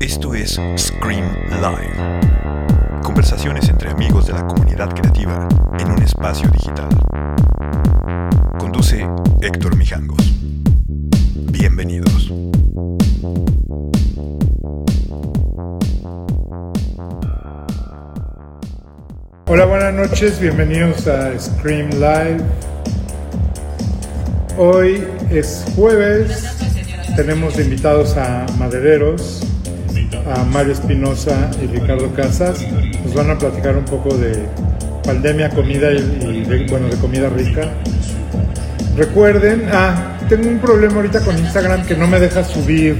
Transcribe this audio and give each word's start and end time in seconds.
Esto 0.00 0.34
es 0.34 0.60
Scream 0.76 1.24
Live. 1.50 2.20
Conversaciones 3.02 3.68
entre 3.68 3.90
amigos 3.90 4.26
de 4.26 4.32
la 4.34 4.46
comunidad 4.46 4.90
creativa 4.94 5.48
en 5.78 5.90
un 5.90 6.02
espacio 6.02 6.48
digital. 6.50 6.88
Conduce 8.58 9.06
Héctor 9.40 9.76
Mijangos. 9.76 10.34
Bienvenidos. 11.50 12.32
Hola, 19.46 19.66
buenas 19.66 19.94
noches, 19.94 20.40
bienvenidos 20.40 21.06
a 21.06 21.38
Scream 21.38 21.90
Live. 21.90 22.73
Hoy 24.56 25.02
es 25.30 25.64
jueves, 25.74 26.44
tenemos 27.16 27.58
invitados 27.58 28.16
a 28.16 28.46
madereros, 28.56 29.40
a 30.32 30.44
Mario 30.44 30.74
Espinosa 30.74 31.50
y 31.60 31.66
Ricardo 31.66 32.14
Casas. 32.14 32.64
Nos 33.04 33.14
van 33.14 33.30
a 33.30 33.38
platicar 33.38 33.76
un 33.76 33.84
poco 33.84 34.16
de 34.16 34.46
pandemia, 35.02 35.50
comida 35.50 35.90
y, 35.92 36.66
bueno, 36.70 36.86
de 36.86 36.96
comida 36.98 37.28
rica. 37.30 37.68
Recuerden, 38.96 39.68
ah, 39.72 40.18
tengo 40.28 40.48
un 40.48 40.60
problema 40.60 40.96
ahorita 40.96 41.24
con 41.24 41.36
Instagram 41.36 41.84
que 41.84 41.96
no 41.96 42.06
me 42.06 42.20
deja 42.20 42.44
subir 42.44 42.96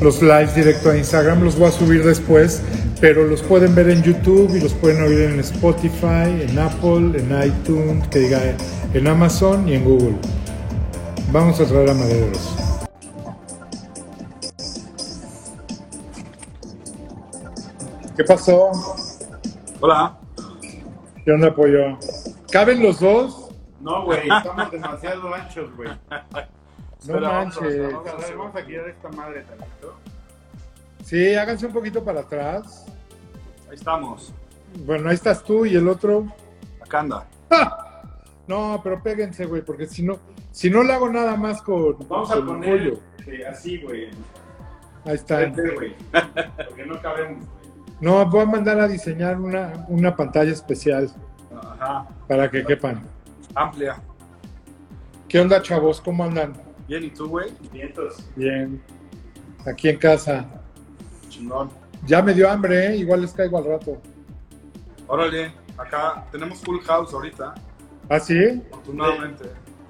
los 0.00 0.20
lives 0.20 0.56
directo 0.56 0.90
a 0.90 0.96
Instagram, 0.96 1.44
los 1.44 1.56
voy 1.56 1.68
a 1.68 1.72
subir 1.72 2.04
después, 2.04 2.60
pero 3.00 3.24
los 3.24 3.42
pueden 3.42 3.72
ver 3.76 3.88
en 3.88 4.02
YouTube 4.02 4.52
y 4.52 4.60
los 4.60 4.74
pueden 4.74 5.00
oír 5.02 5.20
en 5.20 5.38
Spotify, 5.38 6.42
en 6.42 6.58
Apple, 6.58 7.20
en 7.20 7.48
iTunes, 7.48 8.08
que 8.08 8.18
diga 8.18 8.40
en 8.94 9.06
Amazon 9.06 9.68
y 9.68 9.74
en 9.74 9.84
Google. 9.84 10.16
Vamos 11.32 11.60
a 11.60 11.64
traer 11.66 11.90
a 11.90 11.94
madereros. 11.94 12.54
¿Qué 18.16 18.24
pasó? 18.24 18.70
Hola. 19.80 20.16
¿Qué 21.24 21.32
onda, 21.32 21.54
pollo? 21.54 21.98
¿Caben 22.50 22.82
los 22.82 23.00
dos? 23.00 23.50
No, 23.80 24.04
güey, 24.04 24.28
estamos 24.28 24.70
demasiado 24.70 25.34
anchos, 25.34 25.76
güey. 25.76 25.88
No 26.10 26.18
Espera, 27.00 27.28
vamos 27.28 27.56
a- 27.56 27.60
manches. 27.60 27.92
vamos 28.36 28.56
a- 28.56 28.64
quitar 28.66 28.88
esta 28.88 29.08
madre 29.10 29.42
tantito. 29.44 29.94
Sí, 31.04 31.34
háganse 31.36 31.66
un 31.66 31.72
poquito 31.72 32.02
para 32.02 32.20
atrás. 32.20 32.86
Ahí 33.68 33.76
estamos. 33.76 34.32
Bueno, 34.84 35.08
ahí 35.08 35.14
estás 35.14 35.42
tú 35.44 35.64
y 35.64 35.76
el 35.76 35.88
otro. 35.88 36.26
Acá 36.84 37.00
anda. 37.00 37.26
¡Ah! 37.50 38.02
No, 38.48 38.80
pero 38.82 39.00
péguense, 39.02 39.44
güey, 39.46 39.62
porque 39.62 39.86
si 39.86 40.02
no, 40.02 40.18
si 40.58 40.70
no 40.70 40.82
le 40.82 40.92
hago 40.92 41.08
nada 41.08 41.36
más 41.36 41.62
con, 41.62 41.96
Vamos 42.08 42.32
a 42.32 42.34
con 42.34 42.46
poner 42.46 42.78
pollo. 42.78 43.00
eh, 43.28 43.46
así, 43.46 43.80
güey. 43.80 44.08
Ahí 45.04 45.14
está. 45.14 45.48
Güey. 45.50 45.94
Porque 46.66 46.84
no 46.84 47.00
cabemos, 47.00 47.46
güey. 47.46 47.58
No, 48.00 48.26
voy 48.26 48.40
a 48.40 48.44
mandar 48.44 48.80
a 48.80 48.88
diseñar 48.88 49.40
una, 49.40 49.86
una 49.86 50.16
pantalla 50.16 50.50
especial 50.50 51.12
Ajá. 51.56 52.08
para 52.26 52.50
que 52.50 52.64
quepan. 52.64 53.06
Amplia. 53.54 54.02
¿Qué 55.28 55.38
onda, 55.38 55.62
chavos? 55.62 56.00
¿Cómo 56.00 56.24
andan? 56.24 56.54
Bien, 56.88 57.04
¿y 57.04 57.10
tú, 57.10 57.28
güey? 57.28 57.52
Nietos. 57.72 58.28
Bien. 58.34 58.82
Aquí 59.64 59.90
en 59.90 59.98
casa. 59.98 60.44
Chingón. 61.28 61.70
Ya 62.04 62.20
me 62.20 62.34
dio 62.34 62.50
hambre, 62.50 62.86
¿eh? 62.88 62.96
Igual 62.96 63.20
les 63.20 63.32
caigo 63.32 63.58
al 63.58 63.64
rato. 63.64 63.96
Órale. 65.06 65.52
Acá 65.76 66.26
tenemos 66.32 66.58
full 66.62 66.80
house 66.80 67.14
ahorita. 67.14 67.54
¿Ah, 68.08 68.18
sí? 68.18 68.60
Afortunadamente. 68.72 69.44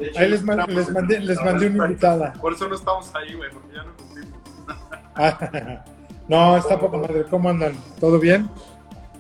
Hecho, 0.07 0.19
Ahí 0.21 0.29
les, 0.31 0.43
man- 0.43 0.65
les 0.69 0.91
mandé, 0.91 1.21
les 1.21 1.41
mandé 1.43 1.67
una 1.67 1.87
invitada. 1.87 2.33
Por 2.35 2.53
eso 2.53 2.69
no 2.69 2.75
estamos 2.75 3.13
ahí, 3.15 3.35
güey, 3.35 3.51
porque 3.51 3.75
ya 3.75 3.83
no 3.83 3.97
cumplimos. 3.97 4.39
no, 6.29 6.57
está 6.57 6.79
poca 6.79 6.99
madre. 6.99 7.25
¿Cómo 7.29 7.49
andan? 7.49 7.73
¿Todo 8.01 8.19
bien? 8.19 8.49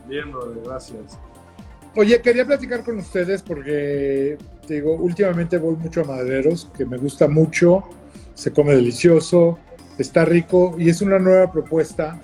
Bien, 0.06 0.30
brother, 0.30 0.62
gracias. 0.64 1.18
Oye, 1.96 2.20
quería 2.22 2.46
platicar 2.46 2.84
con 2.84 2.98
ustedes 2.98 3.42
porque, 3.42 4.38
te 4.66 4.74
digo, 4.74 4.94
últimamente 4.94 5.58
voy 5.58 5.74
mucho 5.76 6.02
a 6.02 6.04
Madereros, 6.04 6.70
que 6.76 6.84
me 6.84 6.96
gusta 6.96 7.26
mucho, 7.26 7.82
se 8.34 8.52
come 8.52 8.74
delicioso, 8.74 9.58
está 9.98 10.24
rico 10.24 10.76
y 10.78 10.90
es 10.90 11.02
una 11.02 11.18
nueva 11.18 11.50
propuesta. 11.50 12.20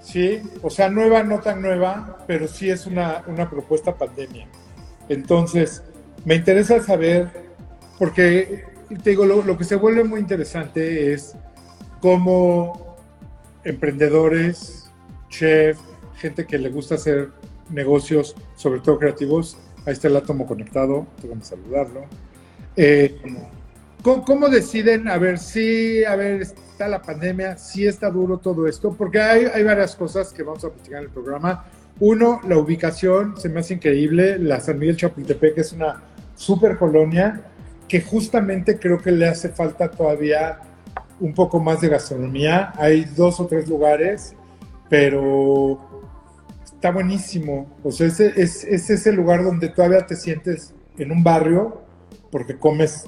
Sí, 0.00 0.40
o 0.62 0.68
sea, 0.70 0.90
nueva, 0.90 1.22
no 1.22 1.40
tan 1.40 1.62
nueva, 1.62 2.18
pero 2.26 2.46
sí 2.46 2.68
es 2.70 2.86
una, 2.86 3.22
una 3.26 3.48
propuesta 3.48 3.94
pandemia. 3.94 4.46
Entonces, 5.08 5.82
me 6.24 6.34
interesa 6.34 6.80
saber, 6.82 7.45
porque, 7.98 8.64
te 9.02 9.10
digo, 9.10 9.24
lo, 9.24 9.42
lo 9.42 9.56
que 9.56 9.64
se 9.64 9.76
vuelve 9.76 10.04
muy 10.04 10.20
interesante 10.20 11.12
es 11.12 11.34
cómo 12.00 12.96
emprendedores, 13.64 14.90
chef, 15.28 15.78
gente 16.16 16.46
que 16.46 16.58
le 16.58 16.70
gusta 16.70 16.96
hacer 16.96 17.30
negocios, 17.70 18.36
sobre 18.54 18.80
todo 18.80 18.98
creativos. 18.98 19.56
Ahí 19.84 19.92
está 19.92 20.08
el 20.08 20.16
átomo 20.16 20.46
conectado, 20.46 21.06
tengo 21.20 21.34
que 21.34 21.44
saludarlo. 21.44 22.04
Eh, 22.76 23.16
¿cómo, 24.02 24.24
cómo 24.24 24.48
deciden, 24.48 25.08
a 25.08 25.18
ver, 25.18 25.38
sí, 25.38 26.04
a 26.04 26.16
ver, 26.16 26.42
está 26.42 26.88
la 26.88 27.02
pandemia, 27.02 27.56
sí 27.56 27.86
está 27.86 28.10
duro 28.10 28.38
todo 28.38 28.66
esto? 28.66 28.92
Porque 28.92 29.20
hay, 29.20 29.44
hay 29.46 29.62
varias 29.62 29.94
cosas 29.96 30.32
que 30.32 30.42
vamos 30.42 30.64
a 30.64 30.70
platicar 30.70 30.98
en 30.98 31.04
el 31.04 31.10
programa. 31.10 31.64
Uno, 31.98 32.40
la 32.46 32.58
ubicación, 32.58 33.38
se 33.40 33.48
me 33.48 33.60
hace 33.60 33.74
increíble. 33.74 34.38
La 34.38 34.60
San 34.60 34.78
Miguel 34.78 34.96
Chapultepec 34.96 35.58
es 35.58 35.72
una 35.72 36.02
super 36.34 36.76
colonia 36.76 37.42
que 37.88 38.00
justamente 38.00 38.78
creo 38.78 38.98
que 39.00 39.12
le 39.12 39.28
hace 39.28 39.48
falta 39.50 39.90
todavía 39.90 40.60
un 41.20 41.32
poco 41.34 41.60
más 41.60 41.80
de 41.80 41.88
gastronomía. 41.88 42.72
Hay 42.76 43.04
dos 43.04 43.40
o 43.40 43.46
tres 43.46 43.68
lugares, 43.68 44.34
pero 44.88 45.78
está 46.64 46.90
buenísimo. 46.90 47.66
O 47.82 47.90
sea, 47.90 48.06
ese, 48.08 48.32
es, 48.36 48.64
es 48.64 48.90
ese 48.90 49.12
lugar 49.12 49.44
donde 49.44 49.68
todavía 49.68 50.06
te 50.06 50.16
sientes 50.16 50.74
en 50.98 51.12
un 51.12 51.22
barrio, 51.22 51.82
porque 52.30 52.58
comes 52.58 53.06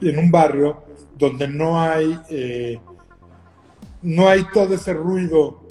en 0.00 0.18
un 0.18 0.30
barrio 0.30 0.82
donde 1.16 1.48
no 1.48 1.80
hay, 1.80 2.18
eh, 2.28 2.78
no 4.02 4.28
hay 4.28 4.44
todo 4.52 4.74
ese 4.74 4.92
ruido 4.92 5.64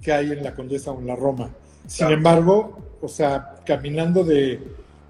que 0.00 0.12
hay 0.12 0.32
en 0.32 0.42
la 0.42 0.54
Condesa 0.54 0.90
o 0.92 1.00
en 1.00 1.06
la 1.06 1.16
Roma. 1.16 1.50
Sin 1.86 2.06
Claro. 2.06 2.14
embargo, 2.14 2.78
o 3.00 3.08
sea, 3.08 3.56
caminando 3.66 4.24
de, 4.24 4.60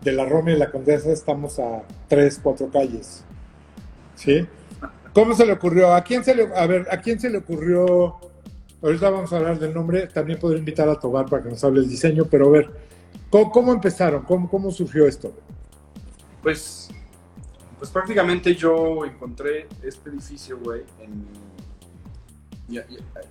de 0.04 0.12
la 0.12 0.26
Roma 0.26 0.52
y 0.52 0.56
la 0.56 0.70
Condesa 0.70 1.10
estamos 1.10 1.58
a 1.58 1.82
tres, 2.08 2.38
cuatro 2.40 2.68
calles. 2.68 3.24
¿Sí? 4.14 4.46
¿Cómo 5.14 5.34
se 5.34 5.46
le 5.46 5.52
ocurrió? 5.52 5.94
¿A 5.94 6.04
quién 6.04 6.22
se 6.22 6.34
le, 6.34 6.54
a 6.54 6.66
ver, 6.66 6.86
¿a 6.90 6.98
quién 7.00 7.18
se 7.18 7.30
le 7.30 7.38
ocurrió? 7.38 8.16
Ahorita 8.82 9.08
vamos 9.08 9.32
a 9.32 9.36
hablar 9.36 9.58
del 9.58 9.72
nombre. 9.72 10.06
También 10.08 10.38
podría 10.38 10.58
invitar 10.58 10.88
a 10.88 11.00
Tobar 11.00 11.26
para 11.26 11.42
que 11.42 11.48
nos 11.48 11.64
hable 11.64 11.80
el 11.80 11.88
diseño, 11.88 12.26
pero 12.26 12.48
a 12.48 12.50
ver, 12.50 12.70
¿cómo, 13.30 13.72
empezaron? 13.72 14.22
¿Cómo, 14.24 14.48
¿Cómo 14.48 14.70
surgió 14.70 15.06
esto? 15.06 15.32
Pues, 16.42 16.90
pues 17.78 17.90
prácticamente 17.90 18.54
yo 18.54 19.06
encontré 19.06 19.68
este 19.82 20.10
edificio, 20.10 20.58
güey, 20.58 20.82
en, 21.00 21.24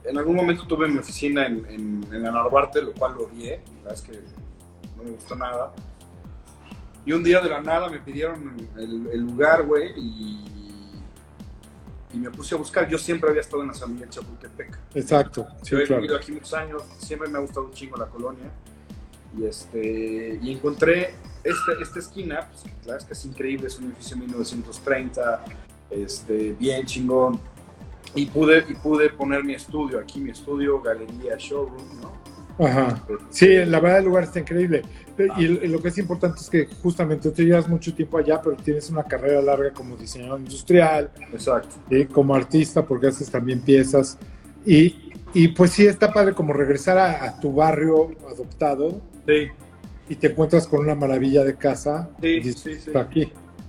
en 0.03 0.17
algún 0.17 0.35
momento 0.35 0.65
tuve 0.65 0.87
mi 0.87 0.97
oficina 0.97 1.45
en, 1.45 1.65
en, 1.69 2.07
en 2.11 2.23
la 2.23 2.31
Narvarte, 2.31 2.81
lo 2.81 2.93
cual 2.93 3.13
lo 3.15 3.25
odié, 3.25 3.61
la 3.83 3.91
verdad 3.91 3.93
es 3.93 4.01
que 4.01 4.13
no 4.97 5.03
me 5.03 5.11
gustó 5.11 5.35
nada. 5.35 5.71
Y 7.05 7.11
un 7.11 7.23
día 7.23 7.41
de 7.41 7.49
la 7.49 7.61
nada 7.61 7.89
me 7.89 7.99
pidieron 7.99 8.55
el, 8.77 9.07
el 9.11 9.19
lugar, 9.21 9.65
güey, 9.65 9.91
y, 9.97 10.45
y 12.13 12.17
me 12.17 12.29
puse 12.29 12.55
a 12.55 12.57
buscar. 12.57 12.87
Yo 12.87 12.97
siempre 12.97 13.29
había 13.29 13.41
estado 13.41 13.63
en 13.63 13.69
la 13.69 13.87
Miguel 13.87 14.09
Chapultepec. 14.09 14.77
Exacto. 14.95 15.47
Sí, 15.63 15.71
Yo 15.71 15.79
he 15.79 15.85
claro. 15.85 16.01
vivido 16.01 16.17
aquí 16.17 16.31
muchos 16.31 16.53
años, 16.53 16.83
siempre 16.99 17.27
me 17.27 17.37
ha 17.37 17.41
gustado 17.41 17.65
un 17.65 17.73
chingo 17.73 17.97
la 17.97 18.05
colonia. 18.07 18.49
Y, 19.37 19.45
este, 19.45 20.39
y 20.41 20.51
encontré 20.53 21.15
este, 21.43 21.81
esta 21.81 21.99
esquina, 21.99 22.47
pues, 22.51 22.65
la 22.65 22.93
verdad 22.93 22.97
es 22.99 23.05
que 23.05 23.13
es 23.13 23.25
increíble, 23.25 23.67
es 23.67 23.79
un 23.79 23.85
edificio 23.85 24.15
de 24.15 24.21
1930, 24.21 25.45
este, 25.89 26.53
bien 26.53 26.85
chingón. 26.85 27.39
Y 28.15 28.27
pude, 28.27 28.63
y 28.69 28.75
pude 28.75 29.09
poner 29.09 29.43
mi 29.43 29.55
estudio 29.55 29.99
aquí, 29.99 30.21
mi 30.21 30.29
estudio, 30.29 30.79
galería, 30.81 31.35
showroom, 31.37 31.99
¿no? 31.99 32.22
Ajá. 32.59 33.03
Sí, 33.29 33.47
la 33.65 33.79
verdad 33.79 33.99
el 33.99 34.05
lugar 34.05 34.23
está 34.25 34.39
increíble. 34.39 34.83
Y 35.37 35.43
y 35.43 35.67
lo 35.67 35.81
que 35.81 35.89
es 35.89 35.97
importante 35.97 36.39
es 36.39 36.49
que 36.49 36.65
justamente 36.81 37.29
tú 37.31 37.41
llevas 37.43 37.67
mucho 37.67 37.93
tiempo 37.93 38.17
allá, 38.17 38.41
pero 38.41 38.55
tienes 38.55 38.89
una 38.89 39.03
carrera 39.03 39.41
larga 39.41 39.71
como 39.71 39.95
diseñador 39.95 40.39
industrial, 40.39 41.11
Exacto. 41.31 41.75
¿sí? 41.89 42.05
como 42.05 42.33
artista, 42.35 42.85
porque 42.85 43.07
haces 43.07 43.29
también 43.29 43.61
piezas. 43.61 44.17
Y, 44.65 45.11
y 45.33 45.49
pues 45.49 45.71
sí, 45.71 45.85
está 45.85 46.11
padre 46.11 46.33
como 46.33 46.53
regresar 46.53 46.97
a, 46.97 47.25
a 47.25 47.39
tu 47.39 47.53
barrio 47.53 48.11
adoptado 48.31 49.01
Sí, 49.27 49.47
y 50.09 50.15
te 50.15 50.27
encuentras 50.27 50.67
con 50.67 50.81
una 50.81 50.95
maravilla 50.95 51.43
de 51.43 51.55
casa. 51.55 52.09
Sí, 52.21 52.27
y 52.27 52.43
sí, 52.43 52.53
sí. 52.53 52.69
"Está 52.87 53.01
aquí. 53.01 53.25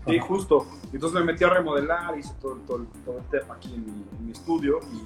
sí, 0.06 0.16
Ajá. 0.16 0.26
justo. 0.26 0.66
Entonces 0.92 1.18
me 1.20 1.26
metí 1.32 1.44
a 1.44 1.48
remodelar, 1.50 2.18
hice 2.18 2.32
todo, 2.40 2.56
todo, 2.66 2.86
todo 3.04 3.18
el 3.18 3.24
tema 3.40 3.54
aquí 3.54 3.72
en 3.74 3.84
mi, 3.84 3.92
en 4.18 4.26
mi 4.26 4.32
estudio 4.32 4.80
y, 4.92 5.02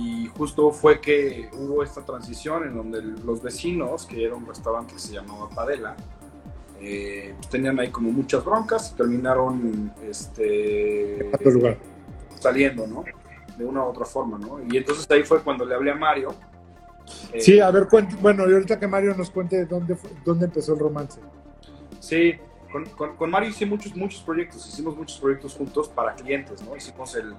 y 0.00 0.26
justo 0.28 0.70
fue 0.70 1.00
que 1.00 1.50
hubo 1.52 1.82
esta 1.82 2.02
transición 2.04 2.64
en 2.64 2.74
donde 2.76 3.02
los 3.02 3.42
vecinos, 3.42 4.06
que 4.06 4.24
era 4.24 4.34
un 4.34 4.46
restaurante 4.46 4.94
que 4.94 4.98
se 5.00 5.12
llamaba 5.14 5.48
Padela, 5.50 5.94
eh, 6.80 7.34
pues, 7.36 7.48
tenían 7.50 7.78
ahí 7.78 7.90
como 7.90 8.10
muchas 8.10 8.42
broncas 8.44 8.92
y 8.92 8.96
terminaron 8.96 9.92
este, 10.02 11.30
lugar. 11.44 11.76
saliendo, 12.38 12.86
¿no? 12.86 13.04
De 13.58 13.64
una 13.64 13.84
u 13.84 13.88
otra 13.88 14.06
forma, 14.06 14.38
¿no? 14.38 14.60
Y 14.70 14.76
entonces 14.78 15.06
ahí 15.10 15.22
fue 15.22 15.42
cuando 15.42 15.64
le 15.66 15.74
hablé 15.74 15.90
a 15.90 15.94
Mario. 15.96 16.34
Eh, 17.32 17.40
Sí, 17.40 17.60
a 17.60 17.70
ver, 17.70 17.86
cuente, 17.88 18.16
bueno, 18.20 18.48
y 18.48 18.52
ahorita 18.54 18.78
que 18.78 18.86
Mario 18.86 19.14
nos 19.14 19.30
cuente 19.30 19.66
dónde, 19.66 19.96
dónde 20.24 20.46
empezó 20.46 20.72
el 20.72 20.78
romance. 20.78 21.20
Sí, 21.98 22.34
con, 22.72 22.86
con- 22.90 23.16
con 23.16 23.30
Mario 23.30 23.50
hice 23.50 23.66
muchos, 23.66 23.94
muchos 23.96 24.22
proyectos, 24.22 24.66
hicimos 24.66 24.96
muchos 24.96 25.18
proyectos 25.20 25.54
juntos 25.54 25.88
para 25.88 26.14
clientes, 26.14 26.62
¿no? 26.62 26.74
Hicimos 26.76 27.14
el, 27.16 27.34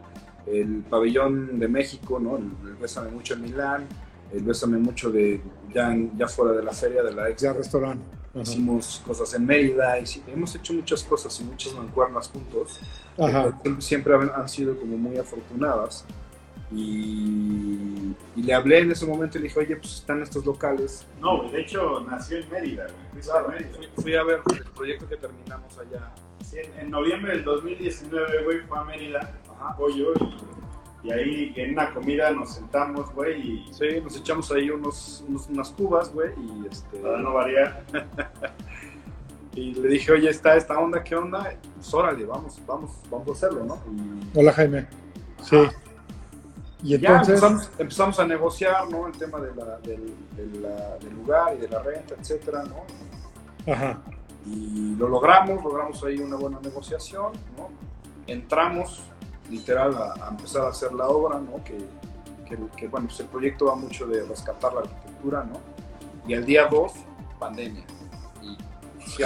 el 0.48 0.84
pabellón 0.90 1.60
de 1.60 1.68
México, 1.68 2.20
¿no? 2.20 2.38
El, 2.38 2.52
Bésame 2.82 3.12
Mucho 3.12 3.34
en 3.36 3.42
Milán, 3.42 3.88
el 4.34 4.44
Bésame 4.44 4.78
Mucho 4.78 5.12
de, 5.12 5.42
ya, 5.74 5.96
ya 6.18 6.28
fuera 6.28 6.54
de 6.54 6.64
la 6.64 6.72
feria, 6.74 7.04
de 7.04 7.14
la 7.14 7.30
ex. 7.30 7.42
Ya 7.42 7.54
restaurante. 7.54 8.04
Hicimos 8.34 9.02
cosas 9.06 9.34
en 9.34 9.46
Mérida, 9.46 10.00
y 10.00 10.06
hemos 10.28 10.56
hecho 10.56 10.74
muchas 10.74 11.04
cosas 11.04 11.38
y 11.42 11.44
muchas 11.44 11.74
mancuernas 11.74 12.30
juntos. 12.30 12.80
Ajá. 13.18 13.52
Siempre- 13.62 13.82
Siempre 13.82 14.16
han, 14.16 14.32
han 14.34 14.48
sido 14.48 14.78
como 14.80 14.96
muy 14.98 15.18
afortunadas. 15.18 16.06
Y, 16.74 18.14
y 18.36 18.44
le 18.44 18.54
hablé 18.54 18.80
en 18.80 18.92
ese 18.92 19.06
momento 19.06 19.38
y 19.38 19.42
le 19.42 19.48
dije, 19.48 19.60
oye, 19.60 19.76
pues 19.76 19.96
están 19.96 20.22
estos 20.22 20.46
locales. 20.46 21.06
No, 21.20 21.50
de 21.52 21.62
hecho 21.62 22.02
nació 22.10 22.38
en 22.38 22.50
Mérida, 22.50 22.86
güey. 22.88 23.50
Mérida. 23.50 23.70
Fui, 23.78 24.04
fui 24.04 24.16
a 24.16 24.24
ver 24.24 24.40
el 24.56 24.64
proyecto 24.72 25.08
que 25.08 25.18
terminamos 25.18 25.78
allá. 25.78 26.12
Sí, 26.44 26.58
en, 26.58 26.80
en 26.86 26.90
noviembre 26.92 27.34
del 27.34 27.44
2019, 27.44 28.44
güey, 28.44 28.60
fue 28.62 28.78
a 28.80 28.84
Mérida, 28.84 29.20
Ajá. 29.50 29.70
apoyo, 29.74 30.14
y, 31.04 31.08
y 31.08 31.12
ahí 31.12 31.54
en 31.56 31.72
una 31.74 31.94
comida 31.94 32.32
nos 32.32 32.56
sentamos, 32.56 33.14
güey, 33.14 33.42
y 33.68 33.74
Sí, 33.74 33.86
nos 34.04 34.16
echamos 34.18 34.52
ahí 34.52 34.70
unos, 34.70 35.24
unos- 35.28 35.48
unas 35.50 35.70
cubas, 35.72 36.12
güey, 36.14 36.30
y 36.38 36.68
este... 36.72 36.98
para 36.98 37.18
no 37.20 37.34
variar, 37.34 37.84
Y 39.54 39.74
le 39.74 39.90
dije, 39.90 40.14
oye, 40.14 40.30
está 40.30 40.56
esta 40.56 40.80
onda, 40.80 41.04
¿qué 41.04 41.14
onda? 41.14 41.54
Pues 41.76 41.94
órale, 41.94 42.24
vamos, 42.26 42.58
vamos, 42.66 42.92
vamos 43.10 43.28
a 43.28 43.32
hacerlo, 43.34 43.66
¿no? 43.66 43.84
Y 44.34 44.40
Hola, 44.40 44.54
Jaime. 44.54 44.88
Sí. 45.44 45.58
Y 46.84 46.98
ya 46.98 47.10
entonces, 47.10 47.36
empezamos, 47.36 47.72
empezamos 47.78 48.20
a 48.20 48.26
negociar, 48.28 48.90
¿no? 48.90 49.08
El 49.08 49.14
tema 49.18 49.40
de 49.40 49.54
la- 49.56 49.78
del, 49.80 50.14
de 50.36 50.60
la- 50.60 50.98
del 50.98 51.14
lugar 51.14 51.56
y 51.56 51.60
de 51.60 51.68
la 51.70 51.80
renta, 51.84 52.16
etcétera, 52.20 52.64
¿no? 52.64 53.72
ajá. 53.72 54.00
Y 54.46 54.96
lo 54.96 55.08
logramos, 55.08 55.64
logramos 55.64 56.04
ahí 56.04 56.18
una 56.18 56.36
buena 56.36 56.60
negociación, 56.62 57.34
¿no? 57.56 57.70
Entramos, 58.26 59.04
literal, 59.52 59.94
a, 59.96 60.26
a 60.26 60.30
empezar 60.32 60.64
a 60.64 60.70
hacer 60.70 60.92
la 60.94 61.08
obra, 61.08 61.40
¿no? 61.40 61.64
Que, 61.64 61.78
que, 62.50 62.58
que, 62.76 62.88
bueno, 62.88 63.08
pues 63.08 63.20
el 63.20 63.28
proyecto 63.28 63.66
va 63.66 63.76
mucho 63.76 64.08
de 64.08 64.24
rescatar 64.24 64.74
la 64.74 64.80
arquitectura, 64.82 65.44
¿no? 65.44 65.60
Y 66.28 66.34
al 66.34 66.44
día 66.46 66.66
2, 66.68 66.92
pandemia. 67.40 67.84
Y. 68.42 68.58
Sí, 69.08 69.22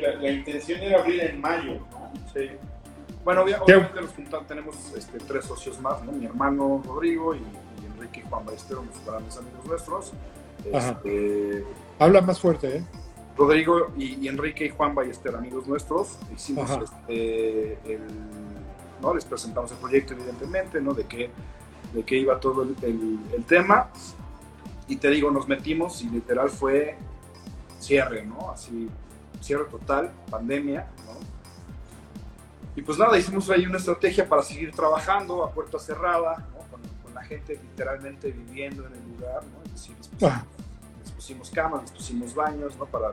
la, 0.00 0.14
la 0.14 0.30
intención 0.30 0.80
era 0.80 1.00
abrir 1.00 1.20
en 1.22 1.40
mayo, 1.40 1.74
¿no? 1.90 2.12
Sí. 2.32 2.50
Bueno, 3.24 3.42
obviamente 3.42 4.00
nos 4.00 4.10
juntamos, 4.12 4.46
tenemos 4.48 4.76
este, 4.96 5.18
tres 5.18 5.44
socios 5.44 5.80
más, 5.80 6.02
¿no? 6.02 6.12
Mi 6.12 6.26
hermano 6.26 6.82
Rodrigo 6.84 7.34
y, 7.34 7.38
y 7.38 7.86
Enrique 7.86 8.20
y 8.20 8.28
Juan 8.28 8.44
Ballesteros, 8.44 8.84
los 8.86 9.04
grandes 9.06 9.36
amigos 9.36 9.64
nuestros. 9.64 10.12
Este, 10.64 11.64
Habla 11.98 12.20
más 12.20 12.40
fuerte, 12.40 12.78
¿eh? 12.78 12.84
Rodrigo 13.36 13.88
y, 13.96 14.14
y 14.24 14.28
Enrique 14.28 14.66
y 14.66 14.68
Juan 14.70 14.94
Ballester, 14.94 15.34
amigos 15.34 15.66
nuestros, 15.66 16.18
hicimos 16.34 16.68
este, 16.70 17.72
el, 17.94 18.02
¿no? 19.00 19.14
Les 19.14 19.24
presentamos 19.24 19.70
el 19.70 19.78
proyecto, 19.78 20.14
evidentemente, 20.14 20.80
¿no? 20.80 20.92
De 20.92 21.04
qué, 21.06 21.30
de 21.94 22.02
qué 22.04 22.16
iba 22.18 22.38
todo 22.40 22.62
el, 22.64 22.76
el- 22.82 23.18
el 23.34 23.44
tema. 23.44 23.88
Y 24.88 24.96
te 24.96 25.08
digo, 25.10 25.30
nos 25.30 25.46
metimos 25.48 26.02
y 26.02 26.08
literal 26.10 26.50
fue 26.50 26.96
cierre, 27.78 28.24
¿no? 28.26 28.50
Así, 28.50 28.88
cierre 29.40 29.64
total, 29.70 30.10
pandemia, 30.30 30.88
¿no? 31.06 31.12
Y 32.74 32.82
pues 32.82 32.98
nada, 32.98 33.18
hicimos 33.18 33.48
ahí 33.50 33.66
una 33.66 33.76
estrategia 33.78 34.28
para 34.28 34.42
seguir 34.42 34.72
trabajando 34.72 35.44
a 35.44 35.50
puerta 35.50 35.78
cerrada, 35.78 36.38
¿no? 36.54 36.58
Con, 36.70 36.80
con 37.02 37.14
la 37.14 37.22
gente 37.22 37.58
literalmente 37.62 38.30
viviendo 38.30 38.86
en 38.86 38.94
el 38.94 39.08
lugar, 39.16 39.42
¿no? 39.44 39.62
Es 39.66 39.72
decir, 39.72 39.94
les 39.98 40.08
pusimos, 40.08 40.32
Ah. 40.32 40.44
les 41.02 41.10
pusimos 41.12 41.50
camas, 41.50 41.82
les 41.82 41.90
pusimos 41.92 42.34
baños, 42.34 42.76
¿no? 42.76 42.86
Para, 42.86 43.12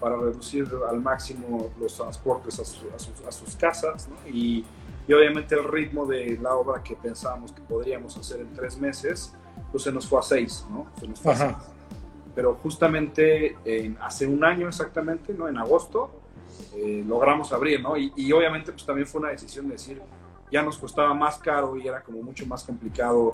para 0.00 0.16
reducir 0.16 0.68
al 0.88 1.00
máximo 1.00 1.70
los 1.78 1.94
transportes 1.96 2.58
a, 2.60 2.64
su- 2.64 2.88
a 2.94 2.98
sus, 2.98 3.20
a 3.26 3.32
sus 3.32 3.54
casas, 3.56 4.08
¿no? 4.08 4.16
Y, 4.28 4.64
y 5.06 5.12
obviamente 5.12 5.54
el 5.54 5.64
ritmo 5.64 6.06
de 6.06 6.38
la 6.40 6.54
obra 6.54 6.82
que 6.82 6.96
pensábamos 6.96 7.52
que 7.52 7.60
podríamos 7.60 8.16
hacer 8.16 8.40
en 8.40 8.52
tres 8.54 8.78
meses, 8.78 9.34
pues 9.70 9.82
se 9.84 9.92
nos 9.92 10.08
fue 10.08 10.18
a 10.18 10.22
seis, 10.22 10.64
¿no? 10.70 10.86
Se 10.98 11.06
nos 11.06 11.20
fue 11.20 11.32
a 11.34 11.36
seis. 11.36 11.56
Pero 12.34 12.54
justamente 12.54 13.56
en- 13.66 13.98
hace 14.00 14.26
un 14.26 14.42
año 14.44 14.66
exactamente, 14.66 15.34
¿no? 15.34 15.46
En 15.46 15.58
agosto, 15.58 16.10
eh, 16.74 17.04
logramos 17.06 17.52
abrir, 17.52 17.80
¿no? 17.82 17.96
Y, 17.96 18.12
y 18.16 18.32
obviamente 18.32 18.72
pues 18.72 18.84
también 18.84 19.06
fue 19.06 19.20
una 19.20 19.30
decisión 19.30 19.66
de 19.66 19.72
decir, 19.72 20.00
ya 20.50 20.62
nos 20.62 20.78
costaba 20.78 21.14
más 21.14 21.38
caro 21.38 21.76
y 21.76 21.86
era 21.86 22.02
como 22.02 22.22
mucho 22.22 22.46
más 22.46 22.64
complicado 22.64 23.32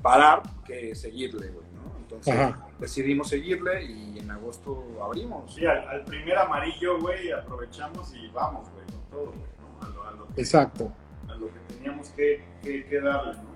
parar 0.00 0.42
que 0.64 0.94
seguirle, 0.94 1.48
güey, 1.48 1.66
¿no? 1.74 1.98
Entonces 1.98 2.34
Ajá. 2.34 2.66
decidimos 2.78 3.28
seguirle 3.28 3.84
y 3.84 4.18
en 4.18 4.30
agosto 4.30 4.84
abrimos. 5.02 5.54
Sí, 5.54 5.64
al, 5.66 5.86
al 5.88 6.04
primer 6.04 6.36
amarillo, 6.38 6.98
güey, 7.00 7.30
aprovechamos 7.30 8.14
y 8.14 8.28
vamos, 8.28 8.68
güey, 8.70 8.84
con 8.86 9.10
todo, 9.10 9.26
güey, 9.26 9.50
¿no? 9.60 9.86
A 9.86 9.88
lo, 9.90 10.04
a 10.08 10.10
lo 10.12 10.26
que, 10.34 10.40
Exacto. 10.40 10.92
a 11.28 11.34
lo 11.34 11.46
que 11.46 11.58
teníamos 11.74 12.08
que, 12.10 12.44
que, 12.62 12.84
que 12.86 13.00
darle, 13.00 13.34
¿no? 13.34 13.51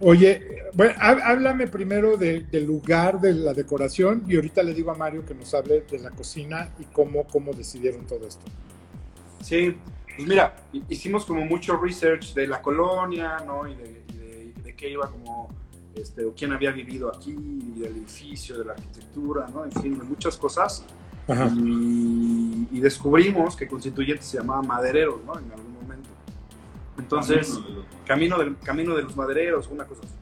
Oye, 0.00 0.42
bueno, 0.74 0.92
há- 0.98 1.30
háblame 1.30 1.66
primero 1.68 2.16
de- 2.16 2.40
del 2.40 2.64
lugar 2.66 3.20
de 3.20 3.32
la 3.32 3.54
decoración 3.54 4.24
y 4.28 4.36
ahorita 4.36 4.62
le 4.62 4.74
digo 4.74 4.90
a 4.90 4.94
Mario 4.94 5.24
que 5.24 5.34
nos 5.34 5.54
hable 5.54 5.82
de 5.82 5.98
la 6.00 6.10
cocina 6.10 6.70
y 6.78 6.84
cómo, 6.84 7.24
cómo 7.24 7.52
decidieron 7.52 8.04
todo 8.06 8.26
esto. 8.26 8.44
Sí, 9.40 9.76
pues 10.16 10.28
mira, 10.28 10.56
hi- 10.72 10.82
hicimos 10.88 11.24
como 11.24 11.44
mucho 11.44 11.76
research 11.76 12.34
de 12.34 12.46
la 12.48 12.60
colonia, 12.60 13.38
¿no? 13.46 13.68
Y 13.68 13.74
de, 13.76 14.02
y 14.08 14.16
de- 14.16 14.52
y 14.56 14.62
de 14.62 14.74
qué 14.74 14.90
iba 14.90 15.08
como, 15.10 15.48
este, 15.94 16.24
o 16.24 16.34
quién 16.34 16.52
había 16.52 16.72
vivido 16.72 17.08
aquí, 17.14 17.30
y 17.30 17.78
del 17.80 17.96
edificio, 17.96 18.58
de 18.58 18.64
la 18.64 18.72
arquitectura, 18.72 19.46
¿no? 19.54 19.64
En 19.64 19.72
fin, 19.72 19.96
de 19.98 20.04
muchas 20.04 20.36
cosas. 20.36 20.84
Ajá. 21.28 21.50
Y, 21.56 22.68
y 22.72 22.80
descubrimos 22.80 23.56
que 23.56 23.66
Constituyente 23.68 24.22
se 24.24 24.38
llamaba 24.38 24.60
Madereros, 24.62 25.24
¿no? 25.24 25.38
En 25.38 25.44
algún 25.52 25.64
momento. 25.64 25.73
Entonces, 26.98 27.58
Camino 27.58 27.78
de 27.80 28.04
Camino, 28.06 28.38
del, 28.38 28.58
Camino 28.58 28.94
de 28.96 29.02
los 29.02 29.16
Madereros, 29.16 29.68
una 29.68 29.84
cosa 29.84 30.02
así. 30.04 30.14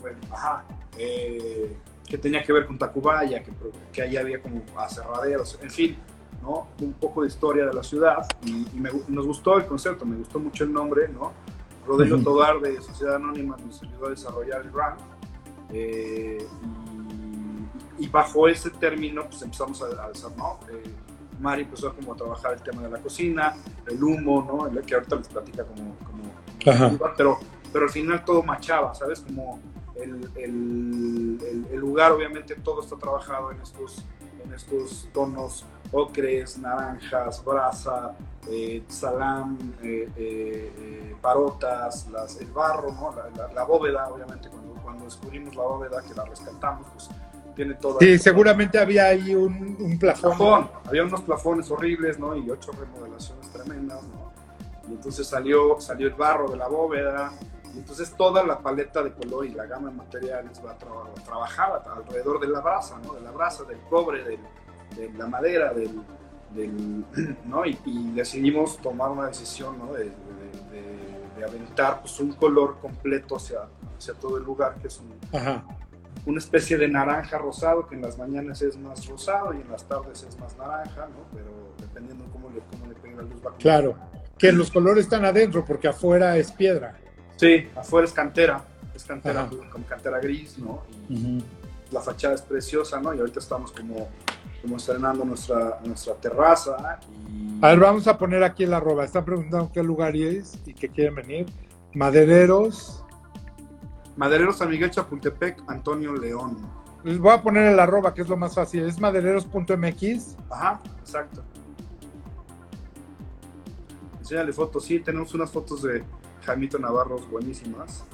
Bueno, 0.00 0.18
ajá. 0.30 0.64
eh, 0.98 1.76
que 2.06 2.18
tenía 2.18 2.42
que 2.42 2.52
ver 2.52 2.66
con 2.66 2.76
Tacubaya, 2.78 3.42
que, 3.42 3.52
que 3.92 4.02
ahí 4.02 4.16
había 4.16 4.42
como 4.42 4.62
aserraderos, 4.76 5.58
en 5.62 5.70
fin, 5.70 5.96
¿no? 6.42 6.68
Un 6.80 6.92
poco 6.94 7.22
de 7.22 7.28
historia 7.28 7.66
de 7.66 7.72
la 7.72 7.82
ciudad 7.82 8.26
y, 8.44 8.66
y 8.74 8.80
me 8.80 8.90
nos 9.08 9.26
gustó 9.26 9.56
el 9.58 9.66
concepto, 9.66 10.04
me 10.04 10.16
gustó 10.16 10.38
mucho 10.38 10.64
el 10.64 10.72
nombre, 10.72 11.08
¿no? 11.08 11.32
Rodrigo 11.86 12.16
Ujú. 12.16 12.24
Togar 12.24 12.60
de 12.60 12.80
Sociedad 12.82 13.16
Anónima 13.16 13.56
nos 13.64 13.82
ayudó 13.82 14.06
a 14.06 14.10
desarrollar 14.10 14.60
el 14.62 14.70
brand 14.70 15.00
eh, 15.72 16.44
y, 17.98 18.04
y 18.04 18.08
bajo 18.08 18.48
ese 18.48 18.70
término 18.70 19.24
pues 19.26 19.42
empezamos 19.42 19.80
a, 19.82 19.86
a 20.02 20.06
hacer, 20.06 20.30
¿no? 20.36 20.58
Eh, 20.70 20.82
Mari 21.40 21.62
empezó 21.62 21.94
como 21.94 22.12
a 22.12 22.16
trabajar 22.16 22.52
el 22.54 22.62
tema 22.62 22.82
de 22.82 22.90
la 22.90 22.98
cocina, 22.98 23.54
el 23.86 24.02
humo, 24.02 24.42
¿no? 24.46 24.66
El 24.66 24.84
que 24.84 24.94
ahorita 24.94 25.16
les 25.16 25.28
platica 25.28 25.64
como, 25.64 25.94
como 26.04 26.20
pero, 27.16 27.38
pero 27.72 27.84
al 27.86 27.90
final 27.90 28.24
todo 28.24 28.42
machaba, 28.42 28.94
¿sabes? 28.94 29.20
Como 29.20 29.58
el, 29.96 30.30
el- 30.36 31.38
el- 31.42 31.66
el 31.72 31.78
lugar, 31.80 32.12
obviamente, 32.12 32.54
todo 32.56 32.82
está 32.82 32.96
trabajado 32.96 33.50
en 33.52 33.60
estos, 33.60 34.04
en 34.44 34.52
estos 34.52 35.08
tonos 35.12 35.64
ocres, 35.92 36.58
naranjas, 36.58 37.44
brasa, 37.44 38.14
eh, 38.48 38.82
salam, 38.88 39.58
eh, 39.82 40.08
eh, 40.16 40.72
eh, 40.78 41.16
parotas, 41.20 42.06
las- 42.10 42.40
el 42.40 42.46
barro, 42.52 42.92
¿no? 42.92 43.14
la, 43.14 43.28
la- 43.46 43.52
la 43.52 43.64
bóveda, 43.64 44.08
obviamente, 44.08 44.48
cuando, 44.48 44.74
cuando 44.82 45.04
descubrimos 45.04 45.54
la 45.56 45.62
bóveda, 45.62 46.02
que 46.02 46.14
la 46.14 46.24
rescatamos, 46.24 46.86
pues 46.92 47.08
tiene 47.54 47.74
todo. 47.74 47.98
Sí, 48.00 48.18
seguramente 48.18 48.78
había 48.78 49.06
ahí 49.06 49.34
un, 49.34 49.76
un 49.78 49.98
plafón. 49.98 50.36
plafón. 50.36 50.70
Había 50.86 51.04
unos 51.04 51.20
plafones 51.22 51.70
horribles, 51.70 52.18
¿no? 52.18 52.36
Y 52.36 52.48
ocho 52.50 52.72
remodelaciones 52.72 53.50
tremendas, 53.52 54.02
¿no? 54.02 54.30
Y 54.88 54.92
entonces 54.94 55.26
salió, 55.26 55.80
salió 55.80 56.08
el 56.08 56.14
barro 56.14 56.48
de 56.50 56.56
la 56.56 56.68
bóveda. 56.68 57.32
Y 57.74 57.78
entonces 57.78 58.12
toda 58.16 58.42
la 58.44 58.58
paleta 58.58 59.02
de 59.02 59.12
color 59.12 59.46
y 59.46 59.50
la 59.50 59.64
gama 59.66 59.90
de 59.90 59.96
materiales 59.96 60.60
va 60.64 60.72
a 60.72 60.78
tra- 60.78 61.24
trabajar 61.24 61.82
alrededor 61.94 62.40
de 62.40 62.48
la 62.48 62.60
brasa, 62.60 62.98
¿no? 63.04 63.14
De 63.14 63.20
la 63.20 63.30
brasa, 63.30 63.62
del 63.64 63.78
cobre, 63.88 64.24
del- 64.24 64.40
de 64.96 65.12
la 65.16 65.26
madera, 65.28 65.72
del, 65.72 66.00
del- 66.50 67.04
¿no? 67.44 67.64
Y, 67.64 67.78
y 67.84 68.10
decidimos 68.12 68.78
tomar 68.78 69.10
una 69.10 69.26
decisión, 69.28 69.78
¿no? 69.78 69.92
De, 69.92 70.04
de- 70.04 70.10
de- 70.72 71.20
de 71.36 71.44
aventar 71.44 72.00
pues, 72.00 72.18
un 72.20 72.32
color 72.32 72.78
completo 72.82 73.36
hacia, 73.36 73.60
hacia 73.96 74.14
todo 74.14 74.36
el 74.36 74.42
lugar, 74.42 74.74
que 74.74 74.88
es 74.88 74.98
un, 74.98 75.14
Ajá. 75.38 75.62
Una 76.26 76.38
especie 76.38 76.76
de 76.76 76.88
naranja 76.88 77.38
rosado, 77.38 77.86
que 77.86 77.94
en 77.94 78.02
las 78.02 78.18
mañanas 78.18 78.60
es 78.62 78.76
más 78.76 79.06
rosado 79.06 79.54
y 79.54 79.60
en 79.60 79.70
las 79.70 79.86
tardes 79.86 80.22
es 80.22 80.38
más 80.38 80.56
naranja, 80.56 81.06
¿no? 81.06 81.24
Pero 81.32 81.74
dependiendo 81.78 82.24
de 82.24 82.30
cómo 82.30 82.50
le, 82.50 82.60
cómo 82.70 82.86
le 82.86 82.94
pegue 82.94 83.16
la 83.16 83.22
luz 83.22 83.40
va 83.44 83.56
Claro. 83.56 83.96
Que 84.38 84.52
los 84.52 84.70
colores 84.70 85.04
están 85.04 85.24
adentro 85.24 85.64
porque 85.64 85.88
afuera 85.88 86.36
es 86.36 86.50
piedra. 86.52 86.96
Sí, 87.36 87.68
afuera 87.74 88.06
es 88.06 88.12
cantera, 88.12 88.62
es 88.94 89.04
cantera 89.04 89.48
como 89.70 89.86
cantera 89.86 90.18
gris, 90.18 90.58
¿no? 90.58 90.82
Y 91.08 91.42
la 91.90 92.00
fachada 92.00 92.34
es 92.34 92.42
preciosa, 92.42 93.00
¿no? 93.00 93.14
Y 93.14 93.18
ahorita 93.18 93.38
estamos 93.38 93.72
como 93.72 94.08
como 94.62 94.76
estrenando 94.76 95.24
nuestra, 95.24 95.78
nuestra 95.84 96.14
terraza. 96.14 96.98
Y... 97.30 97.58
A 97.64 97.68
ver, 97.68 97.78
vamos 97.78 98.06
a 98.06 98.18
poner 98.18 98.44
aquí 98.44 98.64
el 98.64 98.74
arroba. 98.74 99.04
Están 99.04 99.24
preguntando 99.24 99.70
qué 99.72 99.82
lugar 99.82 100.16
es 100.16 100.58
y 100.66 100.74
que 100.74 100.88
quieren 100.88 101.14
venir. 101.14 101.46
Madereros. 101.94 103.04
Madereros 104.20 104.58
San 104.58 104.68
Miguel 104.68 104.90
Chapultepec, 104.90 105.62
Antonio 105.66 106.12
León. 106.14 106.58
Les 107.04 107.18
voy 107.18 107.32
a 107.32 107.40
poner 107.40 107.68
el 107.68 107.80
arroba, 107.80 108.12
que 108.12 108.20
es 108.20 108.28
lo 108.28 108.36
más 108.36 108.54
fácil. 108.54 108.84
Es 108.84 109.00
madereros.mx. 109.00 110.36
Ajá, 110.50 110.78
exacto. 110.98 111.42
Enséñale 114.18 114.52
fotos. 114.52 114.84
Sí, 114.84 115.00
tenemos 115.00 115.32
unas 115.32 115.50
fotos 115.50 115.84
de 115.84 116.04
Jaimito 116.44 116.78
Navarros 116.78 117.30
buenísimas. 117.30 118.04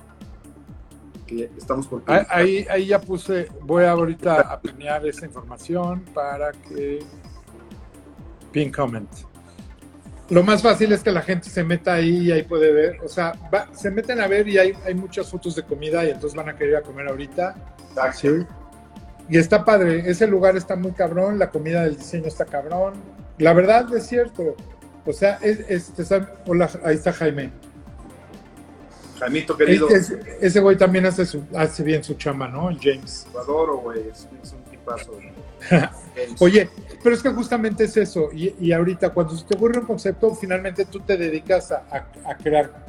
Que 1.27 1.51
estamos 1.57 1.89
por 1.89 2.05
ahí, 2.07 2.65
ahí 2.71 2.87
ya 2.87 3.01
puse, 3.01 3.49
voy 3.63 3.83
ahorita 3.83 4.43
a 4.43 4.61
planear 4.61 5.05
esa 5.09 5.27
información 5.27 6.05
para 6.15 6.53
que 6.53 7.01
pin 8.53 8.71
comment. 8.71 9.11
Lo 10.29 10.43
más 10.43 10.61
fácil 10.63 10.93
es 10.93 11.03
que 11.05 11.13
la 11.13 11.23
gente 11.23 11.49
se 11.49 11.63
meta 11.63 11.95
ahí 11.95 12.17
y 12.29 12.33
ahí 12.33 12.43
puede 12.43 12.73
ver, 12.73 12.99
o 13.05 13.09
sea, 13.09 13.33
va- 13.55 13.69
se 13.73 13.91
meten 13.93 14.21
a 14.21 14.27
ver 14.27 14.49
y 14.49 14.59
hay, 14.59 14.73
hay 14.85 14.95
muchas 14.95 15.31
fotos 15.31 15.55
de 15.55 15.63
comida 15.63 16.05
y 16.05 16.09
entonces 16.11 16.35
van 16.35 16.49
a 16.49 16.55
querer 16.57 16.71
ir 16.71 16.77
a 16.79 16.83
comer 16.83 17.07
ahorita. 17.09 17.55
Sí. 18.13 18.29
Y 19.29 19.39
está 19.39 19.65
padre, 19.65 20.03
ese 20.11 20.27
lugar 20.27 20.57
está 20.57 20.75
muy 20.77 20.93
cabrón, 20.93 21.39
la 21.39 21.51
comida 21.51 21.85
del 21.85 21.97
diseño 21.97 22.27
está 22.27 22.45
cabrón. 22.45 22.95
La 23.39 23.53
verdad 23.53 23.93
es 23.95 24.07
cierto. 24.07 24.57
O 25.05 25.13
sea, 25.13 25.39
es, 25.43 25.93
hola, 26.47 26.69
ahí 26.85 26.97
está 26.97 27.13
Jaime. 27.13 27.53
Jaimito 29.21 29.57
querido, 29.57 29.89
Es- 29.89 30.11
es- 30.11 30.19
ese 30.41 30.61
güey 30.61 30.77
también 30.77 31.07
hace, 31.07 31.25
su- 31.25 31.45
hace 31.57 31.83
bien 31.83 32.03
su 32.05 32.15
chamba, 32.15 32.49
¿no? 32.49 32.69
El 32.69 32.79
James. 32.81 33.27
lo 33.33 33.41
adoro, 33.41 33.77
güey. 33.79 34.09
Es, 34.09 34.27
un 34.53 34.63
tipazo. 34.71 35.13
Oye, 36.41 36.69
pero 37.07 37.15
es 37.15 37.23
que 37.23 37.31
justamente 37.31 37.85
es 37.85 37.97
eso. 37.97 38.31
Y, 38.33 38.53
y 38.59 38.73
ahorita, 38.73 39.11
cuando 39.11 39.37
se 39.37 39.45
te 39.47 39.55
ocurre 39.55 39.79
un 39.79 39.87
concepto, 39.87 40.35
finalmente 40.35 40.85
tú 40.87 40.99
te 40.99 41.17
dedicas 41.17 41.71
a, 41.71 41.85
a- 41.89 42.31
a 42.33 42.37
crear 42.37 42.85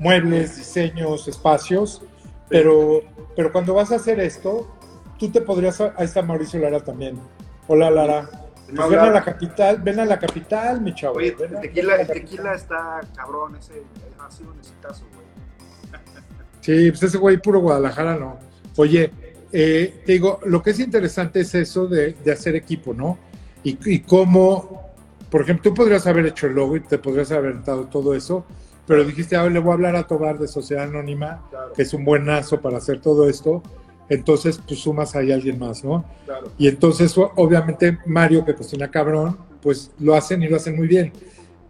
muebles, 0.00 0.56
diseños, 0.56 1.28
espacios. 1.28 2.02
Pero, 2.48 3.02
pero 3.36 3.52
cuando 3.52 3.72
vas 3.74 3.92
a 3.92 3.96
hacer 3.96 4.18
esto, 4.18 4.68
tú 5.16 5.30
te 5.30 5.40
podrías. 5.40 5.80
Ahí 5.80 5.92
está 6.00 6.22
Mauricio 6.22 6.58
Lara 6.58 6.80
también. 6.80 7.20
Hola, 7.68 7.88
Lara. 7.88 8.28
Pues 8.74 8.88
ven 8.88 8.98
a 8.98 9.10
la 9.10 9.22
capital, 9.22 9.76
ven 9.80 10.00
a 10.00 10.04
la 10.04 10.18
capital, 10.18 10.80
mi 10.80 10.92
chavo. 10.94 11.16
Oye, 11.18 11.36
el 11.38 11.60
tequila, 11.60 11.96
el 11.96 12.56
está 12.56 13.00
cabrón. 13.14 13.54
Ese 13.56 13.82
ha 14.18 14.28
sido 14.30 14.50
un 14.50 14.58
exitazo, 14.58 15.04
güey. 15.14 15.22
Sí, 16.60 16.90
pues 16.90 17.02
ese 17.04 17.18
güey 17.18 17.36
puro 17.38 17.60
Guadalajara 17.60 18.16
no. 18.16 18.38
Oye, 18.76 19.10
eh, 19.52 20.02
te 20.04 20.12
digo, 20.12 20.40
lo 20.46 20.62
que 20.62 20.70
es 20.70 20.78
interesante 20.80 21.40
es 21.40 21.54
eso 21.54 21.86
de, 21.86 22.14
de 22.24 22.32
hacer 22.32 22.54
equipo, 22.56 22.92
¿no? 22.94 23.18
Y, 23.64 23.78
y 23.84 24.00
cómo, 24.00 24.90
por 25.30 25.42
ejemplo, 25.42 25.70
tú 25.70 25.74
podrías 25.74 26.06
haber 26.06 26.26
hecho 26.26 26.46
el 26.46 26.54
logo 26.54 26.76
y 26.76 26.80
te 26.80 26.98
podrías 26.98 27.30
haber 27.32 27.62
dado 27.64 27.86
todo 27.86 28.14
eso, 28.14 28.44
pero 28.86 29.04
dijiste, 29.04 29.36
ah, 29.36 29.48
le 29.48 29.58
voy 29.58 29.70
a 29.70 29.74
hablar 29.74 29.96
a 29.96 30.06
Tobar 30.06 30.38
de 30.38 30.48
Sociedad 30.48 30.84
Anónima, 30.84 31.46
Claro, 31.50 31.72
que 31.72 31.82
es 31.82 31.94
un 31.94 32.04
buenazo 32.04 32.60
para 32.60 32.78
hacer 32.78 33.00
todo 33.00 33.28
esto. 33.28 33.62
Entonces, 34.08 34.60
pues 34.66 34.80
sumas 34.80 35.14
ahí 35.14 35.30
a 35.30 35.36
alguien 35.36 35.58
más, 35.58 35.84
¿no? 35.84 36.04
claro. 36.26 36.50
Y 36.58 36.68
entonces, 36.68 37.14
obviamente, 37.16 37.98
Mario, 38.04 38.44
que 38.44 38.54
cocina 38.54 38.90
cabrón, 38.90 39.38
pues 39.62 39.92
lo 40.00 40.14
hacen 40.14 40.42
y 40.42 40.48
lo 40.48 40.56
hacen 40.56 40.76
muy 40.76 40.88
bien. 40.88 41.12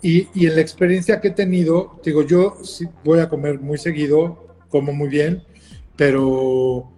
Y, 0.01 0.29
y 0.35 0.47
en 0.47 0.57
la 0.57 0.63
experiencia 0.63 1.21
que 1.21 1.29
he 1.29 1.33
tenido, 1.33 2.01
digo, 2.05 2.23
yo 2.23 2.57
sí 2.65 2.89
voy 3.05 3.21
a 3.21 3.29
comer 3.29 3.61
muy 3.61 3.79
seguido, 3.79 4.57
como 4.71 4.93
muy 4.93 5.09
bien, 5.09 5.45
pero 5.95 6.91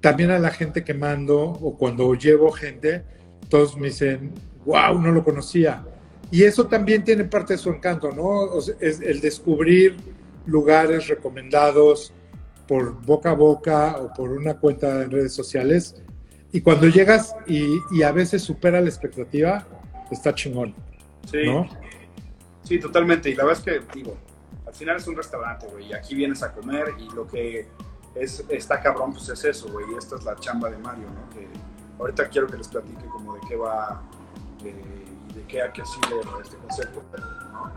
también 0.00 0.30
a 0.30 0.38
la 0.38 0.50
gente 0.50 0.82
que 0.82 0.94
mando 0.94 1.40
o 1.40 1.76
cuando 1.76 2.14
llevo 2.14 2.50
gente, 2.50 3.04
todos 3.48 3.76
me 3.76 3.88
dicen, 3.88 4.32
wow, 4.64 4.98
no 5.00 5.10
lo 5.12 5.24
conocía. 5.24 5.84
Y 6.30 6.42
eso 6.44 6.66
también 6.66 7.04
tiene 7.04 7.24
parte 7.24 7.54
de 7.54 7.58
su 7.58 7.70
encanto, 7.70 8.12
¿no? 8.12 8.24
O 8.24 8.60
sea, 8.60 8.74
es 8.80 9.00
el 9.00 9.20
descubrir 9.20 9.96
lugares 10.46 11.08
recomendados 11.08 12.12
por 12.66 12.92
boca 13.04 13.30
a 13.30 13.34
boca 13.34 13.96
o 13.98 14.12
por 14.12 14.30
una 14.30 14.54
cuenta 14.58 15.02
en 15.02 15.10
redes 15.10 15.32
sociales. 15.32 16.02
Y 16.52 16.60
cuando 16.60 16.86
llegas 16.86 17.34
y, 17.46 17.78
y 17.92 18.02
a 18.02 18.12
veces 18.12 18.42
supera 18.42 18.80
la 18.80 18.88
expectativa, 18.88 19.66
está 20.10 20.34
chingón, 20.34 20.74
Sí, 21.30 21.44
¿no? 21.44 21.68
sí, 22.62 22.78
totalmente. 22.78 23.30
Y 23.30 23.34
la 23.34 23.44
verdad 23.44 23.62
es 23.66 23.80
que, 23.82 23.94
digo, 23.94 24.16
al 24.66 24.74
final 24.74 24.96
es 24.96 25.06
un 25.06 25.16
restaurante, 25.16 25.66
güey. 25.70 25.88
Y 25.88 25.92
aquí 25.94 26.14
vienes 26.14 26.42
a 26.42 26.52
comer 26.52 26.94
y 26.98 27.14
lo 27.14 27.26
que 27.26 27.66
es, 28.14 28.44
está 28.48 28.80
cabrón, 28.80 29.12
pues 29.12 29.28
es 29.28 29.44
eso, 29.44 29.68
güey. 29.70 29.86
Y 29.92 29.96
esta 29.96 30.16
es 30.16 30.24
la 30.24 30.36
chamba 30.36 30.70
de 30.70 30.78
Mario, 30.78 31.06
¿no? 31.08 31.28
Que 31.34 31.46
ahorita 31.98 32.28
quiero 32.28 32.46
que 32.46 32.56
les 32.56 32.68
platique 32.68 33.04
como 33.06 33.27
de 33.27 33.27
qué 33.48 33.56
va 33.56 34.02
eh, 34.64 34.74
y 35.30 35.32
de 35.34 35.42
qué 35.44 35.62
a 35.62 35.72
qué 35.72 35.82
sirve 35.84 36.20
este 36.42 36.56
concepto, 36.58 37.02
¿no? 37.52 37.72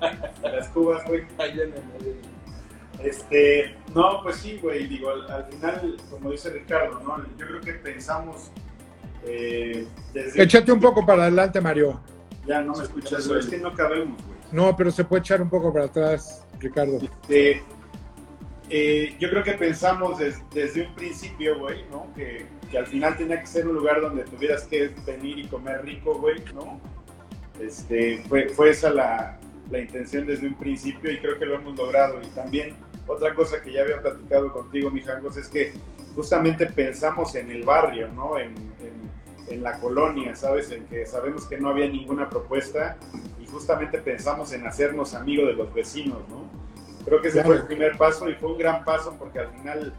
Las 0.42 0.68
cubas, 0.68 1.04
güey. 1.06 1.22
En 1.38 1.58
el. 1.60 1.74
Este, 3.02 3.76
no, 3.94 4.22
pues 4.22 4.36
sí, 4.36 4.58
güey, 4.62 4.86
digo, 4.86 5.10
al, 5.10 5.30
al 5.30 5.44
final, 5.46 5.96
como 6.10 6.30
dice 6.30 6.50
Ricardo, 6.50 7.00
¿no? 7.00 7.18
Yo 7.38 7.46
creo 7.46 7.60
que 7.60 7.72
pensamos 7.74 8.50
eh, 9.24 9.86
desde... 10.12 10.42
Échate 10.42 10.70
un 10.72 10.78
poco 10.80 11.04
para 11.04 11.22
adelante, 11.22 11.60
Mario. 11.60 12.00
Ya 12.46 12.60
no 12.60 12.74
me 12.74 12.82
escuchas, 12.84 13.26
güey, 13.26 13.40
es 13.40 13.46
que 13.46 13.58
no 13.58 13.72
cabemos, 13.74 14.22
güey. 14.24 14.38
No, 14.52 14.76
pero 14.76 14.90
se 14.90 15.04
puede 15.04 15.20
echar 15.20 15.40
un 15.40 15.48
poco 15.48 15.72
para 15.72 15.86
atrás, 15.86 16.44
Ricardo. 16.60 16.98
Este, 17.00 17.62
eh, 18.68 19.16
yo 19.18 19.30
creo 19.30 19.42
que 19.42 19.52
pensamos 19.52 20.18
des- 20.18 20.42
desde 20.50 20.86
un 20.86 20.94
principio, 20.94 21.58
güey, 21.58 21.84
¿no? 21.90 22.06
Que, 22.14 22.46
que 22.72 22.78
al 22.78 22.86
final 22.86 23.16
tenía 23.16 23.38
que 23.38 23.46
ser 23.46 23.68
un 23.68 23.74
lugar 23.76 24.00
donde 24.00 24.24
tuvieras 24.24 24.64
que 24.64 24.90
venir 25.06 25.38
y 25.38 25.46
comer 25.46 25.84
rico, 25.84 26.14
güey, 26.18 26.42
¿no? 26.54 26.80
Este, 27.60 28.24
fue, 28.28 28.48
fue 28.48 28.70
esa 28.70 28.90
la, 28.90 29.38
la 29.70 29.78
intención 29.78 30.26
desde 30.26 30.48
un 30.48 30.54
principio 30.54 31.12
y 31.12 31.18
creo 31.18 31.38
que 31.38 31.44
lo 31.46 31.54
hemos 31.56 31.76
logrado. 31.76 32.18
Y 32.22 32.26
también 32.28 32.74
otra 33.06 33.34
cosa 33.34 33.60
que 33.62 33.72
ya 33.72 33.82
había 33.82 34.00
platicado 34.00 34.50
contigo, 34.52 34.90
mijangos, 34.90 35.36
es 35.36 35.48
que 35.48 35.72
justamente 36.16 36.66
pensamos 36.66 37.34
en 37.34 37.50
el 37.50 37.62
barrio, 37.62 38.08
¿no? 38.08 38.38
En, 38.38 38.48
en- 38.56 39.12
en 39.48 39.62
la 39.62 39.78
colonia, 39.80 40.34
¿sabes? 40.34 40.70
En 40.70 40.84
que 40.86 41.04
sabemos 41.04 41.44
que 41.46 41.58
no 41.58 41.68
había 41.68 41.86
ninguna 41.88 42.30
propuesta 42.30 42.96
y 43.38 43.46
justamente 43.46 43.98
pensamos 43.98 44.50
en 44.54 44.66
hacernos 44.66 45.12
amigos 45.14 45.48
de 45.48 45.54
los 45.54 45.74
vecinos, 45.74 46.20
¿no? 46.30 46.44
Creo 47.04 47.20
que 47.20 47.28
ese 47.28 47.38
Claro. 47.42 47.48
fue 47.48 47.56
el 47.56 47.66
primer 47.66 47.98
paso 47.98 48.30
y 48.30 48.34
fue 48.36 48.52
un 48.52 48.58
gran 48.58 48.82
paso 48.84 49.14
porque 49.18 49.40
al 49.40 49.48
final 49.48 49.92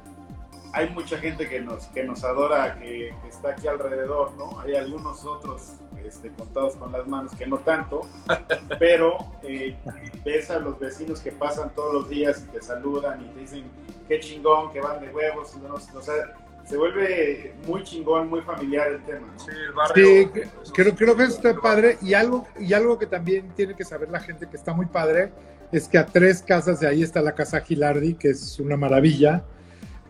hay 0.74 0.90
mucha 0.90 1.18
gente 1.20 1.48
que 1.48 1.62
nos, 1.62 1.86
que 1.88 2.04
nos 2.04 2.24
adora, 2.24 2.78
que, 2.80 3.14
que 3.22 3.30
está 3.30 3.52
aquí 3.52 3.68
alrededor, 3.68 4.34
¿no? 4.38 4.60
Hay 4.60 4.76
algunos 4.76 5.24
otros 5.24 5.74
este, 6.04 6.30
contados 6.32 6.76
con 6.76 6.92
las 6.92 7.08
manos 7.08 7.34
que 7.36 7.46
no 7.46 7.60
tanto, 7.60 8.02
pero 8.80 9.18
eh, 9.44 9.78
ves 10.26 10.50
a 10.50 10.60
los 10.60 10.80
vecinos 10.80 11.20
que 11.22 11.32
pasan 11.32 11.74
todos 11.76 11.94
los 11.94 12.10
días 12.10 12.44
y 12.48 12.52
te 12.52 12.62
saludan 12.62 13.24
y 13.24 13.30
te 13.30 13.40
dicen 13.42 13.64
qué 14.08 14.20
chingón, 14.20 14.72
que 14.74 14.82
van 14.82 15.00
de 15.00 15.10
huevos, 15.10 15.56
y 15.56 15.60
no, 15.60 15.76
o 15.76 16.02
sea, 16.02 16.34
se 16.66 16.76
vuelve 16.76 17.54
muy 17.68 17.84
chingón, 17.84 18.30
muy 18.30 18.42
familiar 18.42 18.88
el 18.88 19.04
tema. 19.04 19.28
¿no? 19.32 19.40
Sí, 19.40 19.52
el 19.52 19.74
barrio. 19.74 20.06
Sí, 20.06 20.30
creo, 20.74 20.92
sí. 20.92 20.96
creo 20.98 21.16
que 21.16 21.24
eso 21.24 21.36
está 21.36 21.56
padre. 21.62 21.98
Y 22.02 22.14
algo, 22.14 22.48
y 22.60 22.74
algo 22.74 22.98
que 22.98 23.06
también 23.06 23.50
tiene 23.56 23.76
que 23.76 23.84
saber 23.84 24.10
la 24.10 24.22
gente 24.22 24.48
que 24.50 24.58
está 24.58 24.74
muy 24.74 24.86
padre 24.86 25.32
es 25.72 25.88
que 25.88 25.98
a 25.98 26.06
tres 26.06 26.42
casas 26.42 26.80
de 26.80 26.88
ahí 26.88 27.04
está 27.04 27.22
la 27.22 27.34
casa 27.34 27.60
Gilardi, 27.60 28.14
que 28.14 28.30
es 28.30 28.60
una 28.60 28.78
maravilla. 28.78 29.44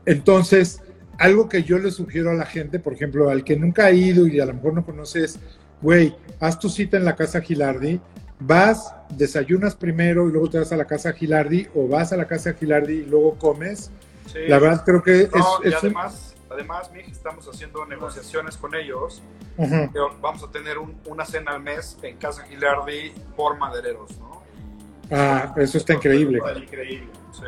Entonces, 0.06 0.82
algo 1.18 1.48
que 1.50 1.64
yo 1.64 1.78
le 1.80 1.92
sugiero 1.92 2.32
a 2.32 2.34
la 2.34 2.46
gente, 2.46 2.80
por 2.80 2.94
ejemplo, 2.94 3.30
al 3.30 3.44
que 3.44 3.56
nunca 3.56 3.86
ha 3.86 3.92
ido 3.92 4.28
y 4.28 4.40
a 4.40 4.46
lo 4.46 4.54
mejor 4.54 4.74
no 4.74 4.86
conoces, 4.86 5.40
güey, 5.82 6.16
haz 6.40 6.60
tu 6.60 6.70
cita 6.70 6.98
en 6.98 7.06
la 7.06 7.16
casa 7.16 7.42
Gilardi, 7.42 8.00
vas, 8.40 8.94
desayunas 9.10 9.76
primero 9.76 10.28
y 10.28 10.32
luego 10.32 10.50
te 10.50 10.60
vas 10.60 10.72
a 10.72 10.78
la 10.78 10.86
casa 10.86 11.14
Gilardi, 11.14 11.68
o 11.76 11.88
vas 11.88 12.12
a 12.14 12.18
la 12.18 12.28
casa 12.28 12.54
Gilardi 12.54 12.94
y 12.94 13.06
luego 13.06 13.36
comes. 13.38 13.92
Sí. 14.32 14.40
La 14.48 14.60
verdad 14.60 14.84
creo 14.86 15.04
que 15.04 15.30
No, 15.34 15.60
es, 15.64 15.66
y 15.66 15.68
es 15.76 15.84
un- 15.84 15.90
además, 15.90 16.36
además, 16.50 16.92
Mij, 16.92 17.10
estamos 17.12 17.48
haciendo 17.48 17.86
negociaciones 17.86 18.58
con 18.58 18.74
ellos. 18.76 19.22
Vamos 20.22 20.44
a 20.44 20.52
tener 20.52 20.78
un- 20.80 20.96
una 21.06 21.26
cena 21.26 21.52
al 21.52 21.62
mes 21.62 21.98
en 22.02 22.18
Casa 22.18 22.44
Gilardi 22.44 23.12
por 23.36 23.58
madereros, 23.58 24.18
¿no? 24.20 24.42
Y- 25.10 25.14
Ah, 25.14 25.54
eso 25.58 25.78
está 25.78 25.94
increíble. 25.94 26.40
Está 26.40 26.58
increíble. 26.60 27.08
Sí. 27.32 27.42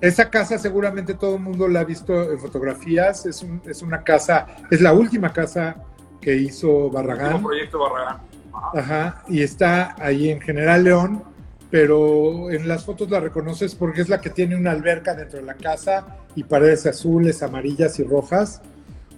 Esa 0.00 0.28
casa 0.28 0.58
seguramente 0.58 1.14
todo 1.14 1.36
el 1.36 1.42
mundo 1.42 1.66
la 1.68 1.80
ha 1.80 1.84
visto 1.84 2.30
en 2.32 2.38
fotografías. 2.38 3.24
Es, 3.26 3.42
un- 3.42 3.62
es 3.66 3.82
una 3.82 4.02
casa, 4.02 4.46
es 4.70 4.80
la 4.80 4.92
última 4.92 5.32
casa 5.32 5.76
que 6.20 6.36
hizo 6.36 6.68
Último 6.68 6.90
Barragán. 6.92 7.42
proyecto 7.42 7.78
Barragán. 7.78 8.18
Ajá. 8.52 8.70
Ajá, 8.78 9.22
y 9.28 9.42
está 9.42 9.94
ahí 9.98 10.30
en 10.30 10.40
General 10.40 10.82
León, 10.84 11.22
pero 11.70 12.50
en 12.50 12.68
las 12.68 12.84
fotos 12.84 13.10
la 13.10 13.18
reconoces 13.20 13.74
porque 13.74 14.00
es 14.02 14.08
la 14.08 14.20
que 14.20 14.30
tiene 14.30 14.56
una 14.56 14.70
alberca 14.70 15.14
dentro 15.14 15.38
de 15.40 15.44
la 15.44 15.54
casa 15.54 16.06
y 16.36 16.44
paredes 16.44 16.86
azules, 16.86 17.42
amarillas 17.42 17.98
y 17.98 18.04
rojas. 18.04 18.60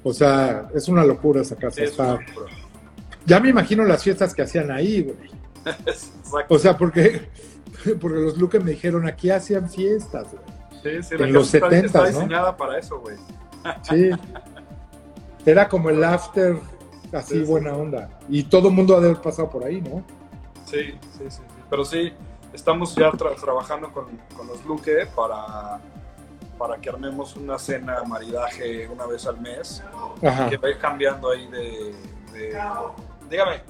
O 0.03 0.13
sea, 0.15 0.69
es 0.75 0.89
una 0.89 1.05
locura 1.05 1.43
esa 1.43 1.57
casa. 1.57 1.77
Sí, 1.77 1.83
es 1.83 1.91
está- 1.91 2.13
locura. 2.13 2.53
Ya 3.27 3.41
me 3.41 3.49
imagino 3.51 3.85
las 3.85 4.05
fiestas 4.05 4.33
que 4.35 4.43
hacían 4.43 4.71
ahí, 4.71 5.03
güey. 5.03 5.31
O 6.49 6.59
sea, 6.59 6.77
porque, 6.77 7.23
porque 8.01 8.19
los 8.21 8.37
Luque 8.39 8.59
me 8.61 8.71
dijeron 8.73 9.07
aquí 9.07 9.31
hacían 9.31 9.69
fiestas, 9.69 10.29
güey. 10.31 10.56
Sí, 10.87 11.03
sí, 11.03 11.15
en 11.23 11.33
los 11.33 11.51
casa 11.51 11.57
está- 11.59 11.69
70s, 11.71 11.85
está 11.87 12.01
¿no? 12.01 12.07
diseñada 12.07 12.57
para 12.57 12.79
eso, 12.79 13.01
güey. 13.01 13.17
Sí. 13.83 14.11
Era 15.45 15.69
como 15.69 15.91
el 15.91 16.03
after, 16.05 16.59
así 17.13 17.35
Sí, 17.35 17.41
sí. 17.45 17.51
buena 17.51 17.73
onda. 17.75 18.11
Y 18.29 18.45
todo 18.45 18.69
el 18.69 18.75
mundo 18.75 18.97
ha 18.97 19.01
de 19.01 19.07
haber 19.11 19.21
pasado 19.23 19.49
por 19.51 19.65
ahí, 19.65 19.81
¿no? 19.81 20.05
Sí, 20.65 20.93
sí, 20.93 20.99
sí, 21.19 21.31
sí. 21.31 21.43
Pero 21.71 21.85
sí, 21.85 22.13
estamos 22.53 22.95
ya 22.95 23.11
tra- 23.13 23.35
trabajando 23.41 23.93
con, 23.93 24.07
con 24.37 24.47
los 24.47 24.65
Luque 24.65 25.07
para, 25.15 25.81
para 26.59 26.77
que 26.81 26.89
armemos 26.89 27.37
una 27.37 27.59
cena 27.59 28.03
maridaje 28.05 28.89
una 28.89 29.07
vez 29.07 29.27
al 29.27 29.41
mes, 29.41 29.83
Ajá. 30.25 30.49
que 30.49 30.57
va 30.57 30.69
a 30.69 30.71
ir 30.71 30.79
cambiando 30.79 31.31
ahí 31.31 31.47
de... 31.49 31.95
de- 32.33 32.59
dígame. 33.31 33.63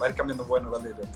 Va 0.00 0.06
a 0.06 0.08
ir 0.10 0.14
cambiando, 0.14 0.44
bueno, 0.44 0.70
dale. 0.70 0.90
dale. 0.90 1.08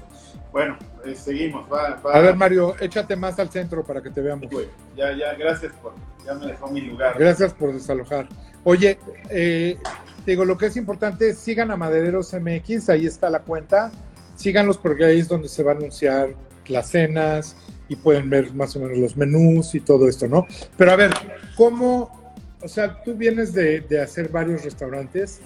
Bueno, 0.52 0.76
eh, 1.04 1.14
seguimos. 1.14 1.70
Va, 1.72 2.00
va. 2.04 2.14
A 2.14 2.20
ver, 2.20 2.36
Mario, 2.36 2.74
échate 2.80 3.16
más 3.16 3.38
al 3.38 3.50
centro 3.50 3.84
para 3.84 4.02
que 4.02 4.10
te 4.10 4.20
veamos. 4.20 4.50
Ya, 4.96 5.12
ya, 5.12 5.34
gracias 5.34 5.72
por. 5.82 5.94
Ya 6.24 6.34
me 6.34 6.46
dejó 6.46 6.68
mi 6.68 6.80
lugar. 6.82 7.18
Gracias 7.18 7.54
por 7.54 7.72
desalojar. 7.72 8.28
Oye, 8.64 8.98
eh, 9.30 9.78
te 10.24 10.30
digo, 10.32 10.44
lo 10.44 10.58
que 10.58 10.66
es 10.66 10.76
importante, 10.76 11.34
sigan 11.34 11.70
a 11.70 11.76
Madereros 11.76 12.34
MX, 12.34 12.90
ahí 12.90 13.06
está 13.06 13.30
la 13.30 13.40
cuenta. 13.40 13.90
Síganlos 14.36 14.78
porque 14.78 15.04
ahí 15.04 15.20
es 15.20 15.28
donde 15.28 15.48
se 15.48 15.62
va 15.62 15.72
a 15.72 15.74
anunciar 15.76 16.34
las 16.66 16.88
cenas 16.90 17.56
y 17.88 17.96
pueden 17.96 18.30
ver 18.30 18.52
más 18.54 18.76
o 18.76 18.80
menos 18.80 18.98
los 18.98 19.16
menús 19.16 19.74
y 19.74 19.80
todo 19.80 20.08
esto, 20.08 20.28
¿no? 20.28 20.46
Pero 20.76 20.92
a 20.92 20.96
ver, 20.96 21.10
¿cómo, 21.56 22.34
o 22.62 22.68
sea, 22.68 23.02
tú 23.02 23.14
vienes 23.14 23.52
de, 23.52 23.80
de 23.80 24.00
hacer 24.00 24.28
varios 24.28 24.62
restaurantes, 24.62 25.40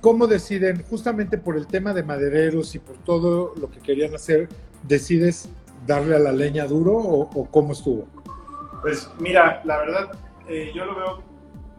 ¿cómo 0.00 0.26
deciden, 0.26 0.82
justamente 0.84 1.38
por 1.38 1.56
el 1.56 1.66
tema 1.66 1.92
de 1.94 2.02
madereros 2.02 2.74
y 2.74 2.78
por 2.78 2.96
todo 2.98 3.54
lo 3.60 3.70
que 3.70 3.80
querían 3.80 4.14
hacer, 4.14 4.48
decides 4.82 5.48
darle 5.86 6.16
a 6.16 6.18
la 6.18 6.32
leña 6.32 6.66
duro 6.66 6.92
o, 6.96 7.20
o 7.22 7.50
cómo 7.50 7.72
estuvo? 7.72 8.06
Pues 8.82 9.10
mira, 9.18 9.60
la 9.64 9.78
verdad, 9.78 10.10
eh, 10.48 10.70
yo 10.74 10.84
lo 10.86 10.94
veo 10.96 11.22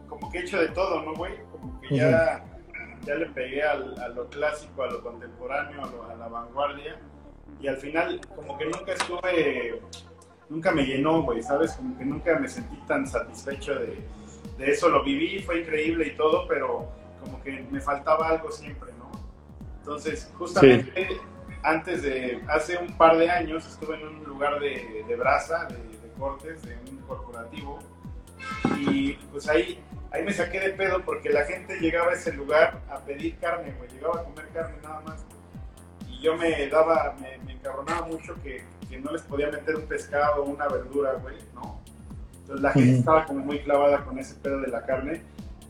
como 0.07 0.31
que 0.31 0.39
he 0.39 0.41
hecho 0.41 0.59
de 0.59 0.67
todo, 0.69 1.01
¿no, 1.03 1.13
güey? 1.15 1.33
Como 1.51 1.79
que 1.81 1.95
ya, 1.95 2.43
ya 3.05 3.15
le 3.15 3.25
pegué 3.27 3.63
al- 3.63 3.97
a 3.99 4.07
lo 4.09 4.27
clásico, 4.29 4.83
a 4.83 4.87
lo 4.91 5.01
contemporáneo, 5.01 5.83
a, 5.83 5.89
lo- 5.89 6.03
a 6.03 6.15
la 6.15 6.27
vanguardia. 6.27 6.99
Y 7.59 7.67
al 7.67 7.77
final, 7.77 8.19
como 8.35 8.57
que 8.57 8.65
nunca 8.65 8.93
estuve, 8.93 9.81
nunca 10.49 10.71
me 10.71 10.83
llenó, 10.83 11.23
güey, 11.23 11.41
¿sabes? 11.41 11.71
Como 11.73 11.97
que 11.97 12.05
nunca 12.05 12.37
me 12.39 12.47
sentí 12.47 12.75
tan 12.87 13.07
satisfecho 13.07 13.73
de, 13.75 13.97
de 14.57 14.71
eso. 14.71 14.89
Lo 14.89 15.03
viví, 15.03 15.39
fue 15.39 15.61
increíble 15.61 16.07
y 16.07 16.15
todo, 16.17 16.47
pero 16.47 16.87
como 17.21 17.41
que 17.41 17.65
me 17.71 17.79
faltaba 17.79 18.29
algo 18.29 18.51
siempre, 18.51 18.91
¿no? 18.97 19.11
Entonces, 19.79 20.31
justamente 20.37 21.19
antes 21.63 22.01
de, 22.01 22.43
hace 22.47 22.77
un 22.77 22.97
par 22.97 23.17
de 23.17 23.29
años, 23.29 23.65
estuve 23.67 23.95
en 23.95 24.07
un 24.07 24.23
lugar 24.23 24.59
de, 24.59 25.05
de 25.07 25.15
brasa, 25.15 25.65
de, 25.65 25.75
de 25.75 26.13
cortes, 26.17 26.61
de 26.63 26.75
un 26.89 26.97
corporativo, 27.07 27.79
y 28.79 29.13
pues 29.31 29.47
ahí, 29.47 29.83
ahí 30.11 30.23
me 30.23 30.33
saqué 30.33 30.59
de 30.59 30.69
pedo 30.71 31.03
porque 31.03 31.29
la 31.29 31.43
gente 31.45 31.79
llegaba 31.79 32.11
a 32.11 32.13
ese 32.15 32.33
lugar 32.33 32.79
a 32.89 32.99
pedir 32.99 33.37
carne, 33.37 33.73
güey, 33.77 33.89
llegaba 33.91 34.21
a 34.21 34.23
comer 34.23 34.47
carne 34.53 34.77
nada 34.81 35.01
más. 35.01 35.25
Y 36.09 36.19
yo 36.21 36.35
me 36.35 36.67
daba, 36.67 37.15
me, 37.19 37.37
me 37.45 37.53
encabronaba 37.53 38.07
mucho 38.07 38.35
que, 38.43 38.63
que 38.89 38.99
no 38.99 39.11
les 39.11 39.21
podía 39.21 39.49
meter 39.49 39.75
un 39.75 39.85
pescado 39.85 40.43
o 40.43 40.45
una 40.45 40.67
verdura, 40.67 41.13
güey, 41.13 41.37
¿no? 41.53 41.79
Entonces 42.41 42.61
la 42.61 42.71
gente 42.71 42.89
Ujú. 42.89 42.99
estaba 42.99 43.25
como 43.25 43.39
muy 43.45 43.59
clavada 43.59 44.03
con 44.03 44.17
ese 44.19 44.35
pedo 44.35 44.61
de 44.61 44.67
la 44.67 44.85
carne 44.85 45.21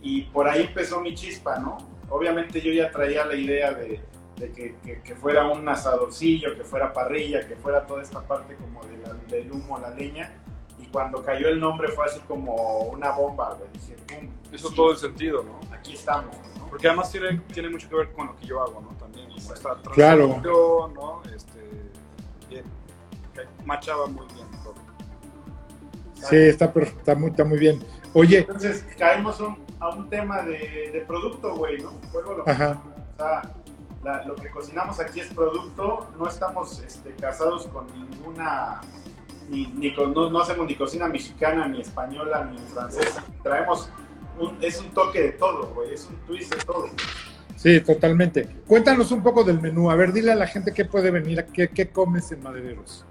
y 0.01 0.23
por 0.23 0.47
ahí 0.47 0.63
empezó 0.63 0.99
mi 1.01 1.13
chispa, 1.15 1.59
¿no? 1.59 1.77
Obviamente 2.09 2.59
yo 2.61 2.71
ya 2.73 2.89
traía 2.91 3.25
la 3.25 3.35
idea 3.35 3.71
de, 3.73 4.01
de 4.37 4.51
que, 4.51 4.75
que- 4.83 5.01
que 5.01 5.15
fuera 5.15 5.47
un 5.47 5.67
asadorcillo, 5.69 6.55
que 6.55 6.63
fuera 6.63 6.91
parrilla, 6.91 7.47
que 7.47 7.55
fuera 7.55 7.85
toda 7.85 8.01
esta 8.01 8.21
parte 8.21 8.55
como 8.55 8.83
de 8.85 8.97
la- 8.97 9.13
del 9.29 9.51
humo, 9.51 9.77
la 9.79 9.91
leña. 9.91 10.33
Y 10.79 10.87
cuando 10.87 11.23
cayó 11.23 11.47
el 11.47 11.59
nombre 11.59 11.89
fue 11.89 12.05
así 12.05 12.19
como 12.27 12.55
una 12.85 13.11
bomba, 13.11 13.53
güey. 13.53 13.69
Dije, 13.73 13.95
sí, 14.57 14.75
todo 14.75 14.91
el 14.91 14.97
sentido, 14.97 15.43
¿no? 15.43 15.59
aquí 15.73 15.93
estamos, 15.93 16.35
¿no? 16.57 16.67
Porque 16.67 16.87
además 16.87 17.11
tiene, 17.11 17.39
tiene 17.53 17.69
mucho 17.69 17.87
que 17.89 17.95
ver 17.95 18.11
con 18.13 18.27
lo 18.27 18.35
que 18.37 18.45
yo 18.47 18.61
hago, 18.61 18.81
¿no? 18.81 18.89
También, 18.97 19.27
como 19.29 19.53
esta 19.53 19.75
Claro. 19.93 20.41
¿no? 20.93 21.21
Este, 21.33 21.59
bien, 22.49 22.63
machaba 23.65 24.07
muy 24.07 24.25
bien 24.33 24.47
todo. 24.63 24.73
Sí, 26.15 26.35
está, 26.35 26.65
está, 26.75 27.15
muy, 27.15 27.29
está 27.31 27.43
muy 27.43 27.57
bien. 27.59 27.79
Oye, 28.13 28.39
Entonces 28.39 28.85
caímos 28.97 29.39
un- 29.39 29.57
a 29.81 29.89
un 29.89 30.09
tema 30.09 30.41
de, 30.43 30.91
de 30.93 31.01
producto, 31.07 31.55
güey, 31.55 31.79
¿no? 31.81 31.91
Vuelvo 32.13 32.31
a 32.31 32.37
lo 32.37 32.49
ajá, 32.49 32.81
O 33.13 33.17
sea, 33.17 33.41
la- 34.03 34.23
lo 34.25 34.35
que 34.35 34.49
cocinamos 34.49 34.99
aquí 34.99 35.19
es 35.19 35.27
producto, 35.33 36.07
no 36.17 36.27
estamos 36.27 36.79
este, 36.79 37.11
casados 37.15 37.67
con 37.67 37.87
ninguna, 37.87 38.79
ni, 39.49 39.67
ni 39.67 39.93
con- 39.93 40.13
no, 40.13 40.29
no 40.29 40.39
hacemos 40.39 40.67
ni 40.67 40.75
cocina 40.75 41.07
mexicana, 41.07 41.67
ni 41.67 41.81
española, 41.81 42.45
ni 42.45 42.57
francesa. 42.59 43.23
Traemos, 43.43 43.89
un- 44.39 44.57
es 44.61 44.79
un 44.79 44.89
toque 44.91 45.21
de 45.21 45.31
todo, 45.33 45.67
güey, 45.73 45.93
es 45.95 46.05
un 46.07 46.15
twist 46.27 46.53
de 46.55 46.63
todo. 46.63 46.85
sí, 47.55 47.81
totalmente. 47.81 48.47
Cuéntanos 48.67 49.11
un 49.11 49.21
poco 49.23 49.43
del 49.43 49.59
menú. 49.61 49.89
A 49.91 49.95
ver, 49.95 50.13
dile 50.13 50.31
a 50.31 50.35
la 50.35 50.47
gente 50.47 50.73
qué 50.73 50.85
puede 50.85 51.11
venir, 51.11 51.45
qué, 51.53 51.69
qué 51.69 51.89
comes 51.91 52.31
en 52.31 52.41
Madereros. 52.43 53.05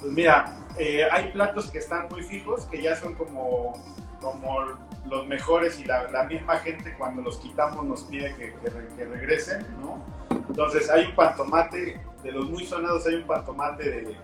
Pues 0.00 0.12
mira, 0.12 0.56
eh, 0.78 1.02
hay 1.10 1.32
platos 1.32 1.70
que 1.72 1.78
están 1.78 2.06
muy 2.08 2.22
fijos, 2.22 2.66
que 2.66 2.80
ya 2.82 2.94
son 2.96 3.14
como, 3.14 3.72
como 4.20 4.60
los 5.08 5.26
mejores 5.26 5.78
y 5.80 5.84
la, 5.84 6.10
la 6.10 6.24
misma 6.24 6.56
gente 6.58 6.94
cuando 6.96 7.22
los 7.22 7.38
quitamos 7.38 7.84
nos 7.84 8.04
pide 8.04 8.34
que, 8.36 8.54
que 8.54 8.70
re- 8.70 8.88
que 8.96 9.04
regresen, 9.04 9.66
¿no? 9.80 10.04
Entonces 10.48 10.90
hay 10.90 11.06
un 11.06 11.14
pantomate, 11.14 12.00
de 12.22 12.32
los 12.32 12.48
muy 12.50 12.64
sonados 12.66 13.06
hay 13.06 13.14
un 13.16 13.26
pantomate 13.26 13.90
de, 13.90 14.16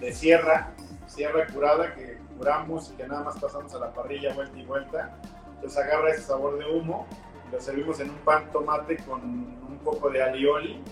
de 0.00 0.12
sierra, 0.12 0.72
sierra 1.06 1.46
curada 1.46 1.94
que 1.94 2.18
curamos 2.36 2.90
y 2.92 2.96
que 2.96 3.06
nada 3.06 3.24
más 3.24 3.38
pasamos 3.38 3.74
a 3.74 3.78
la 3.78 3.92
parrilla 3.92 4.34
vuelta 4.34 4.58
y 4.58 4.64
vuelta. 4.64 5.18
Entonces 5.56 5.78
agarra 5.78 6.10
ese 6.10 6.22
sabor 6.22 6.58
de 6.58 6.64
humo 6.66 7.06
lo 7.52 7.60
servimos 7.60 7.98
en 8.00 8.10
un 8.10 8.16
pan 8.18 8.44
tomate 8.52 8.96
con 8.98 9.20
un 9.22 9.80
poco 9.84 10.08
de 10.10 10.22
alioli. 10.22 10.82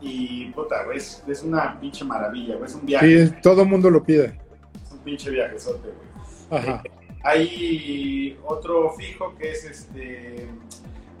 Y 0.00 0.50
puta, 0.52 0.84
güey, 0.84 0.98
es, 0.98 1.22
es 1.26 1.42
una 1.42 1.78
pinche 1.80 2.04
maravilla, 2.04 2.56
güey, 2.56 2.66
es 2.66 2.74
un 2.74 2.84
viaje. 2.86 3.26
Sí, 3.28 3.34
todo 3.42 3.62
el 3.62 3.68
mundo 3.68 3.90
lo 3.90 4.02
pide. 4.02 4.38
Es 4.84 4.92
un 4.92 4.98
pinche 5.00 5.30
viajezote, 5.30 5.88
güey. 5.88 6.60
Ajá, 6.60 6.82
Hay 7.26 8.38
otro 8.44 8.92
fijo 8.92 9.34
que 9.36 9.50
es 9.50 9.64
este. 9.64 10.48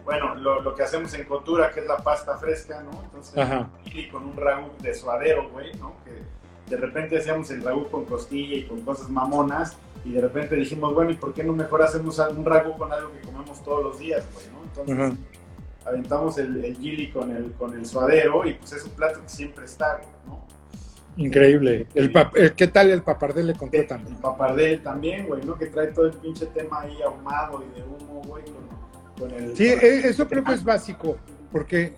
Bueno, 0.04 0.36
lo, 0.36 0.62
lo 0.62 0.72
que 0.74 0.84
hacemos 0.84 1.12
en 1.14 1.24
Cotura, 1.24 1.72
que 1.72 1.80
es 1.80 1.86
la 1.86 1.96
pasta 1.96 2.38
fresca, 2.38 2.80
¿no? 2.84 3.02
Entonces, 3.02 3.36
Ajá. 3.36 3.68
y 3.86 4.08
con 4.08 4.22
un 4.24 4.36
ragú 4.36 4.70
de 4.80 4.94
suadero, 4.94 5.48
güey, 5.50 5.74
¿no? 5.80 5.96
Que 6.04 6.22
de 6.70 6.76
repente 6.80 7.18
hacíamos 7.18 7.50
el 7.50 7.64
ragú 7.64 7.88
con 7.90 8.04
costilla 8.04 8.54
y 8.56 8.64
con 8.66 8.82
cosas 8.82 9.08
mamonas, 9.08 9.76
y 10.04 10.12
de 10.12 10.20
repente 10.20 10.54
dijimos, 10.54 10.94
bueno, 10.94 11.10
¿y 11.10 11.16
por 11.16 11.34
qué 11.34 11.42
no 11.42 11.52
mejor 11.52 11.82
hacemos 11.82 12.20
un 12.20 12.44
ragú 12.44 12.78
con 12.78 12.92
algo 12.92 13.10
que 13.12 13.20
comemos 13.22 13.60
todos 13.64 13.82
los 13.82 13.98
días, 13.98 14.24
güey, 14.32 14.46
¿no? 14.46 14.62
Entonces, 14.62 15.18
Ajá. 15.82 15.90
aventamos 15.90 16.38
el, 16.38 16.64
el 16.64 16.76
gili 16.76 17.10
con 17.10 17.34
el, 17.34 17.50
con 17.54 17.74
el 17.74 17.84
suadero, 17.84 18.46
y 18.46 18.54
pues 18.54 18.72
es 18.74 18.84
un 18.84 18.92
plato 18.92 19.20
que 19.22 19.28
siempre 19.28 19.64
está, 19.64 20.00
¿no? 20.24 20.46
Increíble. 21.16 21.86
El 21.94 22.12
pap- 22.12 22.36
el- 22.36 22.52
¿Qué 22.52 22.66
tal 22.66 22.90
el 22.90 23.02
papardelle 23.02 23.54
con 23.54 23.70
tuétano? 23.70 24.06
El 24.08 24.16
papardel 24.16 24.82
también, 24.82 25.26
güey, 25.26 25.44
¿no? 25.44 25.56
Que 25.56 25.66
trae 25.66 25.88
todo 25.88 26.06
el 26.06 26.12
pinche 26.12 26.46
tema 26.46 26.82
ahí 26.82 26.96
ahumado 27.02 27.62
y 27.62 27.78
de 27.80 27.86
humo, 27.86 28.22
güey, 28.26 28.44
con, 28.44 29.28
con 29.28 29.30
el... 29.38 29.56
Sí, 29.56 29.70
con- 29.70 29.80
e- 29.84 30.08
eso 30.08 30.28
creo 30.28 30.44
que 30.44 30.52
es 30.52 30.62
básico, 30.64 31.16
porque 31.50 31.94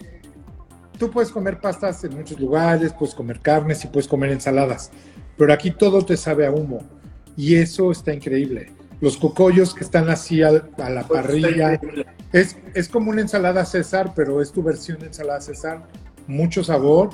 tú 0.98 1.10
puedes 1.10 1.30
comer 1.30 1.60
pastas 1.60 2.02
en 2.04 2.14
muchos 2.14 2.38
lugares, 2.38 2.92
puedes 2.92 3.14
comer 3.14 3.40
carnes 3.40 3.84
y 3.84 3.88
puedes 3.88 4.06
comer 4.06 4.30
ensaladas, 4.30 4.90
pero 5.36 5.52
aquí 5.52 5.70
todo 5.72 6.04
te 6.04 6.16
sabe 6.16 6.46
a 6.46 6.50
humo 6.52 6.80
y 7.36 7.56
eso 7.56 7.90
está 7.90 8.12
increíble. 8.14 8.72
Los 9.00 9.16
cocollos 9.16 9.74
que 9.74 9.84
están 9.84 10.08
así 10.10 10.42
al- 10.42 10.70
a, 10.78 10.90
la 10.90 11.02
Pues, 11.06 11.22
parrilla, 11.22 11.80
es, 12.32 12.56
es 12.74 12.88
como 12.88 13.10
una 13.10 13.20
ensalada 13.20 13.64
César, 13.64 14.12
pero 14.14 14.40
es 14.42 14.50
tu 14.52 14.62
versión 14.62 14.98
de 15.00 15.06
ensalada 15.06 15.40
César, 15.40 15.86
mucho 16.26 16.62
sabor 16.64 17.10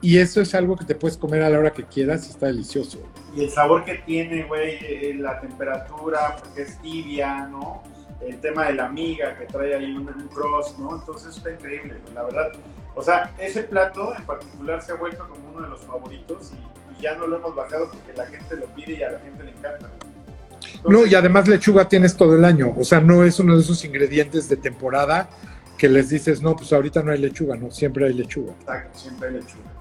y 0.00 0.18
eso 0.18 0.40
es 0.40 0.54
algo 0.54 0.76
que 0.76 0.84
te 0.84 0.94
puedes 0.94 1.16
comer 1.16 1.42
a 1.42 1.50
la 1.50 1.58
hora 1.58 1.72
que 1.72 1.84
quieras 1.84 2.26
y 2.26 2.30
está 2.30 2.46
delicioso. 2.46 3.02
Y 3.34 3.44
el 3.44 3.50
sabor 3.50 3.84
que 3.84 3.96
tiene, 4.06 4.44
güey, 4.44 4.78
eh, 4.80 5.14
la 5.18 5.40
temperatura, 5.40 6.36
porque 6.36 6.62
es 6.62 6.78
tibia, 6.80 7.46
¿no? 7.46 7.82
El 8.20 8.40
tema 8.40 8.66
de 8.66 8.74
la 8.74 8.88
miga 8.88 9.36
que 9.36 9.46
trae 9.46 9.74
ahí 9.74 9.96
un, 9.96 10.08
un 10.08 10.28
cross, 10.28 10.78
¿no? 10.78 10.96
Entonces 10.96 11.36
está 11.36 11.50
increíble, 11.50 11.94
la 12.14 12.24
verdad. 12.24 12.52
O 12.94 13.02
sea, 13.02 13.32
ese 13.38 13.62
plato 13.62 14.14
en 14.16 14.24
particular 14.24 14.82
se 14.82 14.92
ha 14.92 14.96
vuelto 14.96 15.28
como 15.28 15.50
uno 15.50 15.62
de 15.62 15.68
los 15.68 15.80
favoritos 15.82 16.52
y, 16.52 16.98
y 16.98 17.02
ya 17.02 17.14
no 17.14 17.26
lo 17.26 17.36
hemos 17.36 17.54
bajado 17.54 17.90
porque 17.90 18.12
la 18.16 18.26
gente 18.26 18.56
lo 18.56 18.66
pide 18.74 18.94
y 18.94 19.02
a 19.02 19.12
la 19.12 19.20
gente 19.20 19.44
le 19.44 19.50
encanta. 19.50 19.88
No, 20.88 21.06
y 21.06 21.14
además 21.14 21.48
lechuga 21.48 21.88
tienes 21.88 22.16
todo 22.16 22.36
el 22.36 22.44
año, 22.44 22.74
o 22.76 22.84
sea, 22.84 23.00
no 23.00 23.24
es 23.24 23.38
uno 23.40 23.56
de 23.56 23.62
esos 23.62 23.84
ingredientes 23.84 24.48
de 24.48 24.56
temporada 24.56 25.28
que 25.76 25.88
les 25.88 26.08
dices, 26.08 26.42
no, 26.42 26.56
pues 26.56 26.72
ahorita 26.72 27.02
no 27.02 27.12
hay 27.12 27.18
lechuga, 27.18 27.56
no, 27.56 27.70
siempre 27.70 28.06
hay 28.06 28.14
lechuga. 28.14 28.52
Exacto, 28.60 28.98
siempre 28.98 29.28
hay 29.28 29.34
lechuga. 29.34 29.77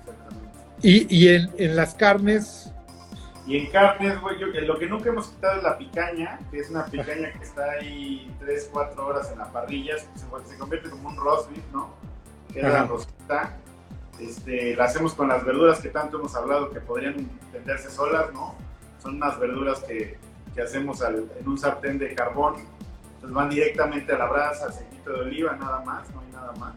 Y, 0.81 1.07
y 1.15 1.29
en, 1.29 1.49
en 1.57 1.75
las 1.75 1.95
carnes, 1.95 2.71
Y 3.47 3.57
en 3.57 3.71
carnes, 3.71 4.19
güey, 4.21 4.37
yo- 4.39 4.47
lo 4.47 4.77
que 4.77 4.87
nunca 4.87 5.09
hemos 5.09 5.29
quitado 5.29 5.57
es 5.57 5.63
la 5.63 5.77
picaña, 5.77 6.39
que 6.51 6.59
es 6.59 6.69
una 6.69 6.85
picaña 6.85 7.31
que 7.31 7.43
está 7.43 7.71
ahí 7.71 8.29
3, 8.39 8.69
4 8.73 9.05
horas 9.07 9.31
en 9.31 9.39
la 9.39 9.45
parrilla, 9.51 9.97
se, 9.97 10.05
se 10.51 10.57
convierte 10.57 10.89
como 10.89 11.07
un 11.09 11.15
roast 11.15 11.49
beef, 11.49 11.63
¿no? 11.71 11.93
Que 12.51 12.59
es 12.59 12.65
la 12.65 12.79
Ajá. 12.81 12.87
rosita. 12.87 13.55
Este, 14.19 14.75
la 14.75 14.85
hacemos 14.85 15.13
con 15.13 15.27
las 15.29 15.45
verduras 15.45 15.79
que 15.79 15.89
tanto 15.89 16.17
hemos 16.19 16.35
hablado 16.35 16.71
que 16.71 16.79
podrían 16.81 17.29
venderse 17.53 17.89
solas, 17.89 18.33
¿no? 18.33 18.55
Son 19.01 19.15
unas 19.15 19.39
verduras 19.39 19.79
que, 19.81 20.17
que 20.53 20.61
hacemos 20.61 21.01
al- 21.01 21.29
en 21.39 21.47
un 21.47 21.57
sartén 21.57 21.97
de 21.99 22.13
carbón 22.15 22.55
Entonces 23.15 23.33
van 23.33 23.49
directamente 23.49 24.13
a 24.13 24.17
la 24.17 24.25
brasa, 24.25 24.67
aceitito 24.67 25.11
de 25.13 25.19
oliva, 25.21 25.55
nada 25.55 25.81
más, 25.85 26.09
no 26.11 26.19
hay 26.21 26.31
nada 26.33 26.51
más. 26.59 26.73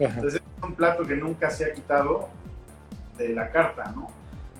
Ajá. 0.00 0.14
Entonces 0.14 0.40
es 0.40 0.62
un 0.64 0.74
plato 0.74 1.04
que 1.06 1.16
nunca 1.16 1.50
se 1.50 1.66
ha 1.66 1.72
quitado 1.74 2.28
de 3.18 3.30
la 3.34 3.50
carta, 3.50 3.92
¿no? 3.94 4.08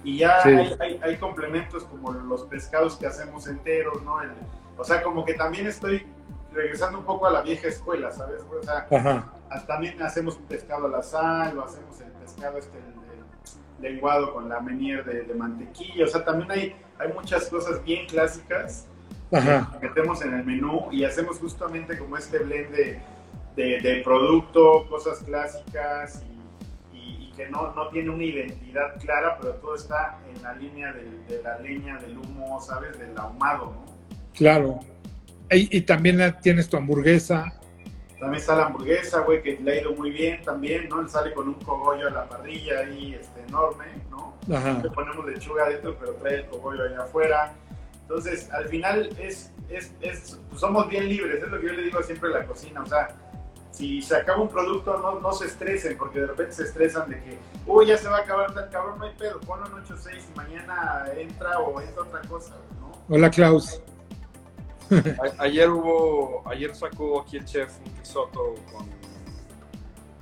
Y 0.04 0.18
ya 0.18 0.42
Sí. 0.42 0.50
hay, 0.50 0.76
hay- 0.80 1.00
hay 1.02 1.16
complementos 1.16 1.84
como 1.84 2.12
los 2.12 2.42
pescados 2.44 2.96
que 2.96 3.06
hacemos 3.06 3.46
enteros, 3.46 4.02
¿no? 4.02 4.20
El- 4.20 4.32
o 4.76 4.84
sea, 4.84 5.02
como 5.02 5.24
que 5.24 5.34
también 5.34 5.66
estoy 5.66 6.06
regresando 6.52 6.98
un 6.98 7.04
poco 7.04 7.26
a 7.26 7.30
la 7.30 7.42
vieja 7.42 7.68
escuela, 7.68 8.10
¿sabes? 8.10 8.42
O 8.42 8.62
sea, 8.62 8.86
Ajá. 8.90 9.32
También 9.66 10.00
hacemos 10.02 10.36
un 10.36 10.42
pescado 10.44 10.86
a 10.86 10.90
la 10.90 11.02
sal, 11.02 11.58
o 11.58 11.64
hacemos 11.64 11.98
el 12.02 12.10
pescado 12.12 12.58
este 12.58 12.76
el- 12.78 12.84
el 12.84 13.94
lenguado 13.94 14.34
con 14.34 14.48
la 14.48 14.60
menier 14.60 15.04
de, 15.04 15.22
de 15.22 15.34
mantequilla. 15.34 16.04
O 16.04 16.08
sea, 16.08 16.22
también 16.24 16.50
hay, 16.50 16.76
hay 16.98 17.12
muchas 17.14 17.46
cosas 17.48 17.82
bien 17.82 18.06
clásicas 18.06 18.86
Ajá. 19.32 19.70
que 19.80 19.88
metemos 19.88 20.20
en 20.22 20.34
el 20.34 20.44
menú 20.44 20.88
y 20.90 21.04
hacemos 21.04 21.38
justamente 21.38 21.96
como 21.98 22.16
este 22.18 22.38
blend 22.40 22.70
de, 22.70 23.00
de- 23.56 23.80
de 23.80 24.02
producto, 24.04 24.86
cosas 24.88 25.18
clásicas 25.20 26.22
que 27.38 27.48
no, 27.48 27.72
no 27.72 27.88
tiene 27.88 28.10
una 28.10 28.24
identidad 28.24 28.96
clara, 29.00 29.38
pero 29.40 29.54
todo 29.54 29.76
está 29.76 30.18
en 30.28 30.42
la 30.42 30.52
línea 30.54 30.92
del- 30.92 31.26
de, 31.26 31.40
la 31.42 31.58
leña, 31.60 31.96
del 31.98 32.18
humo, 32.18 32.60
¿sabes? 32.60 32.98
Del 32.98 33.16
ahumado, 33.16 33.66
¿no? 33.66 33.84
Claro. 34.34 34.80
Y, 35.50 35.78
y 35.78 35.80
también 35.82 36.18
tienes 36.42 36.68
tu 36.68 36.76
hamburguesa. 36.76 37.54
También 38.18 38.40
está 38.40 38.56
la 38.56 38.66
hamburguesa, 38.66 39.20
güey, 39.20 39.40
que 39.42 39.56
le 39.58 39.72
ha 39.72 39.80
ido 39.80 39.92
muy 39.94 40.10
bien 40.10 40.42
también, 40.42 40.88
¿no? 40.88 41.00
Él 41.00 41.08
sale 41.08 41.32
con 41.32 41.46
un 41.48 41.54
cogollo 41.54 42.08
a 42.08 42.10
la 42.10 42.28
parrilla 42.28 42.80
ahí, 42.80 43.14
este, 43.14 43.40
enorme, 43.48 43.86
¿no? 44.10 44.34
Ajá. 44.54 44.80
Le 44.82 44.90
ponemos 44.90 45.24
lechuga 45.24 45.64
adentro, 45.64 45.96
pero 45.98 46.12
trae 46.14 46.34
el 46.40 46.46
cogollo 46.46 46.82
allá 46.82 47.02
afuera. 47.04 47.52
Entonces, 48.02 48.50
al 48.52 48.68
final 48.68 49.08
es, 49.20 49.52
es, 49.70 49.92
es- 50.00 50.40
pues 50.48 50.60
somos 50.60 50.88
bien 50.88 51.08
libres, 51.08 51.40
es 51.42 51.48
lo 51.48 51.60
que 51.60 51.66
yo 51.68 51.72
le 51.74 51.82
digo 51.84 52.02
siempre 52.02 52.30
a 52.34 52.38
la 52.40 52.44
cocina, 52.46 52.82
o 52.82 52.86
sea, 52.86 53.08
si 53.78 54.02
se 54.02 54.16
acaba 54.16 54.42
un 54.42 54.48
producto, 54.48 54.98
no, 54.98 55.20
no 55.20 55.32
se 55.32 55.46
estresen, 55.46 55.96
porque 55.96 56.18
de 56.20 56.26
repente 56.26 56.52
se 56.52 56.64
estresan 56.64 57.08
de 57.10 57.16
que, 57.22 57.38
uy, 57.66 57.86
ya 57.86 57.96
se 57.96 58.08
va 58.08 58.16
a 58.16 58.20
acabar 58.22 58.52
tal 58.52 58.68
cabrón, 58.70 58.98
no 58.98 59.04
hay 59.04 59.14
pedo, 59.16 59.38
ponlo 59.40 59.66
en 59.66 59.72
8.6 59.84 60.20
y 60.34 60.36
mañana 60.36 61.04
entra 61.16 61.58
o 61.60 61.80
entra 61.80 62.02
otra 62.02 62.20
cosa, 62.22 62.56
¿no? 62.80 62.90
Hola, 63.14 63.30
Klaus. 63.30 63.80
A- 64.90 65.42
ayer 65.44 65.70
hubo, 65.70 66.42
ayer 66.48 66.74
sacó 66.74 67.20
aquí 67.20 67.36
el 67.36 67.44
chef 67.44 67.70
un 67.86 67.96
risotto 67.98 68.54
con, 68.72 68.86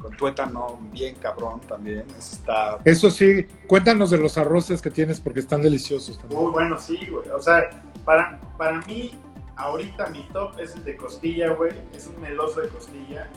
con 0.03 0.17
tuétano 0.17 0.79
bien 0.93 1.15
cabrón 1.17 1.61
también. 1.61 2.05
Ese 2.19 2.37
Está 2.37 2.79
Eso 2.85 3.11
sí, 3.11 3.45
cuéntanos 3.67 4.11
de 4.11 4.19
los 4.19 4.37
arroces 4.37 4.83
que 4.83 4.91
tienes 4.91 5.21
porque 5.21 5.41
están 5.41 5.63
deliciosos 5.63 6.19
también. 6.19 6.43
Muy 6.43 6.51
bueno, 6.53 6.79
sí, 6.79 6.99
güey. 7.11 7.29
O 7.31 7.41
sea, 7.41 7.71
para, 8.05 8.39
para 8.59 8.81
mí, 8.83 9.19
ahorita 9.57 10.09
mi 10.09 10.25
top 10.33 10.59
es 10.59 10.75
el 10.75 10.85
de 10.85 10.97
costilla, 10.97 11.51
güey. 11.55 11.73
Es 11.95 12.07
un 12.09 12.21
meloso 12.21 12.61
de 12.61 12.69
costilla. 12.69 13.31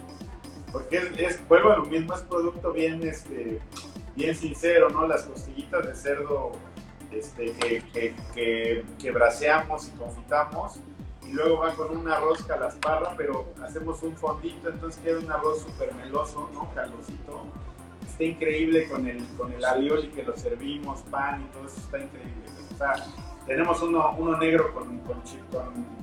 Porque 0.71 0.97
es, 0.97 1.17
es 1.17 1.47
vuelvo 1.47 1.71
a 1.71 1.77
lo 1.77 1.85
mismo, 1.85 2.15
producto 2.29 2.71
bien, 2.71 3.01
este, 3.07 3.59
bien 4.15 4.35
sincero, 4.35 4.89
¿no? 4.89 5.07
Las 5.07 5.23
costillitas 5.23 5.87
de 5.87 5.95
cerdo 5.95 6.51
este, 7.11 7.53
que, 8.33 8.83
que, 8.97 9.11
braseamos 9.11 9.87
y 9.87 9.91
confitamos. 9.91 10.79
Y 11.27 11.33
luego 11.33 11.59
va 11.59 11.73
con 11.75 11.95
un 11.95 12.09
arroz 12.09 12.43
calasparra, 12.43 13.13
pero 13.15 13.53
hacemos 13.63 14.01
un 14.01 14.15
fondito, 14.15 14.69
entonces 14.69 14.99
queda 15.03 15.19
un 15.19 15.31
arroz 15.31 15.61
súper 15.61 15.93
meloso, 15.93 16.49
¿no? 16.53 16.73
Calosito. 16.73 17.45
Está 18.07 18.23
increíble 18.23 18.89
con 18.89 19.07
el, 19.07 19.25
con 19.37 19.53
el 19.53 19.63
alioli 19.63 20.07
que 20.09 20.23
lo 20.23 20.35
servimos, 20.35 21.01
pan 21.03 21.43
y 21.43 21.53
todo 21.53 21.67
eso 21.67 21.77
está 21.77 21.99
increíble. 21.99 22.49
Sea, 22.77 22.95
tenemos 23.45 23.81
uno, 23.81 24.15
uno 24.17 24.37
negro 24.37 24.73
con, 24.73 24.99
con, 24.99 25.21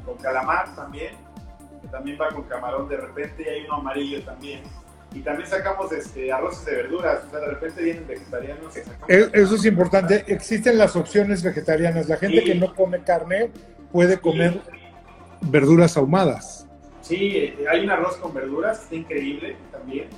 con 0.04 0.16
calamar 0.18 0.74
también, 0.76 1.14
que 1.86 1.92
también 1.92 2.18
va 2.20 2.28
con 2.30 2.42
camarón 2.44 2.88
de 2.88 2.96
repente, 2.96 3.42
y 3.42 3.48
hay 3.48 3.64
uno 3.64 3.74
amarillo 3.76 4.22
también. 4.24 4.62
Y 5.14 5.20
también 5.20 5.48
sacamos 5.48 5.90
este, 5.92 6.30
arroces 6.32 6.64
de 6.66 6.74
verduras, 6.76 7.20
o 7.26 7.30
sea, 7.30 7.40
de 7.40 7.46
repente 7.46 7.82
vienen 7.82 8.06
vegetarianos 8.06 8.76
Eso 9.08 9.54
es 9.54 9.64
importante. 9.64 10.24
Existen 10.26 10.76
las 10.76 10.94
opciones 10.96 11.42
vegetarianas. 11.42 12.08
La 12.08 12.16
gente 12.16 12.40
Sí. 12.40 12.44
que 12.44 12.54
no 12.56 12.74
come 12.74 13.02
carne 13.02 13.50
puede 13.92 14.18
comer 14.18 14.60
verduras 15.40 15.96
ahumadas. 15.96 16.66
Sí, 17.00 17.36
eh, 17.36 17.64
hay 17.70 17.84
un 17.84 17.90
arroz 17.90 18.16
con 18.16 18.34
verduras, 18.34 18.82
está 18.82 18.94
increíble 18.96 19.56
también. 19.70 20.08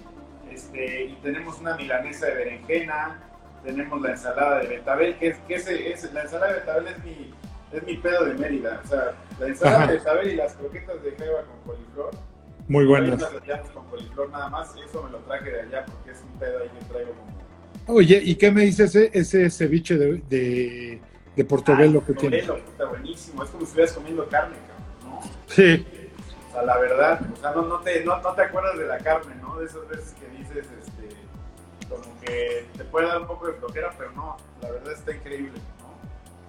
Este, 0.51 1.05
y 1.05 1.15
tenemos 1.23 1.61
una 1.61 1.77
milanesa 1.77 2.27
de 2.27 2.35
berenjena, 2.35 3.21
tenemos 3.63 4.01
la 4.01 4.11
ensalada 4.13 4.61
de 4.61 4.69
betabel, 4.69 5.17
que 5.19 5.29
es, 5.29 5.37
que 5.47 5.55
es- 5.93 6.13
la 6.13 6.23
ensalada 6.23 6.53
de 6.55 6.61
betabel 6.61 6.87
es 6.89 7.05
mi, 7.05 7.35
es 7.73 7.83
mi 7.85 7.97
pedo 7.99 8.25
de 8.25 8.35
Mérida. 8.35 8.81
O 8.85 8.89
sea, 8.89 9.13
la 9.41 9.47
ensalada 9.47 9.79
Ajá. 9.85 9.87
de 9.93 9.99
betabel 9.99 10.31
y 10.31 10.37
las 10.37 10.53
croquetas 10.55 11.03
de 11.03 11.11
jeva 11.13 11.43
con 11.45 11.75
coliflor. 11.75 12.11
Muy 12.69 12.85
buenas. 12.85 13.21
las 13.21 13.61
con 13.71 13.85
coliflor 13.89 14.31
nada 14.31 14.49
más, 14.51 14.75
y 14.77 14.81
eso 14.81 15.03
me 15.03 15.11
lo 15.11 15.19
traje 15.21 15.51
de 15.51 15.61
allá 15.63 15.87
porque 15.87 16.11
es 16.11 16.21
un 16.23 16.39
pedo 16.39 16.59
ahí 16.63 16.69
que 16.69 16.85
traigo 16.87 17.11
como... 17.13 17.97
Oye, 17.99 18.21
¿y 18.23 18.35
qué 18.35 18.51
me 18.53 18.63
dice 18.63 18.85
ese, 18.85 19.11
ese 19.15 19.49
ceviche 19.49 19.97
de, 19.97 20.19
de, 20.29 21.01
de 21.35 21.45
Portobelo 21.45 22.01
Ah, 22.03 22.07
que 22.07 22.13
tienes? 22.15 22.47
Portobelo, 22.47 22.71
puta, 22.71 22.85
buenísimo, 22.85 23.43
es 23.45 23.51
como 23.51 23.61
si 23.61 23.65
estuvieras 23.67 23.93
comiendo 23.95 24.29
carne, 24.29 24.57
cabrón, 24.67 25.21
¿no? 25.23 25.31
Sí. 25.47 25.87
O 26.51 26.53
sea, 26.53 26.63
la 26.65 26.79
verdad, 26.79 27.21
o 27.33 27.37
sea, 27.37 27.53
no, 27.53 27.63
no, 27.63 27.81
te, 27.81 28.05
no, 28.05 28.21
no 28.21 28.35
te 28.35 28.43
acuerdas 28.43 28.77
de 28.79 28.87
la 28.87 28.99
carne, 28.99 29.35
¿no? 29.41 29.59
De 29.59 29.65
esas 29.67 29.89
veces 29.89 30.15
que 30.21 30.37
dices, 30.37 30.67
este, 30.83 31.17
como 31.89 32.21
que 32.21 32.67
te 32.77 32.85
puede 32.85 33.07
dar 33.07 33.23
un 33.23 33.27
poco 33.27 33.47
de 33.47 33.55
flojera, 33.55 33.95
pero 33.97 34.13
no, 34.13 34.37
la 34.61 34.71
verdad 34.71 34.93
está 34.93 35.15
increíble. 35.15 35.59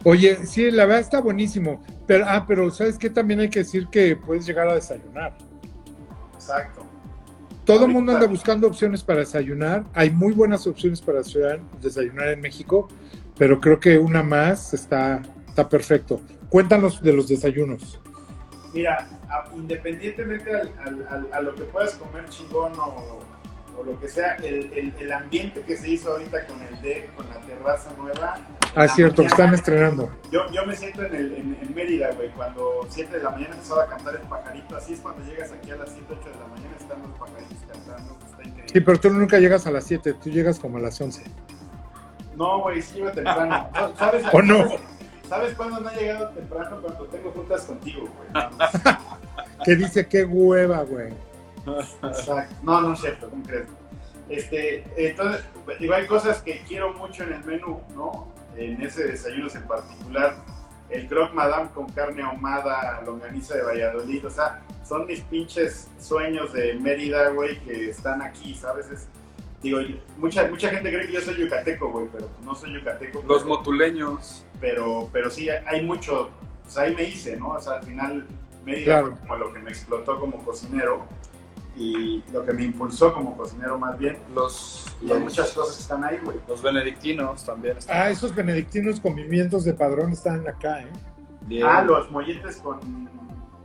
Oye, 0.05 0.45
sí, 0.45 0.71
la 0.71 0.85
verdad 0.85 1.01
está 1.01 1.19
buenísimo. 1.21 1.83
Pero, 2.07 2.25
ah, 2.27 2.45
pero 2.47 2.71
¿sabes 2.71 2.97
qué? 2.97 3.09
También 3.09 3.39
hay 3.41 3.49
que 3.49 3.59
decir 3.59 3.87
que 3.87 4.15
puedes 4.15 4.45
llegar 4.45 4.67
a 4.67 4.75
desayunar. 4.75 5.37
Exacto. 6.33 6.85
Todo 7.65 7.85
el 7.85 7.91
mundo 7.91 8.13
anda 8.13 8.25
buscando 8.31 8.67
opciones 8.67 9.03
para 9.03 9.19
desayunar. 9.19 9.83
Hay 9.93 10.09
muy 10.09 10.33
buenas 10.33 10.65
opciones 10.65 11.01
para 11.01 11.19
desayunar, 11.19 11.59
desayunar 11.81 12.29
en 12.29 12.41
México, 12.41 12.87
pero 13.37 13.59
creo 13.59 13.79
que 13.79 13.97
una 13.99 14.23
más 14.23 14.73
está, 14.73 15.21
está 15.47 15.69
perfecto. 15.69 16.19
Cuéntanos 16.49 17.01
de 17.03 17.13
los 17.13 17.27
desayunos. 17.27 17.99
Mira, 18.73 19.07
a- 19.29 19.45
independientemente 19.55 20.49
al- 20.55 20.73
al- 20.83 21.07
al- 21.09 21.27
a 21.33 21.41
lo 21.41 21.53
que 21.53 21.63
puedas 21.63 21.93
comer 21.95 22.27
chingón 22.29 22.73
o, 22.79 23.19
o 23.77 23.83
lo 23.83 23.99
que 23.99 24.07
sea, 24.07 24.35
el, 24.37 24.71
el- 24.73 24.93
el 24.99 25.11
ambiente 25.11 25.61
que 25.61 25.77
se 25.77 25.89
hizo 25.89 26.11
ahorita 26.13 26.47
con 26.47 26.59
el 26.63 26.81
deck, 26.81 27.13
con 27.15 27.27
la 27.29 27.39
terraza 27.41 27.91
nueva. 27.97 28.39
Ah, 28.75 28.85
es 28.85 28.93
cierto, 28.93 29.23
que 29.23 29.29
mañana- 29.29 29.35
están 29.45 29.53
estrenando. 29.55 30.09
Yo, 30.31 30.49
yo 30.51 30.65
me 30.65 30.75
siento 30.75 31.03
en, 31.03 31.15
el, 31.15 31.33
en, 31.33 31.57
en 31.61 31.75
Mérida, 31.75 32.11
güey, 32.11 32.29
cuando 32.29 32.85
7 32.89 33.17
de 33.17 33.23
la 33.23 33.31
mañana 33.31 33.55
empezaba 33.55 33.83
a 33.83 33.87
cantar 33.87 34.15
el 34.15 34.21
pajarito, 34.21 34.75
así 34.77 34.93
es 34.93 34.99
cuando 34.99 35.23
llegas 35.25 35.51
aquí 35.51 35.71
a 35.71 35.75
las 35.75 35.89
7, 35.89 36.05
8 36.09 36.29
de 36.29 36.35
la 36.39 36.47
mañana, 36.47 36.75
están 36.79 37.01
los 37.01 37.11
pajaritos 37.19 37.57
cantando, 37.71 38.13
pues, 38.15 38.31
está 38.31 38.43
increíble. 38.43 38.69
Sí, 38.73 38.79
pero 38.81 38.99
tú 38.99 39.09
nunca 39.09 39.39
llegas 39.39 39.65
a 39.67 39.71
las 39.71 39.83
7, 39.85 40.13
tú 40.13 40.29
llegas 40.29 40.59
como 40.59 40.77
a 40.77 40.81
las 40.81 41.01
11. 41.01 41.23
No, 42.35 42.61
güey, 42.61 42.81
sí 42.81 42.99
iba 42.99 43.11
temprano. 43.11 43.69
¿Sabes, 43.97 44.23
¿O 44.31 44.41
no? 44.41 44.57
¿sabes, 44.59 44.79
¿Sabes 45.27 45.53
cuándo 45.55 45.79
no 45.81 45.89
he 45.89 45.95
llegado 45.95 46.29
temprano? 46.29 46.77
Cuando 46.81 47.05
tengo 47.05 47.31
juntas 47.31 47.61
contigo, 47.65 48.07
güey. 48.17 48.45
Que 49.65 49.75
dice 49.75 50.07
qué 50.07 50.23
hueva, 50.23 50.83
güey. 50.83 51.13
Exacto. 52.01 52.55
No, 52.63 52.79
no 52.79 52.93
es 52.93 53.01
cierto, 53.01 53.29
¿cómo 53.29 53.43
crees? 53.43 53.67
Este, 54.29 54.85
entonces, 54.95 55.43
digo, 55.81 55.93
hay 55.95 56.07
cosas 56.07 56.41
que 56.41 56.61
quiero 56.67 56.93
mucho 56.93 57.23
en 57.23 57.33
el 57.33 57.43
menú, 57.43 57.81
¿no? 57.93 58.29
En 58.59 58.81
ese 58.81 59.05
desayuno 59.07 59.47
en 59.53 59.63
particular. 59.67 60.35
El 60.89 61.07
croque 61.07 61.33
madame 61.33 61.69
con 61.73 61.87
carne 61.89 62.23
ahumada, 62.23 63.01
longaniza 63.05 63.55
de 63.55 63.61
Valladolid, 63.61 64.25
o 64.25 64.29
sea, 64.29 64.61
son 64.83 65.05
mis 65.05 65.21
pinches 65.21 65.87
sueños 65.99 66.51
de 66.51 66.73
Mérida, 66.73 67.29
güey, 67.29 67.59
que 67.59 67.91
están 67.91 68.21
aquí, 68.23 68.55
¿sabes? 68.55 68.89
Es- 68.89 69.07
digo, 69.61 69.79
mucha, 70.17 70.47
mucha 70.47 70.69
gente 70.69 70.91
cree 70.91 71.05
que 71.05 71.13
yo 71.13 71.21
soy 71.21 71.35
yucateco, 71.35 71.89
güey, 71.91 72.07
pero 72.11 72.27
no 72.43 72.55
soy 72.55 72.73
yucateco. 72.73 73.23
los 73.27 73.43
pero- 73.43 73.55
motuleños. 73.55 74.45
pero, 74.59 75.07
pero 75.13 75.29
sí, 75.29 75.47
hay 75.49 75.85
mucho, 75.85 76.31
pues 76.63 76.75
ahí 76.77 76.95
me 76.95 77.03
hice, 77.03 77.37
¿no? 77.37 77.49
O 77.49 77.61
sea, 77.61 77.73
al 77.73 77.83
final 77.83 78.25
Mérida 78.65 78.85
Claro. 78.99 79.07
fue 79.11 79.19
como 79.19 79.35
lo 79.37 79.53
que 79.53 79.59
me 79.59 79.69
explotó 79.69 80.19
como 80.19 80.43
cocinero 80.43 81.05
y 81.79 82.23
lo 82.33 82.45
que 82.45 82.51
me 82.53 82.63
impulsó 82.65 83.13
como 83.13 83.35
cocinero 83.37 83.79
más 83.79 83.97
bien. 83.97 84.17
Los, 84.35 84.85
Y 85.01 85.11
hay 85.11 85.19
muchas 85.19 85.51
cosas 85.53 85.75
que 85.77 85.81
están 85.83 86.03
ahí, 86.03 86.17
güey. 86.23 86.37
los 86.47 86.61
benedictinos 86.61 87.43
también 87.45 87.77
están 87.77 87.97
Ah, 87.97 88.09
esos 88.09 88.35
benedictinos 88.35 88.99
con 88.99 89.15
pimientos 89.15 89.63
de 89.63 89.73
padrón 89.73 90.11
están 90.11 90.45
acá, 90.47 90.81
¿eh? 90.81 90.87
bien. 91.41 91.65
Ah, 91.65 91.81
los 91.81 92.11
molletes 92.11 92.57
con, 92.57 93.09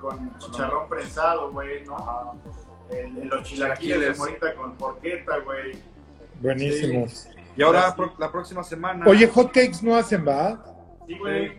con 0.01 0.39
chicharrón 0.39 0.89
prensado, 0.89 1.51
güey, 1.53 1.85
¿no? 1.85 2.35
El, 2.91 3.19
el- 3.19 3.29
los 3.29 3.43
chilaquiles 3.43 4.01
de 4.01 4.15
morita 4.15 4.55
con 4.55 4.75
porqueta, 4.77 5.39
güey. 5.41 5.77
Buenísimos. 6.41 7.29
Y 7.57 7.63
ahora 7.63 7.89
Sí. 7.91 7.95
pro- 7.97 8.13
la 8.19 8.31
próxima 8.31 8.63
semana. 8.63 9.05
Oye, 9.09 9.27
hot 9.29 9.49
cakes 9.53 9.79
no 9.83 9.97
hacen, 9.97 10.27
¿va? 10.27 10.63
Sí, 11.07 11.19
güey. 11.19 11.59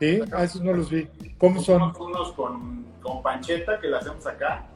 Sí, 0.00 0.20
a 0.32 0.42
esos 0.44 0.62
no 0.62 0.72
los 0.72 0.90
vi. 0.90 1.08
¿Cómo 1.38 1.60
son? 1.62 1.82
Unos, 1.82 2.00
unos 2.00 2.32
con, 2.32 2.84
con 3.02 3.22
pancheta 3.22 3.78
que 3.80 3.88
le 3.88 3.96
hacemos 3.96 4.26
acá. 4.26 4.66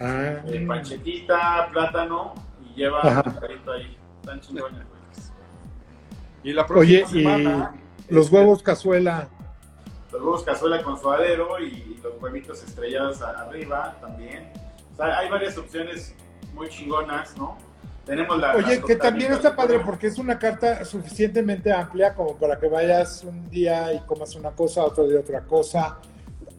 Ah, 0.00 0.40
Eh, 0.46 0.64
panchetita, 0.66 1.68
plátano 1.72 2.34
y 2.64 2.74
lleva 2.80 3.00
Ajá. 3.00 3.22
un 3.26 3.32
carrito 3.34 3.72
ahí. 3.72 3.96
Están 4.20 4.40
chingones, 4.40 4.72
güey. 4.88 4.94
y 6.42 6.52
la 6.52 6.66
próxima 6.66 6.80
Oye, 6.80 7.04
y 7.18 7.22
semana. 7.22 7.74
los 8.08 8.26
este, 8.26 8.36
huevos 8.36 8.62
cazuela. 8.62 9.28
los 10.12 10.20
huevos 10.22 10.42
cazuela 10.42 10.82
con 10.82 10.98
suadero 10.98 11.58
y 11.60 11.98
los 12.02 12.20
huevitos 12.22 12.62
estrellados 12.62 13.22
arriba 13.22 13.96
también. 14.00 14.50
O 14.92 14.96
sea, 14.96 15.18
hay 15.18 15.30
varias 15.30 15.56
opciones 15.58 16.14
muy 16.52 16.68
chingonas, 16.68 17.36
¿no? 17.36 17.56
Tenemos 18.04 18.38
la. 18.38 18.54
Oye, 18.56 18.82
que 18.82 18.96
también 18.96 19.32
está 19.32 19.56
padre 19.56 19.80
porque 19.80 20.08
es 20.08 20.18
una 20.18 20.38
carta 20.38 20.84
suficientemente 20.84 21.72
amplia 21.72 22.14
como 22.14 22.36
para 22.36 22.58
que 22.58 22.68
vayas 22.68 23.24
un 23.24 23.48
día 23.48 23.92
y 23.94 24.00
comas 24.00 24.34
una 24.34 24.50
cosa, 24.50 24.84
otro 24.84 25.06
día 25.08 25.20
otra 25.20 25.40
cosa. 25.42 25.98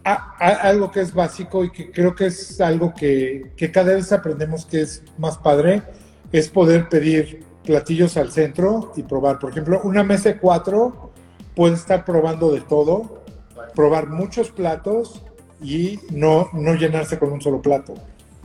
A- 0.06 0.36
a- 0.40 0.70
algo 0.70 0.92
que 0.92 1.02
es 1.02 1.14
básico 1.14 1.64
y 1.64 1.72
que 1.72 1.92
creo 1.92 2.14
que 2.16 2.28
es 2.28 2.62
algo 2.62 2.94
que, 2.94 3.52
que 3.58 3.72
cada 3.72 3.94
vez 3.96 4.12
aprendemos 4.12 4.66
que 4.66 4.82
es 4.82 5.04
más 5.18 5.38
padre, 5.40 5.82
es 6.32 6.48
poder 6.50 6.88
pedir 6.90 7.44
platillos 7.66 8.16
al 8.16 8.32
centro 8.32 8.94
y 8.96 9.02
probar. 9.04 9.40
Por 9.40 9.50
ejemplo, 9.50 9.82
una 9.84 10.04
mesa 10.04 10.30
de 10.30 10.38
cuatro 10.38 11.12
puede 11.56 11.74
estar 11.74 12.06
probando 12.06 12.52
de 12.52 12.62
todo, 12.62 13.24
probar 13.74 14.08
muchos 14.08 14.52
platos 14.52 15.24
y 15.62 16.00
no, 16.12 16.50
no 16.54 16.76
llenarse 16.76 17.18
con 17.18 17.32
un 17.32 17.42
solo 17.42 17.62
plato. 17.62 17.96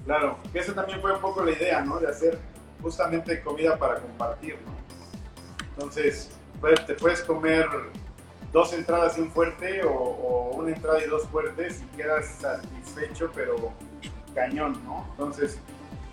Claro, 0.06 0.38
que 0.52 0.60
esa 0.60 0.72
también 0.74 1.00
fue 1.02 1.12
un 1.12 1.20
poco 1.20 1.44
la 1.44 1.50
idea, 1.52 1.82
¿no? 1.82 1.98
De 2.00 2.06
hacer 2.08 2.38
justamente 2.82 3.42
comida 3.42 3.76
para 3.76 3.96
compartir, 3.96 4.56
¿no? 4.64 4.72
Entonces, 5.74 6.30
pues, 6.60 6.84
te 6.86 6.94
puedes 6.94 7.20
comer 7.22 7.66
dos 8.52 8.72
entradas 8.72 9.16
y 9.18 9.22
un 9.22 9.30
fuerte 9.30 9.82
o, 9.84 9.92
o 9.92 10.56
una 10.56 10.70
entrada 10.70 11.02
y 11.04 11.08
dos 11.08 11.24
fuertes 11.28 11.82
y 11.82 11.96
quedas 11.96 12.26
satisfecho, 12.40 13.30
pero 13.34 13.72
cañón, 14.34 14.80
¿no? 14.84 15.06
Entonces, 15.12 15.58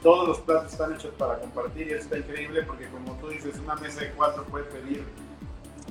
todos 0.01 0.27
los 0.27 0.39
platos 0.39 0.71
están 0.71 0.93
hechos 0.93 1.13
para 1.17 1.39
compartir 1.39 1.87
y 1.87 1.91
eso 1.91 2.03
está 2.03 2.17
increíble 2.17 2.63
porque 2.63 2.87
como 2.87 3.13
tú 3.13 3.29
dices, 3.29 3.57
una 3.59 3.75
mesa 3.75 4.01
de 4.01 4.11
cuatro 4.11 4.43
puede 4.45 4.65
pedir 4.65 5.03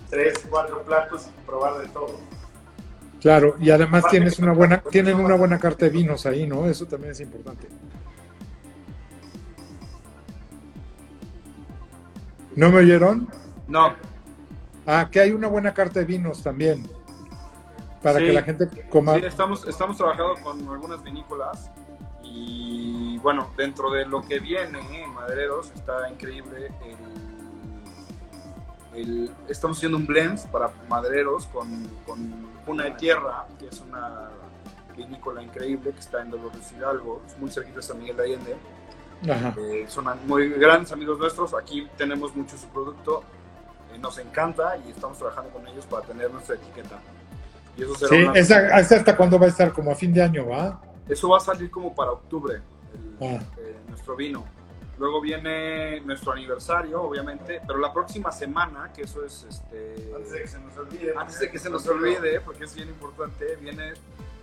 tres, 0.09 0.47
cuatro 0.49 0.83
platos 0.83 1.27
y 1.27 1.47
probar 1.47 1.79
de 1.79 1.89
todo. 1.89 2.19
Claro, 3.21 3.57
y 3.59 3.71
además 3.71 4.05
tienes 4.11 4.39
una 4.39 4.53
buena, 4.53 4.79
tienen 4.79 5.19
una 5.19 5.35
buena 5.35 5.59
carta 5.59 5.87
de 5.87 5.91
vinos 5.91 6.27
ahí, 6.27 6.47
¿no? 6.47 6.67
Eso 6.67 6.87
también 6.87 7.13
es 7.13 7.21
importante. 7.21 7.69
¿No 12.55 12.71
me 12.71 12.79
oyeron? 12.79 13.29
No, 13.69 13.95
Ah, 14.87 15.09
que 15.11 15.21
hay 15.21 15.33
una 15.33 15.49
buena 15.49 15.75
carta 15.75 15.99
de 16.01 16.07
vinos 16.07 16.43
también. 16.43 16.89
Para 18.03 18.19
Sí. 18.21 18.27
que 18.27 18.33
la 18.33 18.43
gente 18.43 18.69
coma. 18.89 19.15
Sí, 19.17 19.25
estamos, 19.25 19.67
estamos 19.67 19.97
trabajando 19.97 20.35
con 20.43 20.69
algunas 20.69 21.03
vinícolas 21.03 21.71
y 22.23 23.19
bueno, 23.19 23.51
dentro 23.57 23.91
de 23.91 24.07
lo 24.07 24.23
que 24.23 24.39
viene 24.39 24.79
en 25.03 25.13
Madereros 25.13 25.73
está 25.75 26.09
increíble 26.11 26.71
el, 28.95 29.01
el- 29.01 29.31
estamos 29.49 29.79
haciendo 29.79 29.99
un 29.99 30.07
blend 30.07 30.39
para 30.51 30.71
madereros 30.89 31.47
con, 31.47 31.69
con 32.07 32.47
Cuna 32.65 32.85
de 32.85 32.91
Tierra, 32.93 33.47
que 33.59 33.67
es 33.69 33.81
una 33.81 34.29
vinícola 34.97 35.43
increíble 35.43 35.93
que 35.93 35.99
está 36.01 36.23
en 36.23 36.31
Dolores 36.31 36.73
Hidalgo, 36.73 37.23
es 37.27 37.37
muy 37.39 37.51
cerquita 37.51 37.77
de 37.77 37.83
San 37.83 37.99
Miguel 37.99 38.17
de 38.17 38.23
Allende. 38.23 38.57
Ajá. 39.31 39.55
Eh, 39.59 39.85
son 39.89 40.07
muy 40.27 40.49
grandes 40.51 40.93
amigos 40.93 41.19
nuestros, 41.19 41.55
aquí 41.55 41.87
tenemos 41.99 42.35
mucho 42.37 42.57
su 42.57 42.67
producto, 42.69 43.23
eh, 43.23 43.27
nos 43.99 44.19
encanta 44.19 44.77
y 44.87 44.91
estamos 44.91 45.19
trabajando 45.19 45.51
con 45.51 45.67
ellos 45.69 45.85
para 45.87 46.07
tener 46.07 46.31
nuestra 46.31 46.57
etiqueta. 46.57 46.99
Y 47.77 47.83
eso 47.83 47.95
será 47.95 48.11
Sí, 48.11 48.23
una- 48.63 48.75
hasta 48.77 49.17
cuándo 49.17 49.39
va 49.39 49.47
a 49.47 49.49
estar, 49.49 49.73
como 49.73 49.91
a 49.91 49.95
fin 49.95 50.13
de 50.13 50.23
año, 50.23 50.47
¿va? 50.47 50.81
eso 51.09 51.29
va 51.29 51.37
a 51.37 51.41
salir 51.41 51.71
como 51.71 51.95
para 51.95 52.11
octubre, 52.13 52.57
el- 53.21 53.27
Ah. 53.37 53.41
eh, 53.59 53.77
nuestro 53.89 54.17
vino. 54.17 54.45
Luego 54.99 55.21
viene 55.21 56.01
nuestro 56.01 56.33
aniversario, 56.33 57.03
obviamente, 57.03 57.61
pero 57.67 57.79
la 57.79 57.93
próxima 57.93 58.33
semana, 58.33 58.91
que 58.95 59.03
eso 59.03 59.23
es 59.25 59.45
este. 59.49 60.11
Antes 60.17 60.33
de 60.33 60.41
que 60.41 60.49
se 60.49 60.59
nos 60.59 60.77
olvide. 60.79 61.15
antes 61.17 61.39
de 61.39 61.51
que 61.51 61.59
se 61.59 61.69
nos 61.71 61.87
olvide, 61.87 62.41
porque 62.41 62.65
es 62.65 62.75
bien 62.75 62.89
importante, 62.89 63.57
viene 63.61 63.93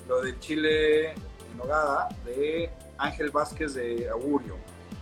lo 0.08 0.22
de 0.22 0.38
chile 0.40 1.12
en 1.14 1.58
nogada 1.58 2.08
de 2.24 2.70
Ángel 3.00 3.32
Vázquez 3.32 3.74
de 3.74 4.08
Augurio. 4.10 4.56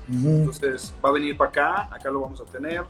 Ujú. 0.09 0.27
Entonces 0.29 0.93
va 1.03 1.09
a 1.09 1.11
venir 1.11 1.35
para 1.35 1.49
acá, 1.49 1.89
acá 1.95 2.09
lo 2.09 2.21
vamos 2.21 2.39
a 2.39 2.45
tener. 2.45 2.83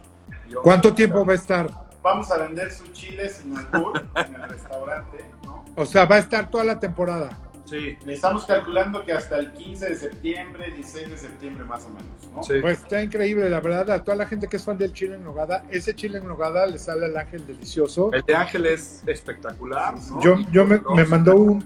¿Cuánto 0.63 0.93
tiempo 0.93 1.25
va 1.25 1.33
a 1.33 1.35
estar? 1.35 1.69
Vamos 2.01 2.31
a 2.31 2.37
vender 2.37 2.71
su 2.71 2.87
chile 2.93 3.29
sin 3.29 3.57
albur 3.57 4.01
en 4.15 4.35
el 4.35 4.49
restaurante, 4.49 5.25
¿no? 5.43 5.63
O 5.75 5.85
sea, 5.85 6.05
va 6.05 6.15
a 6.15 6.19
estar 6.19 6.49
toda 6.49 6.63
la 6.63 6.79
temporada. 6.79 7.29
Sí, 7.65 7.97
Le 8.03 8.15
estamos 8.15 8.45
calculando 8.45 9.05
que 9.05 9.13
hasta 9.13 9.37
el 9.37 9.53
15 9.53 9.89
de 9.89 9.95
septiembre, 9.95 10.71
16 10.71 11.09
de 11.09 11.17
septiembre 11.17 11.63
más 11.63 11.85
o 11.85 11.89
menos, 11.89 12.05
¿no? 12.35 12.43
sí. 12.43 12.55
Pues 12.59 12.79
está 12.79 13.01
increíble, 13.01 13.49
la 13.49 13.61
verdad, 13.61 13.89
a 13.91 14.03
toda 14.03 14.17
la 14.17 14.25
gente 14.25 14.47
que 14.47 14.57
es 14.57 14.65
fan 14.65 14.77
del 14.77 14.91
chile 14.91 15.15
en 15.15 15.23
nogada, 15.23 15.63
ese 15.69 15.95
chile 15.95 16.17
en 16.17 16.27
nogada 16.27 16.65
le 16.65 16.77
sale 16.77 17.05
al 17.05 17.15
ángel 17.15 17.47
delicioso. 17.47 18.11
El 18.11 18.23
de 18.23 18.35
Ángel 18.35 18.65
es 18.65 19.03
espectacular. 19.07 19.93
¿no? 19.93 20.21
Yo, 20.21 20.35
yo 20.51 20.65
me, 20.65 20.81
me 20.95 21.05
mandó 21.05 21.35
un, 21.37 21.63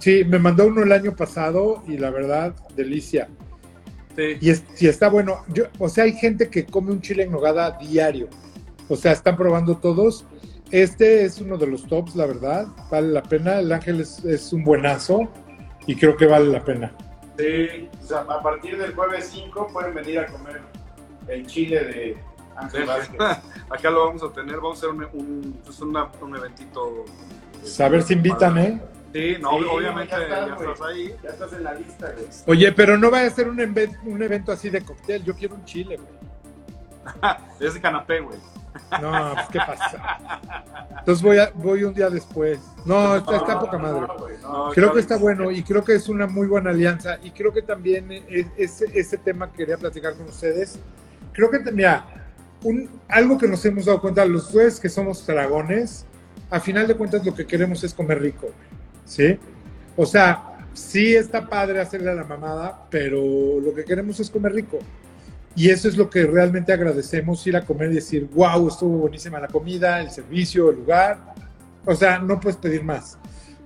sí, 0.00 0.24
me 0.24 0.38
mandó 0.38 0.66
uno 0.66 0.84
el 0.84 0.92
año 0.92 1.14
pasado 1.14 1.82
y 1.86 1.98
la 1.98 2.08
verdad, 2.08 2.54
delicia. 2.74 3.28
Sí. 4.16 4.36
Y, 4.40 4.50
es, 4.50 4.62
y 4.80 4.88
está 4.88 5.08
bueno. 5.08 5.44
Yo, 5.48 5.64
o 5.78 5.88
sea, 5.88 6.04
hay 6.04 6.12
gente 6.12 6.48
que 6.50 6.66
come 6.66 6.92
un 6.92 7.00
chile 7.00 7.22
en 7.24 7.32
nogada 7.32 7.78
diario. 7.80 8.28
O 8.88 8.96
sea, 8.96 9.12
están 9.12 9.36
probando 9.36 9.76
todos. 9.78 10.24
Este 10.70 11.24
es 11.24 11.40
uno 11.40 11.56
de 11.58 11.66
los 11.66 11.86
tops, 11.86 12.14
la 12.16 12.26
verdad. 12.26 12.66
Vale 12.90 13.08
la 13.08 13.22
pena. 13.22 13.58
El 13.60 13.72
ángel 13.72 14.00
es, 14.00 14.24
es 14.24 14.52
un 14.52 14.64
buenazo 14.64 15.28
y 15.86 15.96
creo 15.96 16.16
que 16.16 16.26
vale 16.26 16.46
la 16.46 16.64
pena. 16.64 16.92
Sí, 17.38 17.88
O 18.02 18.06
sea, 18.06 18.18
a 18.20 18.42
partir 18.42 18.76
del 18.78 18.94
jueves 18.94 19.30
5 19.32 19.68
pueden 19.72 19.94
venir 19.94 20.18
a 20.20 20.26
comer 20.26 20.60
el 21.28 21.46
chile 21.46 21.84
de 21.84 22.16
Ángel 22.56 22.84
Vázquez. 22.84 23.18
Acá 23.70 23.90
lo 23.90 24.06
vamos 24.06 24.22
a 24.22 24.30
tener, 24.32 24.56
vamos 24.56 24.82
a 24.82 24.86
hacer 24.86 24.90
un, 24.90 25.04
un, 25.20 25.52
pues 25.64 25.80
una- 25.80 26.10
un 26.20 26.36
eventito. 26.36 27.04
Pues 27.60 27.80
a 27.80 27.88
ver 27.88 28.02
si 28.02 28.12
invitan, 28.14 28.58
¿eh? 28.58 28.80
Sí, 29.12 29.36
no, 29.40 29.58
Sí, 29.58 29.64
obviamente 29.70 30.10
ya 30.10 30.18
ya, 30.18 30.24
está, 30.24 30.54
güey. 30.54 30.70
estás 30.72 30.86
ahí. 30.88 31.16
Ya 31.22 31.28
estás 31.30 31.52
en 31.52 31.64
la 31.64 31.74
lista, 31.74 32.12
güey. 32.12 32.26
Oye, 32.46 32.72
pero 32.72 32.96
no 32.98 33.10
vaya 33.10 33.26
a 33.26 33.30
ser 33.30 33.48
un, 33.48 33.60
un 34.04 34.22
evento 34.22 34.52
así 34.52 34.70
de 34.70 34.80
cóctel. 34.82 35.22
Yo 35.24 35.34
quiero 35.34 35.54
un 35.54 35.64
chile, 35.64 35.96
güey. 35.96 36.22
Es 37.60 37.74
de 37.74 37.80
canapé, 37.80 38.20
güey. 38.20 38.38
No, 39.02 39.34
pues 39.34 39.46
qué 39.52 39.58
pasa. 39.58 40.40
Entonces 40.98 41.22
voy, 41.22 41.38
a, 41.38 41.50
voy 41.54 41.84
un 41.84 41.92
día 41.92 42.08
después. 42.08 42.58
No, 42.86 43.16
está, 43.16 43.36
está 43.36 43.60
poca 43.60 43.76
madre. 43.78 44.00
No, 44.00 44.16
güey, 44.18 44.34
no. 44.40 44.48
No, 44.48 44.64
Creo 44.70 44.72
claro 44.72 44.92
que 44.94 45.00
está 45.00 45.16
bueno 45.18 45.50
y 45.50 45.62
creo 45.62 45.84
que 45.84 45.94
es 45.94 46.08
una 46.08 46.26
muy 46.26 46.46
buena 46.46 46.70
alianza 46.70 47.18
y 47.22 47.30
creo 47.32 47.52
que 47.52 47.62
también 47.62 48.10
es- 48.10 48.46
ese, 48.56 48.86
ese 48.98 49.18
tema 49.18 49.50
que 49.50 49.58
quería 49.58 49.76
platicar 49.76 50.14
con 50.14 50.26
ustedes. 50.26 50.78
Creo 51.32 51.50
que, 51.50 51.58
mira, 51.70 52.04
un, 52.62 52.88
algo 53.08 53.36
que 53.36 53.46
nos 53.48 53.64
hemos 53.66 53.84
dado 53.84 54.00
cuenta 54.00 54.24
los 54.24 54.48
tres 54.50 54.80
que 54.80 54.88
somos 54.88 55.26
dragones, 55.26 56.06
a 56.50 56.58
final 56.60 56.86
de 56.86 56.94
cuentas 56.96 57.24
lo 57.26 57.34
que 57.34 57.46
queremos 57.46 57.82
es 57.84 57.92
comer 57.92 58.20
rico, 58.22 58.50
¿sí? 59.04 59.38
O 59.96 60.06
sea, 60.06 60.66
sí 60.72 61.14
está 61.14 61.48
padre 61.48 61.80
hacerle 61.80 62.10
a 62.10 62.14
la 62.14 62.24
mamada, 62.24 62.86
pero 62.90 63.20
lo 63.60 63.74
que 63.74 63.84
queremos 63.84 64.18
es 64.20 64.30
comer 64.30 64.52
rico. 64.52 64.78
Y 65.54 65.68
eso 65.68 65.86
es 65.86 65.96
lo 65.98 66.08
que 66.08 66.24
realmente 66.24 66.72
agradecemos, 66.72 67.46
ir 67.46 67.56
a 67.56 67.64
comer 67.64 67.92
y 67.92 67.96
decir, 67.96 68.28
wow, 68.32 68.68
estuvo 68.68 68.96
buenísima 68.98 69.38
la 69.38 69.48
comida, 69.48 70.00
el 70.00 70.10
servicio, 70.10 70.70
el 70.70 70.76
lugar. 70.76 71.34
O 71.84 71.94
sea, 71.94 72.18
no 72.18 72.40
puedes 72.40 72.56
pedir 72.56 72.82
más. 72.82 73.18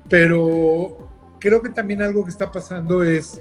Pero 0.08 1.08
creo 1.38 1.62
que 1.62 1.68
también 1.70 2.02
algo 2.02 2.24
que 2.24 2.30
está 2.30 2.50
pasando 2.50 3.04
es 3.04 3.40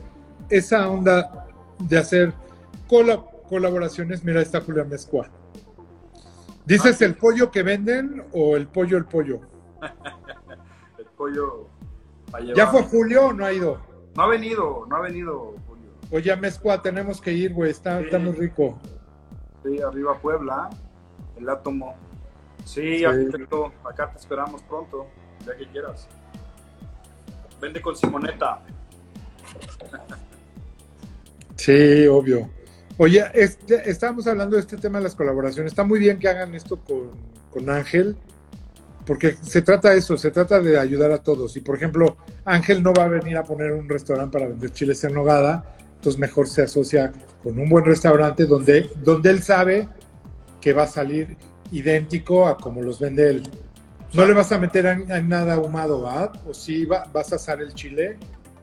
esa 0.49 0.88
onda 0.89 1.47
de 1.79 1.97
hacer 1.97 2.34
cola- 2.88 3.23
colaboraciones. 3.49 4.23
Mira, 4.23 4.41
está 4.41 4.62
Julián 4.62 4.89
Mezcua. 4.89 5.27
¿Dices 6.65 7.01
el 7.01 7.15
pollo 7.15 7.49
que 7.51 7.63
venden 7.63 8.23
o 8.31 8.55
el 8.58 8.67
pollo 8.67 8.97
el 8.97 9.05
pollo? 9.05 9.39
El 10.99 11.05
pollo. 11.17 11.69
¿Ya 12.56 12.67
fue 12.67 12.84
Julio 12.84 13.28
o 13.28 13.34
no 13.34 13.45
ha 13.45 13.54
ido? 13.54 13.80
No 14.15 14.24
ha 14.24 14.28
venido, 14.28 14.86
no 14.88 14.95
ha 14.95 15.02
venido 15.02 15.56
Julio. 15.67 15.91
Oye, 16.12 16.36
Mezcua, 16.36 16.82
tenemos 16.82 17.19
que 17.21 17.34
ir, 17.34 17.54
güey, 17.54 17.71
está, 17.71 18.00
está 18.00 18.19
muy 18.19 18.34
rico. 18.34 18.80
Sí, 19.63 19.82
arriba 19.82 20.17
Puebla, 20.19 20.69
el 21.38 21.50
átomo. 21.50 21.95
Sí, 22.65 23.00
Sí. 23.00 23.06
arquitecto, 23.06 23.71
acá 23.84 24.10
te 24.12 24.17
esperamos 24.17 24.62
pronto, 24.63 25.08
ya 25.45 25.56
que 25.58 25.67
quieras. 25.67 26.08
Vende 27.62 27.82
con 27.82 27.95
Simoneta. 27.95 28.62
Sí, 31.58 32.06
obvio. 32.08 32.50
Oye, 32.98 33.24
este, 33.34 33.89
estábamos 33.89 34.28
hablando 34.28 34.56
de 34.56 34.62
este 34.62 34.78
tema 34.78 34.98
de 35.00 35.06
las 35.06 35.15
colaboraciones. 35.15 35.71
Está 35.71 35.84
muy 35.84 36.00
bien 36.00 36.19
que 36.19 36.28
hagan 36.28 36.54
esto 36.54 36.78
con, 36.78 37.12
con 37.50 37.69
Ángel, 37.69 38.15
porque 39.06 39.38
se 39.41 39.62
trata 39.62 39.91
de 39.91 40.00
eso, 40.00 40.17
se 40.17 40.32
trata 40.32 40.60
de 40.60 40.78
ayudar 40.78 41.12
a 41.12 41.24
todos. 41.24 41.56
Y 41.58 41.62
por 41.62 41.76
ejemplo, 41.76 42.17
Ángel 42.45 42.81
no 42.84 42.93
va 42.93 43.05
a 43.05 43.08
venir 43.08 43.38
a 43.38 43.43
poner 43.43 43.71
un 43.73 43.89
restaurante 43.89 44.38
para 44.38 44.47
vender 44.49 44.71
chiles 44.71 45.03
en 45.03 45.13
nogada, 45.13 45.65
entonces 45.95 46.19
mejor 46.19 46.47
se 46.47 46.62
asocia 46.63 47.12
con 47.43 47.58
un 47.60 47.67
buen 47.69 47.84
restaurante 47.86 48.45
donde, 48.45 48.89
donde 49.03 49.29
él 49.31 49.41
sabe 49.43 49.88
que 50.62 50.73
va 50.73 50.84
a 50.84 50.88
salir 50.88 51.36
idéntico 51.71 52.47
a 52.47 52.58
como 52.58 52.81
los 52.81 52.99
vende 52.99 53.29
él. 53.29 53.43
No 54.13 54.25
le 54.25 54.34
vas 54.34 54.51
a 54.51 54.60
meter 54.60 54.86
en, 54.86 55.12
en 55.12 55.27
nada 55.27 55.55
ahumado, 55.55 56.03
¿va? 56.03 56.31
O 56.47 56.53
sí 56.53 56.86
va- 56.86 57.05
vas 57.12 57.34
a 57.34 57.36
asar 57.36 57.60
el 57.62 57.73
chile. 57.73 58.17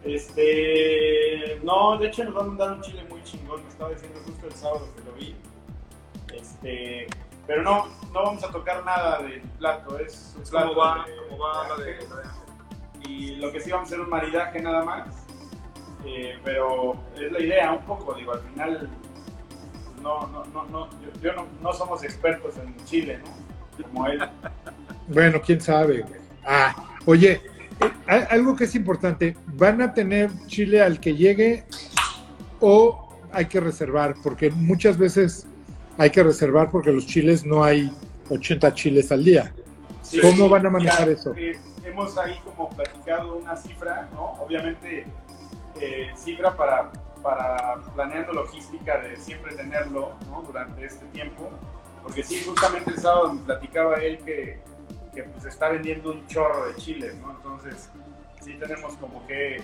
Este. 0.04 1.60
No, 1.62 1.98
de 1.98 2.06
hecho 2.08 2.24
nos 2.24 2.34
van 2.34 2.44
a 2.44 2.48
mandar 2.48 2.72
un 2.72 2.80
chile 2.82 3.04
muy 3.08 3.22
chingón. 3.24 3.62
Me 3.62 3.68
estaba 3.68 3.90
diciendo 3.90 4.20
justo 4.24 4.46
el 4.46 4.52
sábado 4.54 4.88
que 4.96 5.04
lo 5.04 5.12
vi. 5.16 5.34
Este. 6.34 7.06
Pero 7.46 7.62
no, 7.62 7.86
no 8.12 8.22
vamos 8.24 8.42
a 8.44 8.50
tocar 8.50 8.84
nada 8.84 9.20
del 9.22 9.42
plato. 9.58 9.98
Es 9.98 10.32
un 10.36 10.42
Es 10.42 10.50
plato 10.50 10.68
como 10.68 10.80
va, 10.80 11.04
de- 11.06 11.28
como 11.28 11.38
va 11.42 11.68
la 11.68 11.84
de. 11.84 11.96
Y 13.08 13.36
lo 13.36 13.52
que 13.52 13.60
sí 13.60 13.70
vamos 13.70 13.86
a 13.86 13.94
hacer 13.94 14.00
un 14.00 14.10
maridaje 14.10 14.60
nada 14.60 14.84
más. 14.84 15.08
Eh, 16.04 16.36
pero 16.44 16.96
es 17.16 17.30
la 17.30 17.40
idea 17.40 17.72
un 17.72 17.84
poco, 17.84 18.14
digo, 18.14 18.32
al 18.32 18.40
final 18.40 18.90
no, 20.02 20.26
no, 20.28 20.44
no, 20.46 20.64
no, 20.64 20.90
yo, 21.00 21.20
yo 21.22 21.32
no, 21.34 21.46
no 21.62 21.72
somos 21.72 22.02
expertos 22.02 22.54
en 22.58 22.74
Chile, 22.84 23.18
¿no? 23.18 23.84
Como 23.84 24.06
él. 24.06 24.20
Bueno, 25.08 25.40
quién 25.44 25.60
sabe, 25.60 26.02
güey. 26.02 26.20
Ah, 26.46 26.74
oye, 27.06 27.42
eh, 28.08 28.26
algo 28.30 28.54
que 28.56 28.64
es 28.64 28.74
importante, 28.76 29.36
¿van 29.48 29.82
a 29.82 29.92
tener 29.92 30.30
chile 30.46 30.80
al 30.80 31.00
que 31.00 31.14
llegue 31.16 31.64
o 32.60 33.08
hay 33.32 33.46
que 33.46 33.60
reservar? 33.60 34.14
Porque 34.22 34.50
muchas 34.50 34.96
veces 34.96 35.46
hay 35.98 36.10
que 36.10 36.22
reservar 36.22 36.70
porque 36.70 36.92
los 36.92 37.06
chiles 37.06 37.44
no 37.44 37.64
hay 37.64 37.92
80 38.30 38.72
chiles 38.74 39.10
al 39.12 39.24
día. 39.24 39.52
Sí, 40.02 40.20
¿Cómo 40.20 40.48
van 40.48 40.66
a 40.66 40.70
manejar 40.70 41.08
eso? 41.08 41.34
eh, 41.36 41.58
hemos 41.84 42.16
ahí 42.18 42.38
como 42.44 42.68
platicado 42.70 43.36
una 43.36 43.56
cifra, 43.56 44.08
¿no? 44.12 44.32
Obviamente, 44.40 45.06
eh, 45.80 46.10
cifra 46.16 46.56
para, 46.56 46.90
para 47.22 47.76
planeando 47.94 48.32
logística 48.32 48.98
de 48.98 49.16
siempre 49.16 49.54
tenerlo, 49.54 50.14
¿no? 50.28 50.42
Durante 50.42 50.84
este 50.84 51.06
tiempo. 51.06 51.50
Porque 52.02 52.22
sí, 52.22 52.42
justamente 52.44 52.90
el 52.90 52.98
sábado 52.98 53.34
me 53.34 53.42
platicaba 53.42 53.96
él 53.96 54.18
que, 54.18 54.60
que 55.14 55.22
pues 55.24 55.44
está 55.44 55.68
vendiendo 55.68 56.10
un 56.10 56.26
chorro 56.26 56.66
de 56.66 56.76
chiles, 56.76 57.14
¿no? 57.16 57.30
Entonces, 57.30 57.90
sí 58.40 58.54
tenemos 58.54 58.96
como 58.96 59.24
que, 59.26 59.62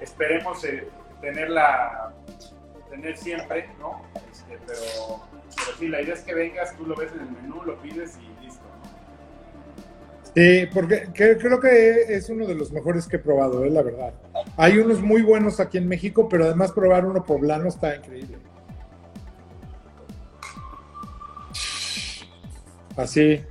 esperemos 0.00 0.64
eh, 0.64 0.88
tenerla, 1.20 2.12
tener 2.88 3.16
siempre, 3.16 3.70
¿no? 3.78 4.02
Este, 4.30 4.58
pero, 4.66 5.20
pero 5.56 5.78
sí, 5.78 5.88
la 5.88 6.00
idea 6.00 6.14
es 6.14 6.20
que 6.22 6.34
vengas, 6.34 6.76
tú 6.76 6.86
lo 6.86 6.94
ves 6.94 7.12
en 7.12 7.20
el 7.20 7.30
menú, 7.30 7.62
lo 7.64 7.76
pides 7.80 8.18
y 8.18 8.44
listo. 8.44 8.62
Sí, 10.34 10.68
porque 10.72 11.08
que- 11.12 11.36
creo 11.38 11.60
que 11.60 12.14
es 12.14 12.28
uno 12.30 12.46
de 12.46 12.54
los 12.54 12.70
mejores 12.70 13.06
que 13.08 13.16
he 13.16 13.18
probado, 13.18 13.64
es 13.64 13.72
la 13.72 13.82
verdad. 13.82 14.14
Hay 14.56 14.78
unos 14.78 15.00
muy 15.00 15.22
buenos 15.22 15.58
aquí 15.58 15.78
en 15.78 15.88
México, 15.88 16.28
pero 16.28 16.44
además 16.44 16.70
probar 16.72 17.04
uno 17.04 17.24
poblano 17.24 17.68
está 17.68 17.96
increíble. 17.96 18.38
Así. 22.96 23.42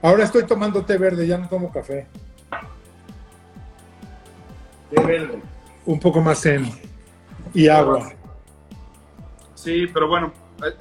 Ahora 0.00 0.24
estoy 0.24 0.44
tomando 0.44 0.84
té 0.84 0.96
verde, 0.98 1.26
ya 1.26 1.38
no 1.38 1.48
tomo 1.48 1.70
café. 1.70 2.06
De 4.90 5.02
verde. 5.04 5.40
Un 5.86 5.98
poco 6.00 6.20
más 6.20 6.40
zen. 6.40 6.66
Y 7.54 7.68
agua. 7.68 8.12
Sí, 9.54 9.86
pero 9.92 10.08
bueno, 10.08 10.32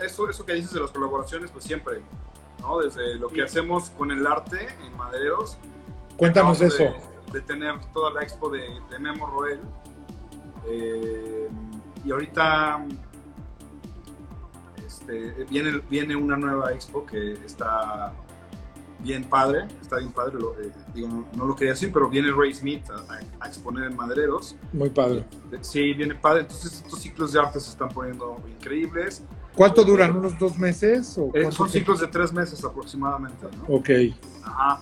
eso, 0.03 0.29
eso 0.29 0.45
que 0.45 0.53
dices 0.53 0.73
de 0.73 0.79
las 0.79 0.91
colaboraciones, 0.91 1.51
pues 1.51 1.65
siempre, 1.65 1.99
¿no? 2.61 2.79
Desde 2.79 3.15
lo 3.15 3.27
que 3.29 3.43
hacemos 3.43 3.89
con 3.91 4.11
el 4.11 4.25
arte 4.25 4.67
en 4.85 4.95
Madereros. 4.95 5.57
Cuéntanos 6.17 6.61
acabamos 6.61 6.79
eso. 6.79 6.83
De, 7.33 7.39
de 7.39 7.41
tener 7.41 7.73
toda 7.93 8.11
la 8.13 8.21
expo 8.23 8.49
de, 8.49 8.61
de 8.89 8.99
Memo 8.99 9.25
Roel. 9.27 9.59
Eh, 10.67 11.49
y 12.05 12.11
ahorita 12.11 12.85
este, 14.85 15.45
viene, 15.49 15.81
viene 15.89 16.15
una 16.15 16.35
nueva 16.37 16.71
expo 16.73 17.05
que 17.05 17.33
está 17.45 18.13
bien 18.99 19.23
padre, 19.23 19.67
está 19.81 19.97
bien 19.97 20.11
padre, 20.11 20.35
lo- 20.39 20.53
eh, 20.61 20.71
digo, 20.93 21.07
no, 21.07 21.25
no 21.35 21.45
lo 21.45 21.55
quería 21.55 21.73
decir, 21.73 21.91
pero 21.91 22.07
viene 22.07 22.31
Ray 22.31 22.53
Smith 22.53 22.83
a, 22.91 23.13
a- 23.13 23.19
a 23.45 23.47
exponer 23.47 23.85
en 23.89 23.95
Madereros. 23.95 24.55
Muy 24.73 24.89
padre. 24.89 25.25
Sí, 25.61 25.93
viene 25.93 26.13
padre, 26.15 26.41
entonces 26.41 26.73
estos 26.73 26.99
ciclos 26.99 27.33
de 27.33 27.39
arte 27.39 27.59
se 27.59 27.71
están 27.71 27.89
poniendo 27.89 28.39
increíbles. 28.47 29.23
¿Cuánto 29.55 29.83
duran? 29.83 30.15
¿Unos 30.15 30.37
dos 30.39 30.57
meses? 30.57 31.17
O 31.17 31.29
Eh, 31.33 31.51
son 31.51 31.69
ciclos 31.69 31.99
de 31.99 32.07
tres 32.07 32.31
meses 32.31 32.63
aproximadamente, 32.63 33.47
¿no? 33.57 33.75
Ok. 33.75 33.89
Ajá. 34.43 34.79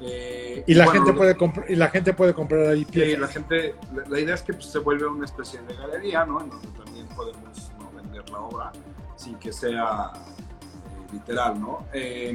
Eh, 0.00 0.62
Y 0.66 0.74
la 0.74 0.84
bueno, 0.84 1.00
gente 1.04 1.16
puede 1.18 1.36
comprar 1.36 1.70
y 1.70 1.74
la 1.76 1.88
gente 1.88 2.12
puede 2.12 2.32
comprar 2.34 2.66
ahí 2.68 2.84
Sí, 2.84 2.90
piezas. 2.92 3.20
la 3.20 3.28
gente, 3.28 3.74
la, 3.94 4.08
la 4.08 4.20
idea 4.20 4.34
es 4.34 4.42
que 4.42 4.52
pues, 4.52 4.66
se 4.66 4.78
vuelve 4.78 5.06
una 5.06 5.24
especie 5.24 5.60
de 5.62 5.74
galería, 5.74 6.24
¿no? 6.24 6.40
En 6.40 6.50
donde 6.50 6.68
también 6.68 7.06
podemos 7.08 7.72
¿no? 7.80 7.90
vender 8.00 8.28
la 8.30 8.38
obra 8.40 8.72
sin 9.16 9.34
que 9.36 9.52
sea 9.52 10.12
eh, 10.14 11.12
literal, 11.12 11.60
¿no? 11.60 11.86
Eh, 11.92 12.32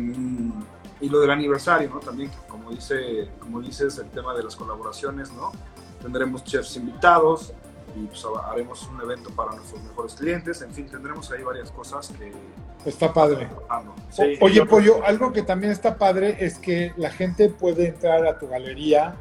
y 0.99 1.09
lo 1.09 1.19
del 1.21 1.31
aniversario, 1.31 1.89
¿no? 1.89 1.99
También, 1.99 2.31
como, 2.49 2.71
dice, 2.71 3.29
como 3.39 3.61
dices, 3.61 3.97
el 3.97 4.09
tema 4.09 4.33
de 4.33 4.43
las 4.43 4.55
colaboraciones, 4.55 5.31
¿no? 5.33 5.51
Tendremos 6.01 6.43
chefs 6.43 6.75
invitados 6.77 7.53
y 7.95 8.05
pues, 8.07 8.23
haremos 8.49 8.87
un 8.87 9.01
evento 9.01 9.29
para 9.31 9.51
nuestros 9.55 9.81
mejores 9.83 10.13
clientes. 10.15 10.61
En 10.61 10.73
fin, 10.73 10.87
tendremos 10.87 11.29
ahí 11.31 11.43
varias 11.43 11.71
cosas 11.71 12.09
que... 12.17 12.31
Está 12.89 13.13
padre. 13.13 13.47
O- 13.69 13.93
Sí, 14.11 14.37
Oye, 14.41 14.55
yo 14.55 14.67
Pollo, 14.67 15.03
algo 15.05 15.31
que 15.31 15.41
también 15.43 15.71
está 15.71 15.97
padre 15.97 16.37
es 16.39 16.57
que 16.59 16.93
la 16.97 17.09
gente 17.11 17.49
puede 17.49 17.87
entrar 17.87 18.25
a 18.27 18.37
tu 18.37 18.47
galería 18.47 19.15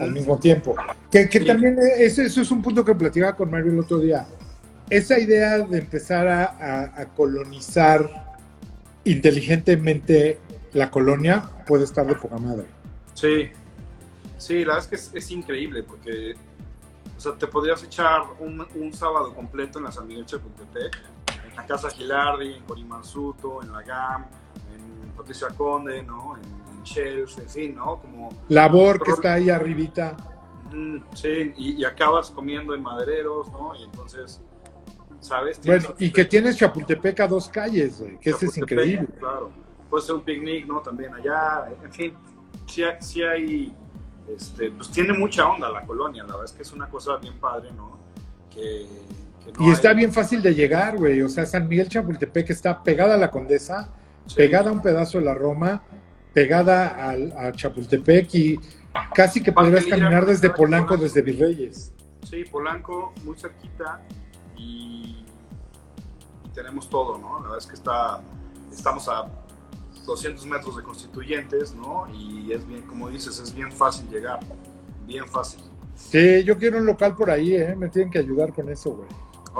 al 0.00 0.12
mismo 0.12 0.38
tiempo. 0.38 0.74
Que, 1.10 1.28
que 1.28 1.40
Sí. 1.40 1.46
también 1.46 1.78
es, 1.78 2.18
eso 2.18 2.40
es 2.40 2.50
un 2.50 2.62
punto 2.62 2.84
que 2.84 2.94
platicaba 2.94 3.34
con 3.36 3.50
Mario 3.50 3.72
el 3.72 3.80
otro 3.80 3.98
día. 3.98 4.26
Esa 4.90 5.18
idea 5.18 5.58
de 5.58 5.78
empezar 5.78 6.26
a, 6.28 6.44
a- 6.44 7.02
a 7.02 7.06
colonizar 7.14 8.08
inteligentemente 9.04 10.38
la 10.72 10.90
colonia 10.90 11.42
puede 11.66 11.84
estar 11.84 12.06
de 12.06 12.14
poca 12.14 12.38
madre. 12.38 12.66
Sí, 13.14 13.50
sí, 14.36 14.64
la 14.64 14.74
verdad 14.74 14.78
es 14.84 14.86
que 14.88 14.96
es, 14.96 15.10
es 15.24 15.30
increíble 15.30 15.82
porque, 15.82 16.34
o 17.18 17.20
sea, 17.20 17.32
te 17.34 17.48
podrías 17.48 17.82
echar 17.82 18.22
un, 18.38 18.64
un 18.76 18.92
sábado 18.92 19.34
completo 19.34 19.78
en 19.78 19.86
la 19.86 19.92
San 19.92 20.06
Miguel 20.06 20.24
Chapultepec, 20.24 20.96
en 21.48 21.56
la 21.56 21.66
Casa 21.66 21.90
Gilardi, 21.90 22.54
en 22.54 22.62
Corimansuto, 22.62 23.60
en 23.60 23.72
la 23.72 23.82
GAM, 23.82 24.26
en 24.72 25.10
Patricia 25.16 25.48
Conde, 25.48 26.00
¿no? 26.04 26.36
En, 26.36 26.44
en 26.44 26.82
Shells, 26.84 27.36
en 27.38 27.48
fin, 27.48 27.74
¿no? 27.74 28.00
Como, 28.00 28.28
Labor 28.48 29.02
que 29.02 29.10
está 29.10 29.34
ahí 29.34 29.50
arribita. 29.50 30.16
mm, 30.72 30.98
sí, 31.14 31.52
y, 31.56 31.72
y 31.80 31.84
acabas 31.84 32.30
comiendo 32.30 32.72
en 32.72 32.82
madereros, 32.84 33.50
¿no? 33.50 33.74
Y 33.74 33.82
entonces, 33.82 34.40
¿sabes? 35.18 35.60
Bueno, 35.64 35.94
y 35.98 36.12
que 36.12 36.24
tienes 36.24 36.56
Chapultepec 36.56 37.18
a 37.18 37.26
dos 37.26 37.48
calles, 37.48 37.98
güey, 37.98 38.16
que 38.20 38.30
ese 38.30 38.46
es 38.46 38.56
increíble. 38.58 39.08
Claro. 39.18 39.50
Puede 39.90 40.04
ser 40.04 40.14
un 40.14 40.20
picnic, 40.22 40.66
¿no? 40.68 40.80
También 40.82 41.12
allá. 41.14 41.68
En 41.82 41.92
fin, 41.92 42.14
sí, 42.66 42.84
sí 43.00 43.22
hay. 43.24 43.74
Este, 44.36 44.70
pues 44.70 44.90
tiene 44.90 45.12
mucha 45.12 45.48
onda 45.48 45.70
la 45.70 45.82
colonia, 45.82 46.22
la 46.24 46.32
verdad 46.32 46.44
es 46.44 46.52
que 46.52 46.62
es 46.62 46.72
una 46.72 46.88
cosa 46.88 47.16
bien 47.16 47.38
padre, 47.38 47.70
¿no? 47.72 47.98
Que, 48.50 48.86
que 49.44 49.52
no 49.52 49.68
Y 49.68 49.70
está 49.72 49.90
hay- 49.90 49.96
bien 49.96 50.12
fácil 50.12 50.42
de 50.42 50.54
llegar, 50.54 50.96
güey. 50.98 51.22
O 51.22 51.28
sea, 51.28 51.46
San 51.46 51.66
Miguel 51.68 51.88
Chapultepec 51.88 52.50
está 52.50 52.82
pegada 52.82 53.14
a 53.14 53.18
la 53.18 53.30
Condesa, 53.30 53.88
sí, 54.26 54.34
pegada 54.36 54.70
a 54.70 54.72
un 54.72 54.82
pedazo 54.82 55.18
de 55.18 55.24
la 55.24 55.34
Roma, 55.34 55.82
pegada 56.34 57.08
al, 57.08 57.32
a 57.36 57.52
Chapultepec 57.52 58.34
y 58.34 58.60
casi 59.14 59.42
que 59.42 59.52
podrías 59.52 59.86
caminar 59.86 60.26
desde 60.26 60.50
Polanco. 60.50 60.88
Polanco, 60.88 60.96
desde 61.04 61.22
Virreyes. 61.22 61.92
Sí, 62.28 62.44
Polanco, 62.44 63.14
muy 63.24 63.36
cerquita 63.38 64.02
y, 64.56 65.24
y 66.44 66.48
tenemos 66.54 66.90
todo, 66.90 67.16
¿no? 67.16 67.36
La 67.38 67.42
verdad 67.44 67.58
es 67.58 67.66
que 67.66 67.74
está, 67.74 68.20
estamos 68.70 69.08
a 69.08 69.26
200 70.08 70.46
metros 70.46 70.76
de 70.76 70.82
constituyentes, 70.82 71.74
¿no? 71.74 72.06
Y 72.12 72.50
es 72.52 72.66
bien, 72.66 72.82
como 72.82 73.08
dices, 73.10 73.38
es 73.38 73.54
bien 73.54 73.70
fácil 73.70 74.08
llegar, 74.08 74.40
bien 75.06 75.28
fácil. 75.28 75.60
Sí, 75.94 76.42
yo 76.44 76.56
quiero 76.56 76.78
un 76.78 76.86
local 76.86 77.14
por 77.14 77.30
ahí, 77.30 77.54
¿eh? 77.54 77.76
Me 77.76 77.88
tienen 77.88 78.10
que 78.10 78.18
ayudar 78.18 78.52
con 78.52 78.68
eso, 78.70 78.90
güey. 78.92 79.08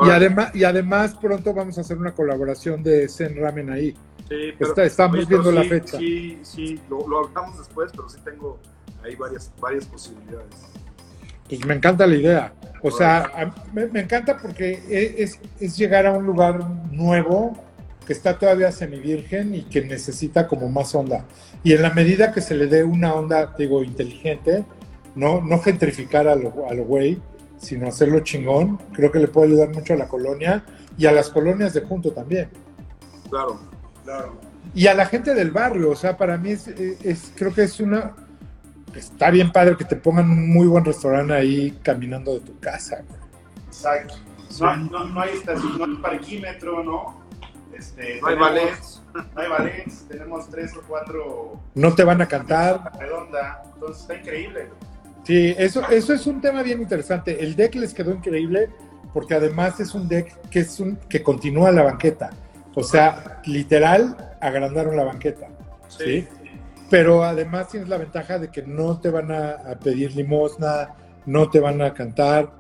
Y 0.09 0.11
además, 0.11 0.55
y 0.55 0.65
además 0.65 1.15
pronto 1.21 1.53
vamos 1.53 1.77
a 1.77 1.81
hacer 1.83 1.99
una 1.99 2.13
colaboración 2.15 2.83
de 2.83 3.09
Zen 3.09 3.37
Ramen 3.37 3.69
ahí. 3.71 3.95
Sí, 4.29 4.53
Está- 4.59 4.85
estamos 4.85 5.17
pero 5.17 5.29
viendo 5.43 5.53
la 5.53 5.63
sí, 5.63 5.69
fecha. 5.69 5.99
Sí, 5.99 6.39
sí, 6.43 6.81
lo, 6.89 7.07
lo 7.09 7.27
hablamos 7.27 7.59
después, 7.59 7.91
pero 7.95 8.09
sí 8.09 8.19
tengo 8.25 8.59
ahí 9.05 9.17
varias, 9.17 9.53
varias 9.61 9.87
posibilidades. 9.87 10.55
Pues 11.49 11.65
me 11.67 11.75
encanta 11.75 12.07
la 12.07 12.15
idea. 12.15 12.53
O 12.83 12.91
sea, 12.91 13.25
a- 13.35 13.55
me, 13.73 13.87
me 13.89 14.01
encanta 14.01 14.37
porque 14.39 14.83
e- 14.89 15.23
es, 15.23 15.41
es 15.61 15.77
llegar 15.77 16.07
a 16.07 16.13
un 16.13 16.25
lugar 16.25 16.61
nuevo 16.93 17.57
que 18.09 18.15
está 18.15 18.39
todavía 18.39 18.73
semivirgen 18.73 19.55
y 19.55 19.65
que 19.65 19.83
necesita 19.85 20.49
como 20.49 20.71
más 20.71 20.95
onda. 20.95 21.27
Y 21.63 21.75
en 21.75 21.83
la 21.83 21.91
medida 21.91 22.33
que 22.33 22.41
se 22.41 22.55
le 22.55 22.67
dé 22.67 22.83
una 22.83 23.13
onda, 23.13 23.55
digo, 23.59 23.85
inteligente, 23.85 24.65
no, 25.15 25.43
no 25.43 25.59
gentrificar 25.59 26.27
a 26.27 26.35
lo, 26.35 26.67
a 26.67 26.73
lo 26.73 26.85
güey, 26.85 27.21
sino 27.59 27.87
hacerlo 27.87 28.21
chingón, 28.21 28.79
creo 28.95 29.13
que 29.13 29.19
le 29.19 29.29
puede 29.29 29.49
ayudar 29.49 29.69
mucho 29.75 29.93
a 29.93 29.97
la 29.97 30.09
colonia 30.09 30.65
y 30.97 31.05
a 31.05 31.13
las 31.13 31.29
colonias 31.29 31.75
de 31.75 31.83
junto 31.83 32.13
también. 32.13 32.49
Claro, 33.29 33.61
Claro. 34.05 34.41
Y 34.75 34.87
a 34.87 34.95
la 34.95 35.05
gente 35.05 35.35
del 35.35 35.51
barrio, 35.51 35.91
o 35.91 35.97
sea, 35.97 36.17
para 36.17 36.39
mí 36.39 36.53
es, 36.53 36.67
es- 36.69 37.31
creo 37.37 37.53
que 37.53 37.65
es 37.65 37.79
una... 37.79 38.15
Está 38.95 39.31
bien 39.31 39.53
padre 39.53 39.77
que 39.77 39.85
te 39.85 39.97
pongan 39.97 40.31
un 40.31 40.49
muy 40.51 40.67
buen 40.67 40.83
restaurante 40.83 41.35
ahí 41.35 41.79
caminando 41.83 42.33
de 42.33 42.41
tu 42.41 42.59
casa. 42.59 43.03
güey. 43.07 43.21
Exacto. 43.67 44.15
No, 44.61 44.77
no, 44.77 45.05
no 45.05 45.21
hay 45.21 45.37
estación, 45.37 45.77
no 45.79 45.85
hay 45.85 45.97
parquímetro, 45.97 46.83
¿no? 46.83 47.28
Este, 47.79 48.21
no 48.21 48.29
hay 48.29 48.37
ballets. 48.37 49.03
No 49.15 49.41
hay 49.41 49.49
ballets, 49.49 50.07
tenemos 50.09 50.49
tres 50.51 50.77
o 50.77 50.83
cuatro 50.87 51.61
No 51.75 51.95
te 51.95 52.05
van 52.05 52.21
a 52.21 52.27
cantar. 52.27 52.93
redonda, 52.99 53.63
entonces 53.75 54.03
está 54.03 54.17
increíble. 54.17 54.69
Sí, 55.25 55.55
eso, 55.59 55.87
eso 55.89 56.13
es 56.13 56.27
un 56.27 56.41
tema 56.41 56.63
bien 56.63 56.81
interesante. 56.81 57.43
El 57.43 57.55
deck 57.55 57.75
les 57.77 57.95
quedó 57.95 58.13
increíble 58.13 58.71
porque 59.13 59.35
además 59.35 59.81
es 59.81 59.95
un 59.95 60.09
deck 60.09 60.35
que, 60.51 60.61
es 60.61 60.81
un, 60.81 60.97
que 61.09 61.23
continúa 61.23 61.71
la 61.71 61.83
banqueta. 61.83 62.31
O 62.75 62.83
sea, 62.83 63.41
literal, 63.45 64.17
agrandaron 64.41 64.97
la 64.97 65.05
banqueta. 65.05 65.49
¿sí? 65.89 66.27
pero 66.91 67.25
además 67.25 67.69
tienes 67.69 67.89
la 67.89 67.99
ventaja 67.99 68.39
de 68.39 68.49
que 68.49 68.63
no 68.63 68.99
te 68.99 69.11
van 69.11 69.31
a, 69.31 69.51
a 69.51 69.79
pedir 69.79 70.15
limosna, 70.17 70.95
no 71.27 71.51
te 71.51 71.61
van 71.61 71.83
a 71.83 71.93
cantar, 71.93 72.51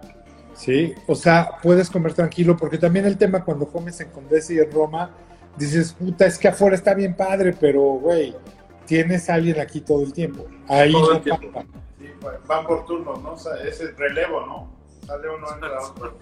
¿sí? 0.58 0.94
O 1.06 1.14
sea, 1.14 1.50
puedes 1.62 1.88
comer 1.88 2.12
tranquilo, 2.12 2.56
porque 2.56 2.76
también 2.78 3.06
el 3.06 3.16
tema 3.16 3.44
cuando 3.44 3.66
comes 3.66 3.98
en 4.00 4.10
Condesa 4.10 4.52
y 4.52 4.58
en 4.58 4.70
Roma, 4.70 5.10
dices, 5.56 5.92
puta, 5.92 6.26
es 6.26 6.36
que 6.38 6.48
afuera 6.48 6.76
está 6.76 6.92
bien 6.94 7.14
padre, 7.16 7.54
pero, 7.58 7.80
güey, 7.80 8.34
tienes 8.86 9.30
a 9.30 9.34
alguien 9.34 9.58
aquí 9.60 9.80
todo 9.80 10.02
el 10.02 10.12
tiempo. 10.12 10.44
Ahí 10.68 10.92
Todo 10.92 11.12
el 11.12 11.16
no 11.18 11.22
tiempo. 11.22 11.52
pasa. 11.52 11.66
Sí, 11.98 12.06
van 12.46 12.66
por 12.66 12.84
turnos, 12.84 13.22
¿no? 13.22 13.32
O 13.32 13.36
sea, 13.38 13.54
es 13.64 13.80
el 13.80 13.96
relevo, 13.96 14.44
¿no? 14.46 14.70
Sale 15.06 15.28
uno, 15.34 15.46
entra 15.54 15.80
otro. 15.80 16.18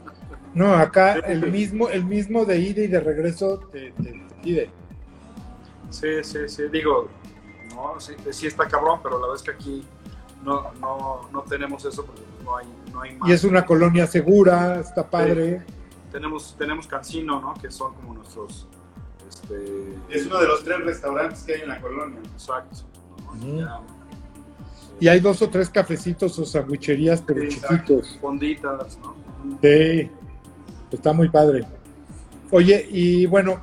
No, 0.54 0.74
acá 0.74 1.14
el 1.14 1.50
mismo, 1.50 1.88
el 1.88 2.04
mismo 2.04 2.44
de 2.44 2.58
ida 2.58 2.82
y 2.82 2.86
de 2.86 3.00
regreso 3.00 3.58
te, 3.72 3.90
te- 3.92 4.12
te 4.12 4.34
pide. 4.42 4.70
Sí, 5.90 6.22
sí, 6.22 6.38
sí. 6.48 6.62
Digo, 6.72 7.08
no, 7.74 7.98
sí, 8.00 8.14
sí 8.30 8.46
está 8.46 8.66
cabrón, 8.66 9.00
pero 9.02 9.16
la 9.20 9.26
verdad 9.26 9.36
es 9.36 9.42
que 9.42 9.50
aquí 9.50 9.84
no, 10.44 10.72
no, 10.80 11.28
no 11.32 11.42
tenemos 11.42 11.84
eso 11.84 12.04
porque 12.06 12.22
no 12.46 12.56
hay, 12.56 12.66
no 12.92 13.00
hay 13.02 13.16
más. 13.16 13.28
Y 13.28 13.32
es 13.32 13.44
una 13.44 13.66
colonia 13.66 14.06
segura, 14.06 14.80
está 14.80 15.08
padre. 15.10 15.62
Tenemos, 16.12 16.54
tenemos 16.56 16.86
Cancino, 16.86 17.40
¿no? 17.40 17.54
Que 17.54 17.70
son 17.70 17.92
como 17.94 18.14
nuestros. 18.14 18.66
Este, 19.28 19.54
Es 20.08 20.26
uno 20.26 20.38
de 20.40 20.46
los 20.46 20.64
tres 20.64 20.82
restaurantes 20.84 21.42
que 21.42 21.54
hay 21.56 21.60
en 21.62 21.68
la 21.68 21.80
colonia. 21.80 22.20
Exacto. 22.32 22.76
¿no? 23.18 23.32
Ujú. 23.32 23.60
Ya, 23.60 23.80
Y 25.00 25.08
hay 25.08 25.20
dos 25.20 25.42
o 25.42 25.50
tres 25.50 25.68
cafecitos 25.68 26.38
o 26.38 26.46
sandwicherías, 26.46 27.20
pero 27.20 27.42
Sí, 27.42 27.48
chiquitos. 27.48 28.18
Fonditas, 28.20 28.98
¿no? 29.00 29.14
Sí, 29.60 30.10
está 30.90 31.12
muy 31.12 31.28
padre. 31.28 31.66
Oye, 32.50 32.88
y 32.90 33.26
bueno, 33.26 33.60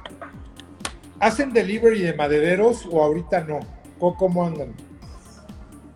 ¿hacen 1.19 1.53
delivery 1.53 2.01
de 2.01 2.13
madereros 2.13 2.85
o 2.91 3.01
ahorita 3.01 3.45
no? 3.45 3.59
¿Cómo, 3.97 4.17
cómo 4.17 4.45
andan? 4.45 4.73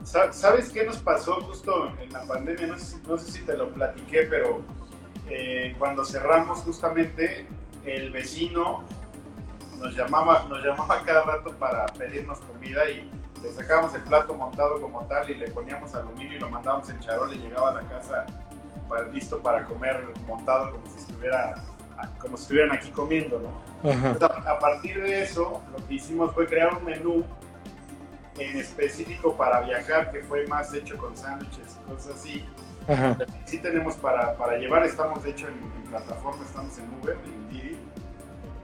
Sa- 0.08 0.32
¿Sabes 0.32 0.70
qué 0.70 0.86
nos 0.86 0.98
pasó 1.00 1.36
justo 1.42 1.92
en 2.02 2.14
la 2.14 2.22
pandemia? 2.24 2.68
No 2.68 2.78
sé, 2.80 2.86
si- 2.86 3.02
no 3.08 3.18
sé 3.18 3.32
si 3.32 3.42
te 3.42 3.58
lo 3.58 3.70
platiqué, 3.70 4.24
pero 4.24 4.62
eh, 5.30 5.76
cuando 5.78 6.06
cerramos 6.06 6.60
justamente, 6.60 7.46
el 7.84 8.12
vecino 8.12 8.84
nos 9.80 9.94
llamaba, 9.96 10.46
nos 10.50 10.64
llamaba 10.64 11.02
cada 11.06 11.24
rato 11.24 11.52
para 11.60 11.86
pedirnos 11.88 12.40
comida 12.40 12.90
y 12.90 13.12
le 13.44 13.52
sacábamos 13.52 13.94
el 13.96 14.02
plato 14.04 14.34
montado 14.34 14.80
como 14.82 15.06
tal 15.08 15.30
y 15.30 15.36
le 15.36 15.50
poníamos 15.52 15.94
aluminio 15.94 16.38
y 16.38 16.40
lo 16.40 16.50
mandábamos 16.50 16.90
en 16.90 17.00
charol 17.02 17.34
y 17.34 17.38
llegaba 17.40 17.72
a 17.72 17.74
la 17.74 17.82
casa 17.90 18.26
para- 18.88 19.04
listo 19.10 19.40
para 19.40 19.66
comer 19.66 20.06
montado 20.26 20.72
como 20.72 20.86
si 20.88 21.00
estuviera 21.00 21.56
como 22.20 22.38
si 22.38 22.44
estuvieran 22.44 22.72
aquí 22.78 22.92
comiendo, 22.92 23.40
¿no? 23.40 23.90
Entonces, 24.12 24.46
a 24.46 24.52
a 24.52 24.60
partir 24.60 25.02
de 25.02 25.24
eso, 25.24 25.62
lo 25.76 25.86
que 25.88 25.96
hicimos 25.96 26.32
fue 26.34 26.46
crear 26.46 26.74
un 26.76 26.86
menú 26.86 27.26
en 28.40 28.58
específico 28.58 29.36
para 29.36 29.62
viajar, 29.62 30.12
que 30.12 30.22
fue 30.24 30.46
más 30.48 30.74
hecho 30.74 30.98
con 30.98 31.16
sándwiches 31.18 31.78
y 31.86 31.92
cosas 31.92 32.16
así. 32.16 32.46
Ajá. 32.88 33.18
Sí 33.46 33.60
tenemos 33.60 33.96
para, 33.96 34.36
para 34.38 34.58
llevar, 34.58 34.84
estamos 34.86 35.22
de 35.24 35.32
hecho 35.32 35.48
en, 35.48 35.56
en 35.56 35.90
plataforma, 35.90 36.44
estamos 36.46 36.78
en 36.78 36.86
Uber, 37.02 37.18
en 37.26 37.50
Didi, 37.50 37.78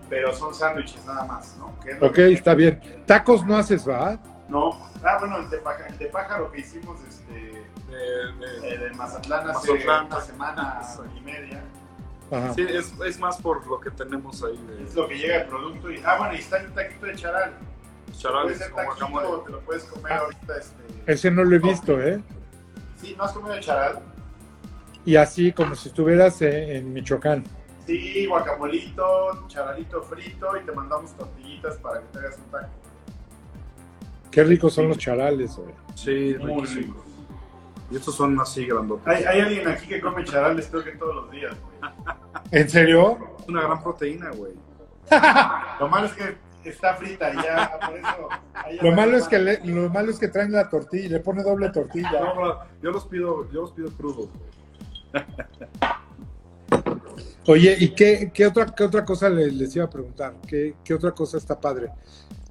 pero 0.09 0.33
son 0.33 0.53
sándwiches 0.53 1.03
nada 1.05 1.25
más, 1.25 1.55
¿no? 1.57 1.77
Que 1.81 1.91
es 1.91 2.01
Ok, 2.01 2.13
que- 2.13 2.33
está 2.33 2.53
bien. 2.53 2.79
Tacos 3.05 3.45
no 3.45 3.57
haces, 3.57 3.87
¿va? 3.87 4.17
No, 4.47 4.71
ah, 5.03 5.17
bueno, 5.19 5.37
el 5.39 5.49
de, 5.49 5.57
pájaro, 5.57 5.85
el 5.87 5.97
de 5.97 6.05
pájaro 6.07 6.51
que 6.51 6.59
hicimos 6.61 6.99
este, 7.07 7.33
De- 7.89 8.33
de- 8.61 8.69
eh, 8.73 8.77
de 8.77 8.89
Mazatlán 8.91 9.49
hace 9.49 9.71
Mazatlán. 9.71 10.05
una 10.07 10.21
semana 10.21 10.81
y 11.17 11.21
media, 11.21 11.61
Ajá. 12.31 12.53
sí, 12.53 12.65
es, 12.67 12.93
es 13.05 13.19
más 13.19 13.37
por 13.41 13.65
lo 13.67 13.79
que 13.79 13.91
tenemos 13.91 14.43
ahí 14.43 14.59
es 14.87 14.95
lo 14.95 15.07
que 15.07 15.15
llega 15.17 15.37
el 15.41 15.47
producto. 15.47 15.91
Y, 15.91 16.01
ah, 16.05 16.17
bueno, 16.17 16.33
y 16.33 16.37
está 16.39 16.57
el 16.57 16.73
taquito 16.73 17.05
de 17.07 17.15
charal. 17.15 17.53
Charales 18.17 18.59
con 18.69 18.85
guacamole. 18.85 19.27
te 19.45 19.51
lo 19.51 19.59
puedes 19.61 19.83
comer 19.85 20.11
Ah. 20.13 20.17
ahorita. 20.19 20.57
Este, 20.57 21.11
Ese 21.11 21.31
no 21.31 21.43
lo 21.43 21.55
he 21.55 21.59
visto, 21.59 21.99
¿eh? 22.01 22.21
Sí, 23.01 23.15
¿no 23.17 23.23
has 23.23 23.31
comido 23.33 23.53
el 23.55 23.59
charal? 23.61 23.99
Y 25.05 25.15
así 25.17 25.51
como 25.51 25.75
si 25.75 25.89
estuvieras 25.89 26.41
eh, 26.41 26.77
en 26.77 26.93
Michoacán. 26.93 27.43
Sí, 27.85 28.25
guacamolito, 28.25 29.45
charalito 29.47 30.01
frito 30.03 30.55
y 30.55 30.65
te 30.65 30.71
mandamos 30.71 31.11
tortillitas 31.17 31.75
para 31.77 31.99
que 31.99 32.05
te 32.07 32.19
hagas 32.19 32.37
un 32.37 32.51
taco. 32.51 32.69
Qué 34.31 34.43
ricos 34.45 34.73
son 34.73 34.87
los 34.87 34.97
charales, 34.97 35.55
güey. 35.57 35.73
Sí, 35.95 36.35
Muy 36.39 36.61
riquísimo. 36.61 36.81
rico. 36.93 37.03
Y 37.91 37.95
estos 37.97 38.15
son 38.15 38.39
así 38.39 38.65
grandotes. 38.65 39.05
Hay, 39.05 39.23
hay 39.25 39.41
alguien 39.41 39.67
aquí 39.67 39.85
que 39.87 39.99
come 40.01 40.23
charales 40.23 40.67
creo 40.71 40.83
que 40.83 40.91
todos 40.93 41.13
los 41.15 41.31
días, 41.31 41.53
güey. 41.61 41.91
¿En 42.51 42.69
serio? 42.69 43.17
Es 43.41 43.47
una 43.49 43.61
gran 43.63 43.83
proteína, 43.83 44.31
güey. 44.31 44.53
Lo 45.79 45.87
malo 45.89 46.05
es 46.07 46.13
que 46.13 46.37
está 46.69 46.95
frita 46.95 47.31
y 47.33 47.35
ya, 47.37 47.79
por 47.79 47.97
eso... 47.97 48.29
Lo 48.81 48.89
la 48.89 48.95
malo 48.95 49.17
es 49.17 49.27
que 49.27 49.39
le, 49.39 49.59
lo 49.65 49.89
malo 49.89 50.11
es 50.11 50.19
que 50.19 50.27
traen 50.27 50.51
la 50.51 50.69
tortilla, 50.69 51.09
le 51.09 51.19
pone 51.19 51.43
doble 51.43 51.69
tortilla. 51.69 52.11
No, 52.11 52.35
no, 52.35 52.59
yo 52.81 52.91
los 52.91 53.05
pido, 53.07 53.49
yo 53.51 53.61
los 53.61 53.71
pido 53.71 53.91
crudos. 53.91 54.29
Oye, 57.47 57.75
¿y 57.77 57.89
qué, 57.89 58.31
qué 58.33 58.47
otra 58.47 58.65
qué 58.67 58.83
otra 58.83 59.03
cosa 59.03 59.29
le- 59.29 59.51
les, 59.51 59.75
iba 59.75 59.85
a 59.85 59.89
preguntar? 59.89 60.33
¿Qué, 60.47 60.75
qué 60.83 60.93
otra 60.93 61.11
cosa 61.11 61.37
está 61.37 61.59
padre? 61.59 61.89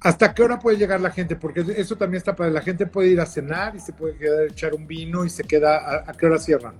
¿Hasta 0.01 0.33
qué 0.33 0.43
hora 0.43 0.59
puede 0.59 0.77
llegar 0.77 1.01
la 1.01 1.09
gente? 1.09 1.35
Porque 1.35 1.65
eso 1.77 1.95
también 1.95 2.17
está 2.19 2.35
padre. 2.35 2.51
La 2.51 2.61
gente 2.61 2.85
puede 2.85 3.07
ir 3.09 3.19
a 3.19 3.25
cenar 3.25 3.75
y 3.75 3.79
se 3.79 3.93
puede 3.93 4.17
quedar 4.17 4.39
a 4.41 4.45
echar 4.45 4.73
un 4.75 4.85
vino 4.85 5.25
y 5.25 5.29
se 5.29 5.43
queda. 5.43 5.77
¿A, 5.77 6.11
a 6.11 6.13
qué 6.13 6.25
hora 6.27 6.37
cierran? 6.37 6.75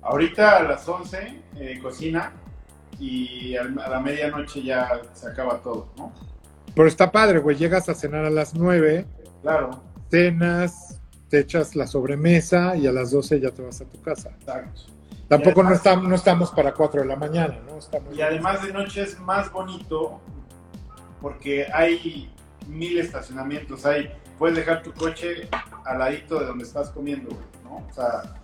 Ahorita 0.00 0.56
a 0.56 0.62
las 0.62 0.88
11 0.88 1.42
eh, 1.56 1.78
cocina 1.82 2.32
y 3.00 3.56
a 3.56 3.64
la 3.64 3.98
medianoche 4.00 4.62
ya 4.62 5.00
se 5.14 5.26
acaba 5.28 5.58
todo, 5.58 5.88
¿no? 5.96 6.12
Pero 6.74 6.86
está 6.86 7.10
padre, 7.10 7.38
güey. 7.40 7.56
Llegas 7.56 7.88
a 7.88 7.94
cenar 7.94 8.24
a 8.24 8.30
las 8.30 8.54
9, 8.54 9.06
Claro, 9.42 9.82
cenas, 10.10 11.00
te 11.28 11.40
echas 11.40 11.74
la 11.74 11.86
sobremesa 11.86 12.76
y 12.76 12.86
a 12.86 12.92
las 12.92 13.10
12 13.10 13.40
ya 13.40 13.50
te 13.50 13.62
vas 13.62 13.80
a 13.80 13.84
tu 13.86 14.00
casa. 14.02 14.30
exacto. 14.38 14.82
Tampoco 15.28 15.62
no, 15.62 15.72
estamos, 15.72 16.08
no 16.08 16.14
estamos 16.16 16.50
para 16.50 16.74
4 16.74 17.02
de 17.02 17.06
la 17.06 17.14
mañana, 17.16 17.56
¿no? 17.66 17.78
Estamos 17.78 18.14
Y 18.16 18.20
además 18.20 18.62
de 18.64 18.72
noche 18.72 19.02
es 19.02 19.18
más 19.20 19.50
bonito 19.52 20.20
porque 21.20 21.66
hay 21.72 22.28
mil 22.66 22.98
estacionamientos. 22.98 23.86
Hay, 23.86 24.10
puedes 24.38 24.56
dejar 24.56 24.82
tu 24.82 24.92
coche 24.92 25.48
al 25.84 25.98
ladito 26.00 26.40
de 26.40 26.46
donde 26.46 26.64
estás 26.64 26.90
comiendo, 26.90 27.28
güey, 27.30 27.46
¿no? 27.62 27.76
O 27.88 27.94
sea, 27.94 28.39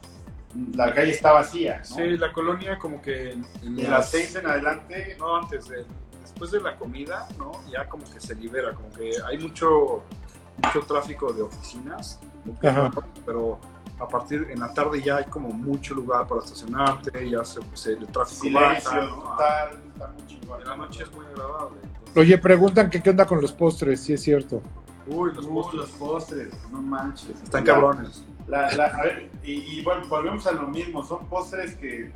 la 0.74 0.92
calle 0.94 1.11
está 1.12 1.32
vacía, 1.32 1.78
¿no? 1.90 1.96
Sí, 1.96 2.16
la 2.16 2.32
colonia 2.32 2.78
como 2.78 3.00
que 3.02 3.32
en, 3.32 3.76
de 3.76 3.88
las 3.88 4.11
seis 4.11 4.34
en 4.36 4.46
adelante, 4.46 5.16
no 5.18 5.36
antes 5.36 5.68
de 5.68 5.84
después 6.20 6.50
de 6.50 6.61
la 6.61 6.76
comida, 6.76 7.26
¿no? 7.38 7.52
Ya 7.70 7.88
como 7.88 8.04
que 8.12 8.20
se 8.20 8.34
libera, 8.34 8.72
como 8.74 8.90
que 8.90 9.12
hay 9.26 9.38
mucho 9.38 10.02
mucho 10.62 10.80
tráfico 10.86 11.32
de 11.32 11.42
oficinas, 11.42 12.18
Ajá. 12.62 12.90
pero 13.26 13.59
a 14.00 14.09
partir 14.09 14.46
en 14.50 14.61
la 14.61 14.72
tarde 14.72 15.02
ya 15.02 15.16
hay 15.16 15.24
como 15.24 15.48
mucho 15.50 15.94
lugar 15.94 16.26
para 16.26 16.40
estacionarte, 16.42 17.28
ya 17.30 17.44
se, 17.44 17.61
se- 17.74 17.92
el 17.92 18.07
tráfico 18.07 18.42
silencio 18.42 18.90
baja, 18.90 19.00
¿no? 19.02 19.14
total, 19.22 19.82
está 19.92 20.07
muy 20.09 20.26
chingón. 20.26 20.61
En 20.62 20.68
la 20.68 20.76
noche 20.76 21.02
es 21.02 21.12
muy 21.12 21.26
agradable. 21.26 21.76
entonces- 21.82 22.16
Oye, 22.16 22.38
preguntan 22.38 22.88
que 22.90 23.02
qué 23.02 23.11
onda 23.11 23.26
con 23.26 23.40
los 23.42 23.52
postres, 23.52 24.00
si 24.00 24.14
es 24.14 24.22
cierto. 24.22 24.62
Uy, 25.07 25.32
los 25.34 25.44
Uy, 25.46 25.52
postres 25.54 25.80
los 25.82 25.90
postres, 25.90 26.54
no 26.72 26.82
manches. 26.82 27.40
están 27.42 27.64
cabrones. 27.64 28.24
La, 28.49 28.70
la- 28.72 28.86
a 28.86 29.03
ver, 29.03 29.30
y, 29.42 29.53
y 29.78 29.82
bueno, 29.82 30.03
volvemos 30.09 30.47
a 30.47 30.53
lo 30.53 30.68
mismo, 30.68 31.05
son 31.05 31.26
postres 31.26 31.74
que, 31.76 32.12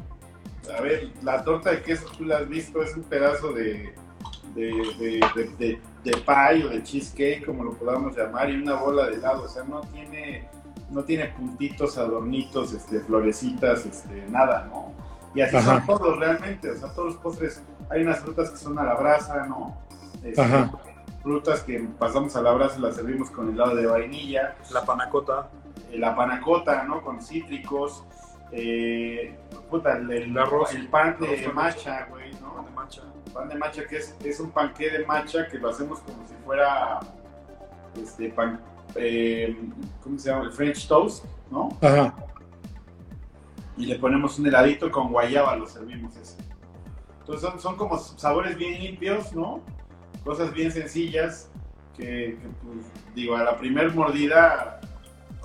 a 0.76 0.80
ver, 0.80 1.10
la 1.22 1.42
torta 1.44 1.70
de 1.70 1.82
queso 1.82 2.06
tú 2.16 2.24
la 2.24 2.38
has 2.38 2.48
visto, 2.48 2.82
es 2.82 2.96
un 2.96 3.02
pedazo 3.04 3.52
de, 3.52 3.94
de, 4.54 4.64
de, 4.98 5.20
de, 5.34 5.50
de- 5.58 5.80
de 6.04 6.12
pie 6.12 6.64
o 6.64 6.68
de 6.70 6.82
cheesecake, 6.82 7.44
como 7.44 7.64
lo 7.64 7.72
podamos 7.74 8.16
llamar, 8.16 8.48
y 8.48 8.56
una 8.62 8.74
bola 8.76 9.06
de 9.08 9.14
helado, 9.16 9.42
o 9.44 9.48
sea, 9.48 9.64
no 9.64 9.80
tiene, 9.82 10.48
no 10.90 11.04
tiene 11.04 11.26
puntitos, 11.28 11.98
adornitos, 11.98 12.72
este, 12.72 13.00
florecitas, 13.00 13.84
este, 13.84 14.24
nada, 14.30 14.66
¿no? 14.70 14.92
Y 15.34 15.42
así 15.42 15.56
Ajá. 15.56 15.84
son 15.84 15.86
todos 15.98 16.18
realmente, 16.18 16.70
o 16.70 16.76
sea, 16.76 16.88
todos 16.94 17.08
los 17.14 17.16
postres, 17.22 17.62
hay 17.90 18.02
unas 18.02 18.20
frutas 18.20 18.50
que 18.50 18.56
son 18.56 18.78
a 18.78 18.84
la 18.84 18.94
brasa, 18.94 19.46
¿no? 19.46 19.76
Este, 20.24 20.40
Ajá. 20.40 20.70
Frutas 21.22 21.60
que 21.64 21.78
pasamos 21.98 22.34
a 22.36 22.40
la 22.40 22.52
brasa 22.52 22.78
y 22.78 22.80
las 22.80 22.94
servimos 22.96 23.30
con 23.30 23.52
helado 23.52 23.74
de 23.76 23.84
vainilla, 23.86 24.56
La 24.72 24.82
panacota, 24.86 25.50
la 25.92 26.14
panacota, 26.14 26.84
¿no? 26.84 27.02
Con 27.02 27.20
cítricos, 27.20 28.04
eh, 28.52 29.36
puta, 29.68 29.96
el, 29.96 30.36
arroz. 30.36 30.74
el 30.74 30.88
pan 30.88 31.14
Arroz 31.14 31.30
de 31.30 31.44
con 31.44 31.54
matcha, 31.54 32.06
güey, 32.10 32.30
pan 32.32 32.40
¿no? 32.42 32.64
de 32.64 32.70
matcha. 32.70 33.02
Pan 33.32 33.48
de 33.48 33.54
matcha 33.54 33.86
que 33.86 33.98
es, 33.98 34.16
es 34.24 34.40
un 34.40 34.50
panqué 34.50 34.90
de 34.90 35.04
matcha 35.04 35.46
que 35.48 35.58
lo 35.58 35.70
hacemos 35.70 36.00
como 36.00 36.26
si 36.26 36.34
fuera, 36.44 36.98
este, 38.00 38.30
pan, 38.30 38.60
eh, 38.96 39.56
¿cómo 40.02 40.18
se 40.18 40.30
llama? 40.30 40.44
El 40.44 40.52
French 40.52 40.88
toast, 40.88 41.24
¿no? 41.50 41.68
Ajá. 41.80 42.14
Y 43.76 43.86
le 43.86 43.96
ponemos 43.98 44.38
un 44.38 44.48
heladito 44.48 44.90
con 44.90 45.12
guayaba, 45.12 45.56
lo 45.56 45.66
servimos 45.66 46.16
eso. 46.16 46.36
Entonces 47.20 47.48
son, 47.48 47.60
son 47.60 47.76
como 47.76 47.96
sabores 47.98 48.56
bien 48.56 48.82
limpios, 48.82 49.32
¿no? 49.32 49.62
Cosas 50.24 50.52
bien 50.52 50.72
sencillas 50.72 51.50
que, 51.96 52.36
que, 52.40 52.48
pues, 52.64 52.86
digo, 53.14 53.36
a 53.36 53.44
la 53.44 53.56
primer 53.56 53.94
mordida, 53.94 54.79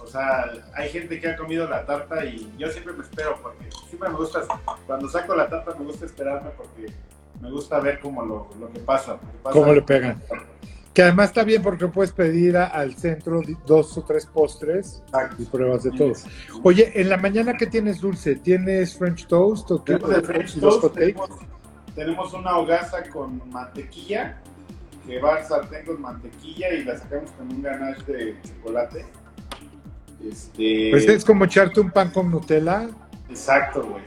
o 0.05 0.07
sea, 0.07 0.51
hay 0.75 0.89
gente 0.89 1.19
que 1.19 1.29
ha 1.29 1.35
comido 1.35 1.67
la 1.67 1.85
tarta 1.85 2.23
y 2.23 2.53
yo 2.57 2.69
siempre 2.69 2.93
me 2.93 3.03
espero 3.03 3.37
porque 3.41 3.65
siempre 3.89 4.09
me 4.09 4.15
gusta, 4.15 4.41
cuando 4.85 5.09
saco 5.09 5.35
la 5.35 5.49
tarta 5.49 5.73
me 5.77 5.85
gusta 5.85 6.05
esperarme 6.05 6.51
porque 6.55 6.93
me 7.41 7.49
gusta 7.51 7.79
ver 7.79 7.99
como 7.99 8.23
lo, 8.23 8.47
lo 8.59 8.71
que 8.71 8.79
pasa. 8.79 9.17
¿Cómo 9.43 9.73
le 9.73 9.81
pegan? 9.81 10.21
Que 10.93 11.01
además 11.03 11.27
está 11.29 11.43
bien 11.43 11.61
porque 11.61 11.87
puedes 11.87 12.13
pedir 12.13 12.55
a- 12.55 12.67
al 12.67 12.95
centro 12.95 13.41
dos 13.65 13.97
o 13.97 14.03
tres 14.03 14.25
postres 14.25 15.01
Exacto. 15.07 15.41
y 15.41 15.45
pruebas 15.45 15.83
de 15.83 15.91
todo. 15.91 16.13
Oye, 16.63 16.91
en 17.01 17.09
la 17.09 17.17
mañana, 17.17 17.53
¿qué 17.57 17.65
tienes 17.65 17.99
dulce? 17.99 18.35
¿Tienes 18.35 18.97
French 18.97 19.27
toast 19.27 19.69
o 19.71 19.83
qué? 19.83 19.93
El 19.93 20.23
French 20.23 20.55
¿Y 20.55 20.61
los 20.61 20.79
toast, 20.79 20.95
tenemos, 20.95 21.29
tenemos 21.95 22.33
una 22.33 22.57
hogaza 22.57 23.03
con 23.09 23.41
mantequilla, 23.49 24.37
que 25.05 25.19
va 25.19 25.35
al 25.35 25.45
sartén 25.45 25.85
con 25.85 26.01
mantequilla 26.01 26.73
y 26.73 26.83
la 26.85 26.97
sacamos 26.97 27.29
con 27.31 27.51
un 27.51 27.61
ganache 27.61 28.11
de 28.13 28.41
chocolate. 28.43 29.05
Este, 30.23 30.87
Pues 30.91 31.07
es 31.07 31.23
como 31.25 31.45
echarte 31.45 31.79
un 31.79 31.91
pan 31.91 32.09
con 32.11 32.29
Nutella. 32.31 32.89
Exacto, 33.29 33.83
güey. 33.83 34.03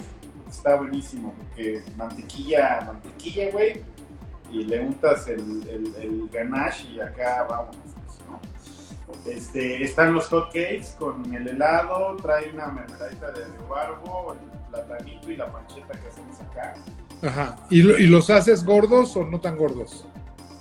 Está 0.49 0.77
buenísimo, 0.77 1.35
porque 1.39 1.83
mantequilla, 1.97 2.81
mantequilla, 2.87 3.51
güey, 3.53 3.83
y 4.51 4.65
le 4.65 4.81
untas 4.81 5.29
el, 5.29 5.41
el, 5.69 5.95
el 6.01 6.29
ganache 6.33 6.89
y 6.89 7.01
acá 7.01 7.47
vamos, 7.49 7.77
¿no? 8.29 8.41
Este, 9.31 9.83
están 9.85 10.15
los 10.15 10.27
hot 10.29 10.47
cakes 10.47 10.89
con 10.99 11.33
el 11.35 11.47
helado, 11.49 12.17
trae 12.17 12.51
una 12.53 12.67
mermeladita 12.69 13.31
de 13.33 13.43
barbo, 13.69 14.35
el 14.35 14.71
platanito 14.71 15.31
y 15.31 15.37
la 15.37 15.51
pancheta 15.53 15.93
que 16.01 16.09
hacemos 16.09 16.41
acá. 16.41 16.75
Ajá. 17.23 17.57
¿Y, 17.71 17.83
lo- 17.83 17.99
y 17.99 18.07
los 18.07 18.31
haces 18.31 18.65
gordos 18.65 19.17
o 19.17 19.25
no 19.25 19.41
tan 19.41 19.57
gordos? 19.57 20.07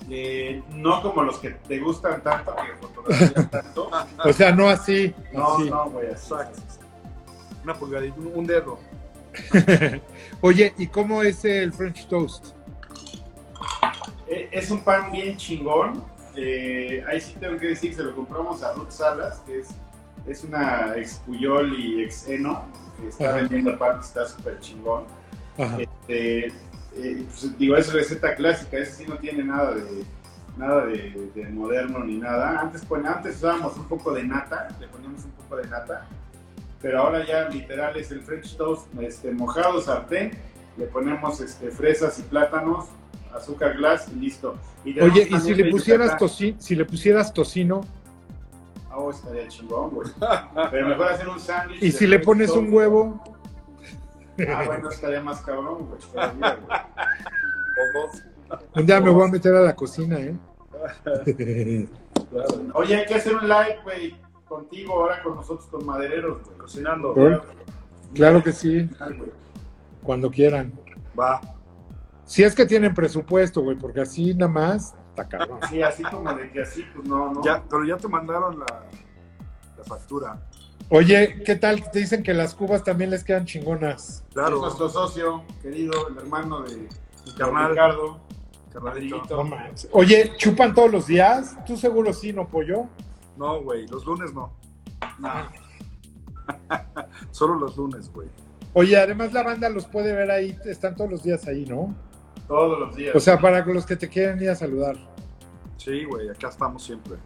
Eh, 0.09 0.63
no 0.69 1.01
como 1.01 1.23
los 1.23 1.37
que 1.39 1.49
te 1.51 1.79
gustan 1.79 2.21
tanto, 2.23 2.55
que 2.55 2.75
fotografías 2.87 3.49
tanto. 3.51 3.89
O 4.23 4.33
sea, 4.33 4.51
no 4.53 4.69
así. 4.69 5.13
No, 5.33 5.55
así. 5.57 5.69
no, 5.69 5.89
güey. 5.89 6.07
Exacto. 6.07 6.61
Una 7.63 7.73
pulgadita, 7.73 8.15
un, 8.17 8.45
dedo. 8.47 8.79
Oye, 10.41 10.73
¿y 10.77 10.87
cómo 10.87 11.21
es 11.23 11.43
el 11.43 11.73
French 11.73 12.07
toast? 12.07 12.47
Eh, 14.27 14.49
Es 14.51 14.71
un 14.71 14.81
pan 14.81 15.11
bien 15.11 15.35
chingón. 15.37 16.03
Eh, 16.35 17.03
ahí 17.09 17.19
sí 17.19 17.35
tengo 17.39 17.57
que 17.57 17.67
decir 17.67 17.89
que 17.89 17.95
se 17.97 18.03
lo 18.03 18.15
compramos 18.15 18.61
a 18.63 18.73
Ruth 18.73 18.91
Salas, 18.91 19.39
que 19.45 19.59
es, 19.59 19.69
es 20.27 20.43
una 20.43 20.93
ex 20.95 21.15
Puyol 21.25 21.77
y 21.77 22.03
ex 22.03 22.27
Eno, 22.27 22.65
que 23.01 23.07
está 23.09 23.29
Ajá. 23.29 23.37
vendiendo 23.37 23.77
pan, 23.77 23.99
está 23.99 24.25
súper 24.27 24.59
chingón. 24.59 25.05
Ajá. 25.57 25.77
Este, 25.79 26.51
eh, 26.97 27.23
pues, 27.27 27.57
digo, 27.57 27.75
es 27.75 27.91
receta 27.93 28.35
clásica, 28.35 28.77
ese 28.77 28.91
sí 28.91 29.05
no 29.07 29.17
tiene 29.17 29.43
nada 29.43 29.75
de 29.75 30.03
nada 30.57 30.85
de, 30.87 31.29
de 31.35 31.49
moderno 31.49 31.99
ni 32.03 32.17
nada. 32.17 32.59
Antes, 32.59 32.83
pues, 32.85 33.05
antes 33.05 33.37
usábamos 33.37 33.77
un 33.77 33.85
poco 33.85 34.11
de 34.13 34.23
nata, 34.23 34.67
le 34.79 34.87
poníamos 34.87 35.23
un 35.23 35.31
poco 35.31 35.57
de 35.57 35.67
nata, 35.67 36.07
pero 36.81 37.01
ahora 37.01 37.25
ya 37.25 37.47
literal 37.49 37.95
es 37.95 38.11
el 38.11 38.21
French 38.21 38.57
toast 38.57 38.87
este, 38.99 39.31
mojado, 39.31 39.79
sartén, 39.81 40.31
le 40.77 40.85
ponemos 40.87 41.39
este, 41.41 41.69
fresas 41.69 42.17
y 42.19 42.23
plátanos, 42.23 42.85
azúcar 43.33 43.77
glass 43.77 44.07
y 44.15 44.19
listo. 44.19 44.55
Y 44.83 44.99
Oye, 44.99 45.27
y 45.29 45.39
si 45.39 45.53
le 45.53 45.69
pusieras 45.69 46.17
toci- 46.17 46.55
si 46.59 46.75
le 46.75 46.85
pusieras 46.85 47.33
tocino 47.33 47.81
oh, 48.97 49.11
estaría 49.11 49.47
chingón, 49.47 49.91
güey. 49.91 50.09
Pero 50.71 50.87
mejor 50.87 51.07
hacer 51.07 51.29
un 51.29 51.39
sándwich. 51.39 51.81
y 51.83 51.91
si 51.91 52.07
le 52.07 52.19
pones 52.19 52.47
toast. 52.47 52.61
un 52.61 52.73
huevo, 52.73 53.36
Ah, 54.49 54.63
bueno, 54.65 54.89
estaría 54.89 55.21
más 55.21 55.41
cabrón, 55.41 55.87
güey. 55.87 55.99
todavía, 55.99 56.55
güey. 56.55 56.79
O 57.77 57.99
dos. 57.99 58.23
un 58.75 58.85
día 58.85 59.01
me 59.01 59.09
voy 59.09 59.27
a 59.27 59.31
meter 59.31 59.55
a 59.55 59.61
la 59.61 59.75
cocina, 59.75 60.19
¿eh? 60.19 60.35
Claro. 62.29 62.61
Oye, 62.73 62.95
hay 62.95 63.05
que 63.05 63.15
hacer 63.15 63.35
un 63.35 63.47
live, 63.47 63.79
güey, 63.83 64.15
contigo, 64.47 64.93
ahora 64.93 65.21
con 65.23 65.35
nosotros, 65.35 65.67
con 65.67 65.85
madereros, 65.85 66.43
güey. 66.43 66.57
Cocinando. 66.57 67.13
Claro. 67.13 67.43
Claro 68.13 68.43
que 68.43 68.51
sí, 68.51 68.89
güey. 68.99 69.31
cuando 70.03 70.31
quieran. 70.31 70.73
Va. 71.19 71.41
Si 72.25 72.43
es 72.43 72.55
que 72.55 72.65
tienen 72.65 72.93
presupuesto, 72.93 73.61
güey, 73.61 73.77
porque 73.77 74.01
así 74.01 74.33
nada 74.33 74.51
más, 74.51 74.95
está 75.09 75.27
cabrón. 75.27 75.59
Sí, 75.69 75.81
así 75.81 76.03
como 76.03 76.33
de 76.33 76.51
que 76.51 76.61
así, 76.61 76.85
pues 76.93 77.07
no, 77.07 77.33
no. 77.33 77.43
Ya, 77.43 77.63
pero 77.69 77.85
ya 77.85 77.97
te 77.97 78.07
mandaron 78.07 78.59
la, 78.59 78.65
la 79.77 79.83
factura. 79.83 80.39
Oye, 80.89 81.43
¿qué 81.45 81.55
tal? 81.55 81.89
Te 81.91 81.99
dicen 81.99 82.23
que 82.23 82.33
las 82.33 82.55
cubas 82.55 82.83
también 82.83 83.09
les 83.09 83.23
quedan 83.23 83.45
chingonas. 83.45 84.09
Es 84.09 84.23
Claro, 84.33 84.61
nuestro 84.61 84.89
socio, 84.89 85.43
querido, 85.61 86.07
el 86.07 86.17
hermano 86.17 86.61
de, 86.61 86.87
carnal. 87.37 87.71
Ricardo. 87.71 88.19
carnalito. 88.71 89.43
No. 89.43 89.57
Oye, 89.91 90.33
¿chupan 90.37 90.73
todos 90.73 90.91
los 90.91 91.07
días? 91.07 91.57
Tú 91.65 91.75
seguro 91.75 92.13
sí, 92.13 92.31
¿no, 92.31 92.47
pollo? 92.47 92.85
No, 93.35 93.61
güey, 93.61 93.85
los 93.87 94.05
lunes 94.05 94.33
no. 94.33 94.53
No, 95.19 95.29
Solo 97.31 97.55
los 97.55 97.75
lunes, 97.75 98.11
güey. 98.13 98.29
Oye, 98.73 98.97
además 98.97 99.33
la 99.33 99.43
banda 99.43 99.69
los 99.69 99.85
puede 99.87 100.13
ver 100.15 100.31
ahí, 100.31 100.57
están 100.65 100.95
todos 100.95 101.09
los 101.09 101.23
días 101.23 101.47
ahí, 101.47 101.65
¿no? 101.65 101.95
todos 102.47 102.79
los 102.79 102.95
días. 102.95 103.15
O 103.15 103.19
sea, 103.19 103.39
para 103.39 103.65
los 103.65 103.85
que 103.85 103.95
te 103.95 104.07
quieren 104.07 104.41
ir 104.41 104.49
a 104.49 104.55
saludar. 104.55 104.95
Sí, 105.77 106.05
güey, 106.05 106.29
acá 106.29 106.47
estamos 106.47 106.83
siempre. 106.83 107.17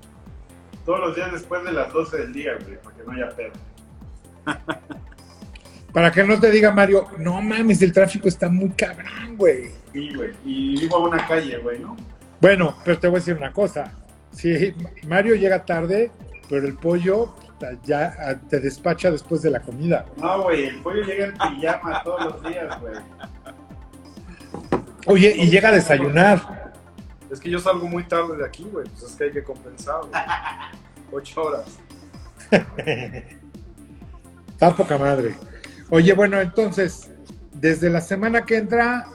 Todos 0.86 1.00
los 1.00 1.16
días 1.16 1.32
después 1.32 1.64
de 1.64 1.72
las 1.72 1.92
12 1.92 2.18
del 2.18 2.34
día, 2.34 2.54
güey, 2.64 2.78
para 2.78 2.96
que 2.96 3.04
no 3.04 3.12
haya 3.12 3.30
pedo. 3.30 3.52
Para 5.94 6.10
que 6.10 6.24
no 6.24 6.40
te 6.40 6.50
diga 6.52 6.72
Mario, 6.72 7.08
no 7.18 7.42
mames, 7.42 7.82
el 7.82 7.92
tráfico 7.92 8.30
está 8.30 8.48
muy 8.48 8.70
cabrón, 8.70 9.36
güey. 9.36 9.72
Sí, 9.92 10.14
güey. 10.16 10.32
Y 10.46 10.80
vivo 10.80 10.96
a 10.96 11.10
una 11.10 11.28
calle, 11.28 11.58
güey, 11.58 11.80
¿no? 11.80 11.98
Bueno, 12.40 12.78
pero 12.86 12.98
te 12.98 13.10
voy 13.10 13.18
a 13.18 13.20
decir 13.20 13.36
una 13.36 13.52
cosa. 13.52 13.92
Si 14.32 14.74
Mario 15.06 15.36
llega 15.36 15.66
tarde, 15.66 16.10
pero 16.50 16.66
el 16.66 16.76
pollo 16.76 17.36
ya 17.84 18.16
ah, 18.20 18.36
te 18.50 18.60
despacha 18.60 19.12
después 19.12 19.42
de 19.42 19.52
la 19.52 19.62
comida. 19.62 20.06
No, 20.18 20.44
güey, 20.44 20.68
el 20.68 20.78
pollo 20.82 21.04
llega 21.04 21.26
en 21.26 21.34
pijama 21.34 22.02
todos 22.04 22.26
los 22.26 22.44
días, 22.44 22.80
güey. 22.80 22.94
Oye, 25.08 25.36
y 25.36 25.50
llega 25.50 25.70
a 25.70 25.74
desayunar. 25.74 26.61
Es 27.32 27.40
que 27.40 27.50
yo 27.50 27.60
salgo 27.60 27.88
muy 27.88 28.04
tarde 28.04 28.38
de 28.38 28.46
aquí, 28.46 28.68
güey. 28.72 28.88
Pues 28.90 29.04
es 29.04 29.16
que 29.16 29.24
hay 29.26 29.32
que 29.32 29.44
compensar, 29.44 30.02
güey. 30.02 30.12
Ocho 31.12 31.42
horas. 31.44 31.66
Está 34.52 34.76
poca 34.76 34.98
madre. 34.98 35.36
Oye, 35.90 36.14
bueno, 36.14 36.40
entonces, 36.40 37.10
desde 37.54 37.90
la 37.90 38.02
semana 38.02 38.46
que 38.46 38.58
entra, 38.58 39.08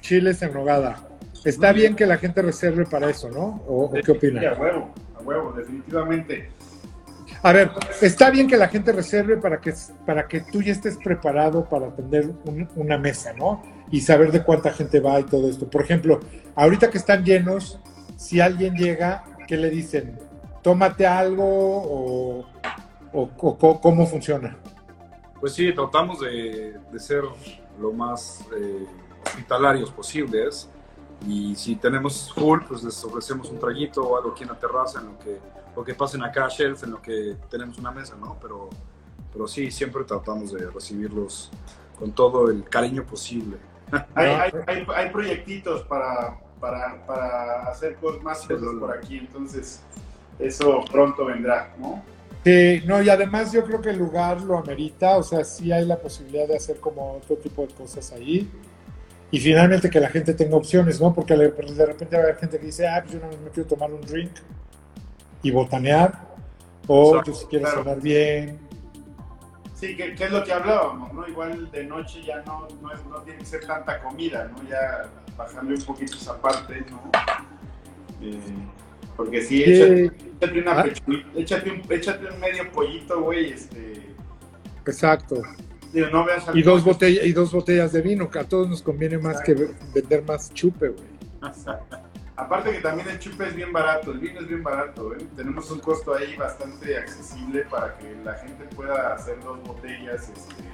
chiles 0.00 0.40
en 0.42 0.52
nogada. 0.54 1.04
Está 1.44 1.72
bien 1.72 1.94
que 1.96 2.06
la 2.06 2.18
gente 2.18 2.42
reserve 2.42 2.84
para 2.84 3.08
eso, 3.10 3.28
¿no? 3.30 3.62
¿O, 3.66 3.90
qué 3.92 4.02
Sí, 4.20 4.46
a 4.46 4.54
huevo, 4.54 4.92
a 5.18 5.22
huevo, 5.22 5.52
definitivamente. 5.52 6.50
A 7.42 7.52
ver, 7.52 7.70
está 8.02 8.30
bien 8.30 8.48
que 8.48 8.56
la 8.56 8.68
gente 8.68 8.90
reserve 8.92 9.36
para 9.36 9.60
que, 9.60 9.72
para 10.04 10.26
que 10.26 10.40
tú 10.40 10.60
ya 10.62 10.72
estés 10.72 10.96
preparado 10.96 11.68
para 11.68 11.86
atender 11.88 12.26
un- 12.44 12.68
una 12.74 12.98
mesa, 12.98 13.32
¿no? 13.34 13.62
Y 13.90 14.00
saber 14.02 14.32
de 14.32 14.42
cuánta 14.42 14.72
gente 14.72 15.00
va 15.00 15.18
y 15.20 15.24
todo 15.24 15.48
esto. 15.48 15.68
Por 15.68 15.82
ejemplo, 15.82 16.20
ahorita 16.54 16.90
que 16.90 16.98
están 16.98 17.24
llenos, 17.24 17.78
si 18.16 18.40
alguien 18.40 18.74
llega, 18.74 19.24
¿qué 19.46 19.56
le 19.56 19.70
dicen? 19.70 20.18
Tómate 20.62 21.06
algo 21.06 21.44
o, 21.46 22.44
o- 23.12 23.30
o 23.38 23.80
cómo 23.80 24.06
funciona. 24.06 24.56
Pues 25.40 25.54
sí, 25.54 25.72
tratamos 25.72 26.20
de, 26.20 26.76
de 26.92 26.98
ser 27.00 27.22
lo 27.80 27.92
más 27.92 28.44
eh, 28.56 28.84
hospitalarios 29.24 29.90
posibles. 29.90 30.68
Y 31.26 31.54
si 31.56 31.76
tenemos 31.76 32.32
full, 32.34 32.60
pues 32.68 32.82
les 32.84 33.02
ofrecemos 33.04 33.48
un 33.50 33.58
traguito 33.58 34.02
o 34.02 34.16
algo 34.16 34.32
aquí 34.32 34.42
en 34.42 34.50
la 34.50 34.58
terraza, 34.58 35.00
en 35.00 35.06
lo 35.06 35.18
que, 35.18 35.38
lo 35.74 35.84
que 35.84 35.94
pasen 35.94 36.22
acá 36.22 36.44
a 36.44 36.48
Shelf, 36.48 36.84
en 36.84 36.90
lo 36.92 37.00
que 37.02 37.36
tenemos 37.50 37.78
una 37.78 37.90
mesa, 37.90 38.14
¿no? 38.20 38.36
Pero, 38.40 38.68
pero 39.32 39.48
sí, 39.48 39.70
siempre 39.70 40.04
tratamos 40.04 40.52
de 40.52 40.70
recibirlos 40.70 41.50
con 41.98 42.12
todo 42.12 42.50
el 42.50 42.62
cariño 42.68 43.04
posible. 43.04 43.56
Hay, 44.14 44.26
hay, 44.26 44.50
hay, 44.66 44.86
hay 44.94 45.10
proyectitos 45.10 45.82
para, 45.84 46.38
para, 46.60 47.04
para 47.06 47.68
hacer 47.68 47.96
cosas, 47.96 48.22
más 48.22 48.40
cosas 48.40 48.68
por 48.78 48.96
aquí, 48.96 49.18
entonces 49.18 49.82
eso 50.38 50.84
pronto 50.90 51.26
vendrá, 51.26 51.74
¿no? 51.78 52.02
Sí, 52.44 52.82
no, 52.86 53.02
y 53.02 53.10
además 53.10 53.52
yo 53.52 53.64
creo 53.64 53.80
que 53.80 53.90
el 53.90 53.98
lugar 53.98 54.40
lo 54.40 54.58
amerita, 54.58 55.16
o 55.16 55.22
sea, 55.22 55.44
sí 55.44 55.72
hay 55.72 55.84
la 55.84 55.96
posibilidad 55.96 56.46
de 56.46 56.56
hacer 56.56 56.76
como 56.78 57.14
otro 57.14 57.36
tipo 57.36 57.66
de 57.66 57.74
cosas 57.74 58.12
ahí. 58.12 58.48
Y 59.30 59.40
finalmente 59.40 59.90
que 59.90 60.00
la 60.00 60.08
gente 60.08 60.32
tenga 60.32 60.56
opciones, 60.56 61.00
¿no? 61.00 61.12
Porque 61.12 61.36
de 61.36 61.86
repente 61.86 62.16
va 62.16 62.22
a 62.22 62.24
haber 62.24 62.36
gente 62.36 62.58
que 62.58 62.66
dice, 62.66 62.88
ah, 62.88 63.02
pues 63.02 63.14
yo 63.14 63.20
no 63.20 63.28
me 63.44 63.50
quiero 63.50 63.68
tomar 63.68 63.92
un 63.92 64.00
drink 64.00 64.30
y 65.42 65.50
botanear. 65.50 66.28
O 66.86 67.10
Exacto, 67.10 67.32
tú 67.32 67.38
si 67.38 67.46
quieres 67.46 67.68
claro. 67.68 67.84
sonar 67.84 68.00
bien. 68.00 68.58
Sí, 69.78 69.96
que, 69.96 70.14
que 70.14 70.24
es 70.24 70.30
lo 70.32 70.42
que 70.42 70.52
hablábamos, 70.52 71.12
¿no? 71.12 71.28
Igual 71.28 71.70
de 71.70 71.84
noche 71.84 72.20
ya 72.24 72.42
no, 72.42 72.66
no, 72.82 72.92
es- 72.92 73.04
no 73.06 73.20
tiene 73.22 73.38
que 73.38 73.44
ser 73.44 73.64
tanta 73.64 74.00
comida, 74.02 74.50
¿no? 74.50 74.68
Ya 74.68 75.08
bajarle 75.36 75.74
un 75.76 75.82
poquito 75.82 76.16
esa 76.16 76.40
parte, 76.40 76.84
¿no? 76.90 77.10
Eh, 78.20 78.40
porque 79.16 79.40
sí, 79.42 79.62
Sí, 79.62 79.72
échate, 79.72 80.04
échate 80.40 80.60
una 80.60 80.80
Ah. 80.80 80.84
échate 81.36 81.70
un, 81.70 81.82
échate 81.92 82.26
un 82.32 82.40
medio 82.40 82.72
pollito, 82.72 83.22
güey, 83.22 83.52
este... 83.52 84.06
exacto. 84.84 85.42
Digo, 85.92 86.08
no 86.08 86.24
veas 86.24 86.44
Y 86.54 86.62
dos, 86.62 86.82
botellas, 86.84 87.24
y 87.24 87.32
dos 87.32 87.52
botellas 87.52 87.92
de 87.92 88.02
vino, 88.02 88.28
que 88.30 88.38
a 88.40 88.44
todos 88.44 88.68
nos 88.68 88.82
conviene 88.82 89.16
más 89.18 89.40
que 89.42 89.54
ve- 89.54 89.74
vender 89.94 90.22
más 90.24 90.52
chupe, 90.52 90.88
güey. 90.88 91.04
Aparte 92.38 92.70
que 92.70 92.80
también 92.80 93.08
el 93.08 93.18
chupe 93.18 93.48
es 93.48 93.54
bien 93.54 93.72
barato, 93.72 94.12
el 94.12 94.20
vino 94.20 94.40
es 94.40 94.46
bien 94.46 94.62
barato, 94.62 95.12
¿eh? 95.12 95.26
tenemos 95.34 95.68
un 95.72 95.80
costo 95.80 96.14
ahí 96.14 96.36
bastante 96.36 96.96
accesible 96.96 97.62
para 97.68 97.98
que 97.98 98.14
la 98.24 98.34
gente 98.34 98.64
pueda 98.76 99.12
hacer 99.12 99.42
dos 99.42 99.60
botellas 99.64 100.28
este, 100.28 100.64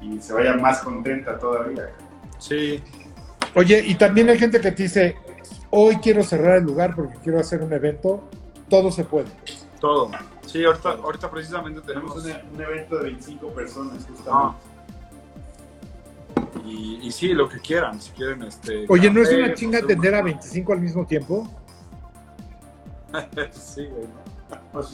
y 0.00 0.20
se 0.20 0.32
vaya 0.32 0.56
más 0.56 0.80
contenta 0.80 1.38
todavía. 1.38 1.90
Sí, 2.38 2.82
Oye, 3.56 3.84
y 3.86 3.94
también 3.94 4.28
hay 4.28 4.38
gente 4.38 4.60
que 4.60 4.72
te 4.72 4.82
dice, 4.82 5.16
hoy 5.70 5.96
quiero 5.98 6.24
cerrar 6.24 6.56
el 6.58 6.64
lugar 6.64 6.94
porque 6.96 7.16
quiero 7.22 7.38
hacer 7.38 7.62
un 7.62 7.72
evento, 7.72 8.28
todo 8.68 8.90
se 8.90 9.04
puede. 9.04 9.28
Todo. 9.78 10.10
Sí, 10.44 10.64
ahorita, 10.64 10.90
ahorita 10.90 11.30
precisamente 11.30 11.80
Tenemos 11.82 12.20
tenemos... 12.20 12.44
un, 12.50 12.54
un 12.56 12.60
evento 12.60 12.96
de 12.96 13.04
25 13.04 13.48
personas, 13.54 14.04
justamente. 14.06 14.30
Ah. 14.32 14.54
Y, 16.64 16.98
y 17.02 17.12
sí, 17.12 17.28
lo 17.34 17.48
que 17.48 17.58
quieran, 17.60 18.00
si 18.00 18.10
quieren 18.12 18.42
este... 18.42 18.86
Oye, 18.88 19.10
¿no 19.10 19.20
es 19.20 19.30
una 19.32 19.52
chinga 19.54 19.78
atender 19.80 20.14
a 20.14 20.18
una- 20.18 20.24
25 20.26 20.72
al 20.72 20.80
mismo 20.80 21.06
tiempo? 21.06 21.46
sí, 23.52 23.86
güey. 23.86 24.06
¿no? 24.06 24.24
Pues, 24.72 24.86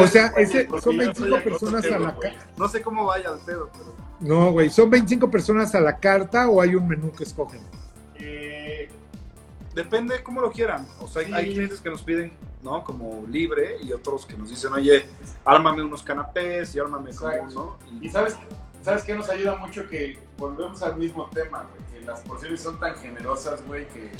O 0.00 0.06
sea, 0.06 0.26
ese- 0.36 0.68
son 0.80 0.80
yo 0.92 0.98
25 0.98 1.10
estoy 1.10 1.34
acá 1.34 1.44
personas 1.44 1.84
a 1.86 1.98
la 1.98 2.10
güey. 2.12 2.32
ca- 2.36 2.46
No 2.56 2.68
sé 2.68 2.82
cómo 2.82 3.04
vaya 3.06 3.30
el 3.32 3.40
pedo, 3.40 3.70
pero... 3.72 3.94
No, 4.20 4.52
güey, 4.52 4.70
¿son 4.70 4.90
25 4.90 5.30
personas 5.30 5.74
a 5.74 5.80
la 5.80 5.96
carta 5.98 6.48
o 6.48 6.60
hay 6.60 6.74
un 6.74 6.86
menú 6.86 7.10
que 7.12 7.24
escogen? 7.24 7.60
Eh, 8.16 8.88
Depende 9.74 10.22
cómo 10.22 10.40
lo 10.40 10.50
quieran. 10.50 10.86
O 11.00 11.06
sea, 11.06 11.24
Sí. 11.24 11.32
hay 11.32 11.52
clientes 11.52 11.80
que 11.80 11.90
nos 11.90 12.02
piden, 12.02 12.32
¿no? 12.62 12.82
Como 12.84 13.24
libre 13.28 13.76
y 13.82 13.92
otros 13.92 14.26
que 14.26 14.36
nos 14.36 14.50
dicen, 14.50 14.72
oye, 14.72 15.06
ármame 15.44 15.82
unos 15.82 16.02
canapés 16.02 16.74
y 16.74 16.80
ármame 16.80 17.14
como. 17.14 17.30
¿no? 17.54 17.78
Y 18.00 18.08
sabes, 18.10 18.36
¿sabes 18.82 19.02
qué 19.04 19.14
nos 19.14 19.28
ayuda 19.28 19.56
mucho? 19.56 19.86
Que 19.88 20.18
volvemos 20.38 20.82
al 20.82 20.96
mismo 20.96 21.28
tema, 21.32 21.66
güey, 21.70 22.00
que 22.00 22.06
las 22.06 22.20
porciones 22.20 22.60
son 22.60 22.78
tan 22.80 22.94
generosas, 22.96 23.64
güey, 23.66 23.86
que, 23.88 24.10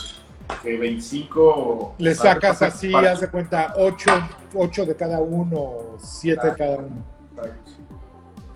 que 0.63 0.79
25... 0.79 1.95
Le 1.99 2.15
sacas 2.15 2.61
así, 2.63 2.91
para- 2.91 3.13
haz 3.13 3.21
de 3.21 3.29
cuenta, 3.29 3.75
8, 3.77 4.87
de 4.87 4.97
cada 4.97 5.21
uno, 5.21 5.97
7 5.99 6.47
de 6.49 6.55
cada 6.57 6.77
uno. 6.79 7.05
Exacto. 7.37 7.71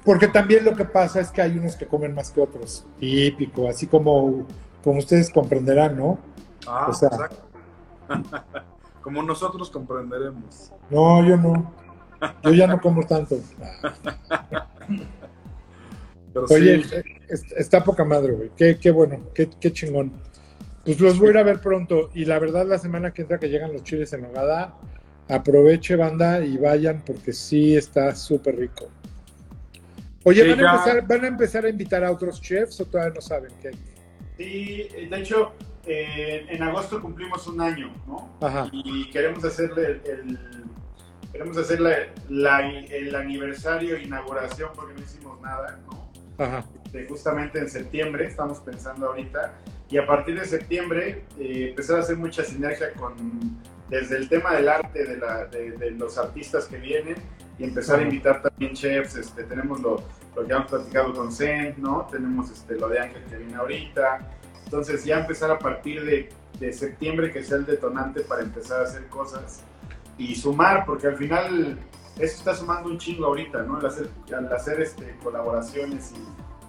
Porque 0.04 0.28
también 0.28 0.64
lo 0.64 0.74
que 0.76 0.84
pasa 0.84 1.20
es 1.20 1.30
que 1.30 1.40
hay 1.40 1.56
unos 1.58 1.76
que 1.76 1.86
comen 1.86 2.14
más 2.14 2.30
que 2.30 2.40
otros. 2.42 2.84
Típico, 3.00 3.68
así 3.68 3.86
como, 3.86 4.46
como 4.82 4.98
ustedes 4.98 5.30
comprenderán, 5.30 5.96
¿no? 5.96 6.18
Ah, 6.66 6.86
O 6.90 6.92
sea- 6.92 7.08
exacto. 7.08 7.36
como 9.02 9.22
nosotros 9.22 9.70
comprenderemos. 9.70 10.70
No, 10.90 11.24
yo 11.26 11.36
no. 11.38 11.72
Yo 12.42 12.50
ya 12.52 12.66
no 12.66 12.80
como 12.80 13.02
tanto. 13.06 13.36
Pero 16.34 16.46
Oye, 16.50 16.82
sí, 16.82 16.94
eh, 16.94 17.04
es- 17.28 17.50
está 17.52 17.82
poca 17.82 18.04
madre, 18.04 18.32
güey. 18.32 18.50
Qué, 18.56 18.76
qué 18.78 18.90
bueno, 18.90 19.30
qué, 19.34 19.48
qué 19.60 19.72
chingón. 19.72 20.12
Pues 20.84 21.00
los 21.00 21.18
voy 21.18 21.28
a 21.28 21.30
ir 21.30 21.38
a 21.38 21.42
ver 21.44 21.60
pronto. 21.60 22.10
Y 22.14 22.24
la 22.26 22.38
verdad, 22.38 22.66
la 22.66 22.78
semana 22.78 23.12
que 23.14 23.22
entra 23.22 23.38
que 23.38 23.48
llegan 23.48 23.72
los 23.72 23.84
chiles 23.84 24.12
en 24.12 24.22
nogada, 24.22 24.74
aproveche, 25.28 25.96
banda, 25.96 26.44
y 26.44 26.58
vayan 26.58 27.02
porque 27.06 27.32
sí 27.32 27.74
está 27.76 28.14
súper 28.14 28.56
rico. 28.56 28.90
Oye, 30.24 30.42
Sí, 30.42 30.48
¿van, 30.50 30.60
a 30.60 30.72
empezar, 30.72 31.06
¿van 31.06 31.24
a 31.24 31.28
empezar 31.28 31.64
a 31.64 31.68
invitar 31.68 32.04
a 32.04 32.10
otros 32.10 32.40
chefs 32.42 32.80
o 32.80 32.86
todavía 32.86 33.14
no 33.14 33.20
saben 33.20 33.52
qué? 33.62 33.70
Sí, 34.36 34.88
de 35.08 35.16
hecho, 35.20 35.52
eh, 35.86 36.46
en 36.48 36.62
agosto 36.62 37.00
cumplimos 37.00 37.46
un 37.46 37.60
año, 37.60 37.94
¿no? 38.06 38.36
Ajá. 38.40 38.68
Y 38.72 39.08
queremos 39.10 39.44
hacerle 39.44 39.86
el, 39.86 40.00
el- 40.06 40.38
queremos 41.30 41.56
hacerle 41.58 42.10
la- 42.28 42.68
el 42.68 43.14
aniversario, 43.14 43.98
inauguración, 43.98 44.70
porque 44.74 44.94
no 44.94 45.00
hicimos 45.00 45.40
nada, 45.40 45.78
¿no? 45.86 46.03
Ajá. 46.38 46.64
de 46.90 47.06
justamente 47.06 47.58
en 47.58 47.68
septiembre, 47.68 48.26
estamos 48.26 48.58
pensando 48.60 49.08
ahorita, 49.08 49.54
y 49.88 49.98
a 49.98 50.06
partir 50.06 50.38
de 50.38 50.46
septiembre 50.46 51.24
eh, 51.38 51.68
empezar 51.70 51.96
a 51.96 52.00
hacer 52.00 52.16
mucha 52.16 52.42
sinergia 52.44 52.92
con, 52.94 53.14
desde 53.88 54.16
el 54.16 54.28
tema 54.28 54.54
del 54.54 54.68
arte, 54.68 55.04
de, 55.04 55.16
la, 55.16 55.46
de, 55.46 55.72
de 55.72 55.90
los 55.92 56.18
artistas 56.18 56.66
que 56.66 56.78
vienen, 56.78 57.16
y 57.58 57.64
empezar 57.64 58.00
a 58.00 58.02
invitar 58.02 58.42
también 58.42 58.74
chefs, 58.74 59.14
este, 59.16 59.44
tenemos 59.44 59.80
lo, 59.80 60.02
lo 60.34 60.46
que 60.46 60.52
hemos 60.52 60.66
platicado 60.68 61.12
con 61.14 61.30
Zen, 61.30 61.76
¿no? 61.78 62.08
Tenemos 62.10 62.50
este, 62.50 62.74
lo 62.74 62.88
de 62.88 62.98
Ángel 62.98 63.22
que 63.30 63.36
viene 63.36 63.54
ahorita, 63.54 64.28
entonces 64.64 65.04
ya 65.04 65.20
empezar 65.20 65.50
a 65.52 65.58
partir 65.58 66.04
de, 66.04 66.30
de 66.58 66.72
septiembre 66.72 67.30
que 67.30 67.44
sea 67.44 67.58
el 67.58 67.66
detonante 67.66 68.22
para 68.22 68.42
empezar 68.42 68.80
a 68.80 68.84
hacer 68.84 69.06
cosas 69.06 69.62
y 70.18 70.34
sumar, 70.34 70.84
porque 70.84 71.06
al 71.06 71.16
final 71.16 71.78
eso 72.18 72.36
está 72.38 72.54
sumando 72.54 72.88
un 72.90 72.98
chingo 72.98 73.26
ahorita, 73.26 73.62
¿no? 73.62 73.76
Al 73.78 73.86
hacer, 73.86 74.08
al 74.36 74.52
hacer 74.52 74.80
este, 74.80 75.16
colaboraciones 75.22 76.12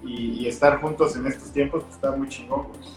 y, 0.04 0.10
y- 0.10 0.32
y 0.42 0.48
estar 0.48 0.80
juntos 0.82 1.16
en 1.16 1.28
estos 1.28 1.52
tiempos, 1.52 1.84
pues 1.84 1.96
está 1.96 2.12
muy 2.12 2.28
chingón. 2.30 2.68
pues. 2.68 2.88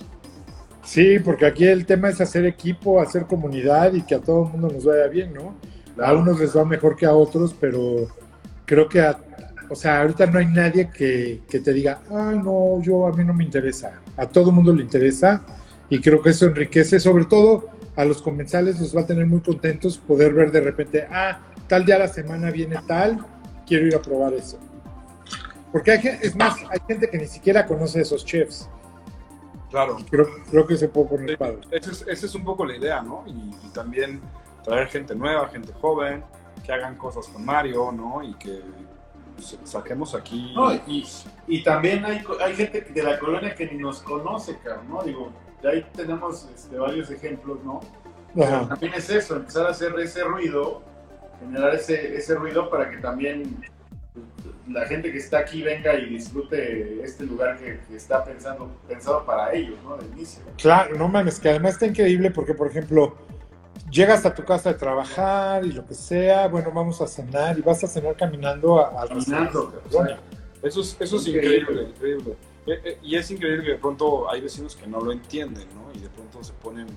Sí, 0.84 1.18
porque 1.18 1.44
aquí 1.46 1.66
el 1.66 1.84
tema 1.84 2.08
es 2.08 2.20
hacer 2.20 2.46
equipo, 2.46 3.00
hacer 3.00 3.26
comunidad 3.26 3.92
y 3.92 4.02
que 4.02 4.14
a 4.14 4.20
todo 4.20 4.44
el 4.46 4.52
mundo 4.52 4.68
nos 4.72 4.84
vaya 4.84 5.06
bien, 5.08 5.34
¿no? 5.34 5.54
A 6.02 6.14
unos 6.14 6.40
les 6.40 6.56
va 6.56 6.64
mejor 6.64 6.96
que 6.96 7.04
a 7.04 7.12
otros, 7.12 7.54
pero 7.60 8.06
creo 8.64 8.88
que, 8.88 9.00
a- 9.00 9.18
o 9.68 9.74
sea, 9.74 10.00
ahorita 10.00 10.26
no 10.26 10.38
hay 10.38 10.46
nadie 10.46 10.88
que, 10.90 11.42
que 11.48 11.60
te 11.60 11.72
diga, 11.74 12.00
ay, 12.10 12.38
no, 12.38 12.80
yo 12.82 13.06
a 13.06 13.12
mí 13.12 13.22
no 13.24 13.34
me 13.34 13.44
interesa. 13.44 14.00
A 14.16 14.26
todo 14.26 14.48
el 14.48 14.54
mundo 14.56 14.72
le 14.72 14.82
interesa 14.82 15.42
y 15.90 16.00
creo 16.00 16.22
que 16.22 16.30
eso 16.30 16.46
enriquece, 16.46 16.98
sobre 17.00 17.26
todo 17.26 17.66
a 17.96 18.04
los 18.06 18.22
comensales 18.22 18.80
los 18.80 18.96
va 18.96 19.02
a 19.02 19.06
tener 19.06 19.26
muy 19.26 19.40
contentos 19.40 19.98
poder 19.98 20.32
ver 20.32 20.52
de 20.52 20.60
repente, 20.62 21.06
ah, 21.10 21.40
tal 21.68 21.84
día 21.84 21.96
a 21.96 22.00
la 22.00 22.08
semana 22.08 22.50
viene 22.50 22.80
tal, 22.86 23.24
quiero 23.66 23.86
ir 23.86 23.94
a 23.94 24.02
probar 24.02 24.34
eso. 24.34 24.58
Porque 25.70 25.92
hay, 25.92 26.00
es 26.22 26.34
más, 26.34 26.56
hay 26.70 26.80
gente 26.88 27.08
que 27.10 27.18
ni 27.18 27.26
siquiera 27.26 27.66
conoce 27.66 27.98
a 27.98 28.02
esos 28.02 28.24
chefs. 28.24 28.68
claro. 29.70 29.98
Creo, 30.10 30.26
creo 30.50 30.66
que 30.66 30.76
se 30.76 30.88
puede 30.88 31.08
poner 31.08 31.30
Sí, 31.30 31.36
padre. 31.36 31.60
Esa 31.70 31.90
es, 31.90 32.04
esa 32.08 32.26
es 32.26 32.34
un 32.34 32.44
poco 32.44 32.64
la 32.64 32.76
idea, 32.76 33.02
¿no? 33.02 33.24
Y, 33.26 33.54
y 33.66 33.68
también 33.72 34.20
traer 34.64 34.88
gente 34.88 35.14
nueva, 35.14 35.48
gente 35.48 35.72
joven, 35.80 36.24
que 36.64 36.72
hagan 36.72 36.96
cosas 36.96 37.26
con 37.28 37.44
Mario, 37.44 37.92
¿no? 37.92 38.22
Y 38.22 38.34
que 38.34 38.62
pues, 39.36 39.58
saquemos 39.64 40.14
aquí... 40.14 40.52
No, 40.54 40.74
y, 40.74 41.06
y 41.46 41.62
también 41.62 42.04
hay, 42.04 42.22
hay 42.40 42.54
gente 42.54 42.80
de 42.80 43.02
la 43.02 43.18
colonia 43.18 43.54
que 43.54 43.66
ni 43.66 43.78
nos 43.78 44.00
conoce, 44.00 44.58
cabrón, 44.58 44.88
¿no? 44.88 45.02
Digo, 45.02 45.30
ya 45.62 45.70
ahí 45.70 45.86
tenemos 45.94 46.48
este, 46.54 46.78
varios 46.78 47.10
ejemplos, 47.10 47.62
¿no? 47.62 47.80
Pero 48.34 48.68
también 48.68 48.94
es 48.94 49.08
eso, 49.10 49.36
empezar 49.36 49.66
a 49.66 49.70
hacer 49.70 49.98
ese 50.00 50.22
ruido, 50.22 50.82
generar 51.40 51.74
ese, 51.74 52.16
ese 52.16 52.34
ruido 52.34 52.68
para 52.70 52.90
que 52.90 52.98
también 52.98 53.56
la 54.68 54.84
gente 54.86 55.10
que 55.12 55.18
está 55.18 55.38
aquí 55.38 55.62
venga 55.62 55.94
y 55.94 56.06
disfrute 56.10 57.02
este 57.02 57.24
lugar 57.24 57.56
que, 57.58 57.80
que 57.88 57.96
está 57.96 58.24
pensando, 58.24 58.70
pensado 58.86 59.24
para 59.24 59.52
ellos, 59.54 59.76
¿no? 59.84 59.96
De 59.96 60.06
inicio. 60.08 60.42
Claro, 60.58 60.96
no 60.96 61.08
mames, 61.08 61.40
que 61.40 61.48
además 61.48 61.74
está 61.74 61.86
increíble 61.86 62.30
porque, 62.30 62.52
por 62.54 62.66
ejemplo, 62.68 63.14
llegas 63.90 64.26
a 64.26 64.34
tu 64.34 64.44
casa 64.44 64.72
de 64.72 64.78
trabajar 64.78 65.64
y 65.64 65.72
lo 65.72 65.86
que 65.86 65.94
sea, 65.94 66.48
bueno, 66.48 66.70
vamos 66.72 67.00
a 67.00 67.06
cenar 67.06 67.58
y 67.58 67.62
vas 67.62 67.82
a 67.82 67.86
cenar 67.86 68.14
caminando 68.16 68.78
a- 68.84 69.02
al 69.02 69.08
Caminando. 69.08 69.72
Eso 70.60 70.80
es, 70.80 70.96
eso 71.00 71.16
es 71.16 71.26
Increíble. 71.28 71.58
increíble, 71.60 71.82
increíble. 71.94 72.36
Eh, 72.66 72.80
eh, 72.84 72.98
y 73.02 73.16
es 73.16 73.30
increíble 73.30 73.64
que 73.64 73.70
de 73.70 73.78
pronto 73.78 74.28
hay 74.30 74.40
vecinos 74.42 74.76
que 74.76 74.86
no 74.86 75.00
lo 75.00 75.12
entienden, 75.12 75.66
¿no? 75.74 75.90
Y 75.94 76.00
de 76.02 76.08
pronto 76.10 76.42
se 76.44 76.52
ponen, 76.54 76.88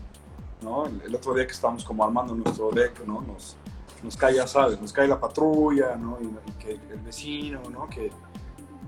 ¿no? 0.62 0.88
El, 0.88 1.00
el 1.06 1.16
otro 1.16 1.34
día 1.36 1.46
que 1.46 1.54
estábamos 1.54 1.86
como 1.86 2.04
armando 2.04 2.36
nuestro 2.36 2.72
deck, 2.72 3.06
¿no? 3.06 3.22
Nos, 3.22 3.56
nos 4.04 4.18
cae, 4.18 4.36
ya 4.36 4.48
sabes, 4.48 4.80
nos 4.82 4.92
cae 4.94 5.08
la 5.08 5.20
patrulla, 5.20 5.96
¿no? 5.96 6.18
Y, 6.22 6.26
y 6.26 6.52
que 6.54 6.72
el 6.72 7.00
vecino, 7.02 7.62
¿no? 7.70 7.88
Que... 7.90 8.12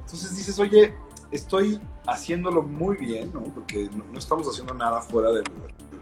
Entonces 0.01 0.35
dices, 0.35 0.57
oye, 0.59 0.93
estoy 1.31 1.79
haciéndolo 2.07 2.61
muy 2.63 2.97
bien, 2.97 3.31
¿no? 3.33 3.41
Porque 3.43 3.89
no, 3.95 4.03
no 4.11 4.19
estamos 4.19 4.47
haciendo 4.47 4.73
nada 4.73 5.01
fuera 5.01 5.31
del- 5.31 5.43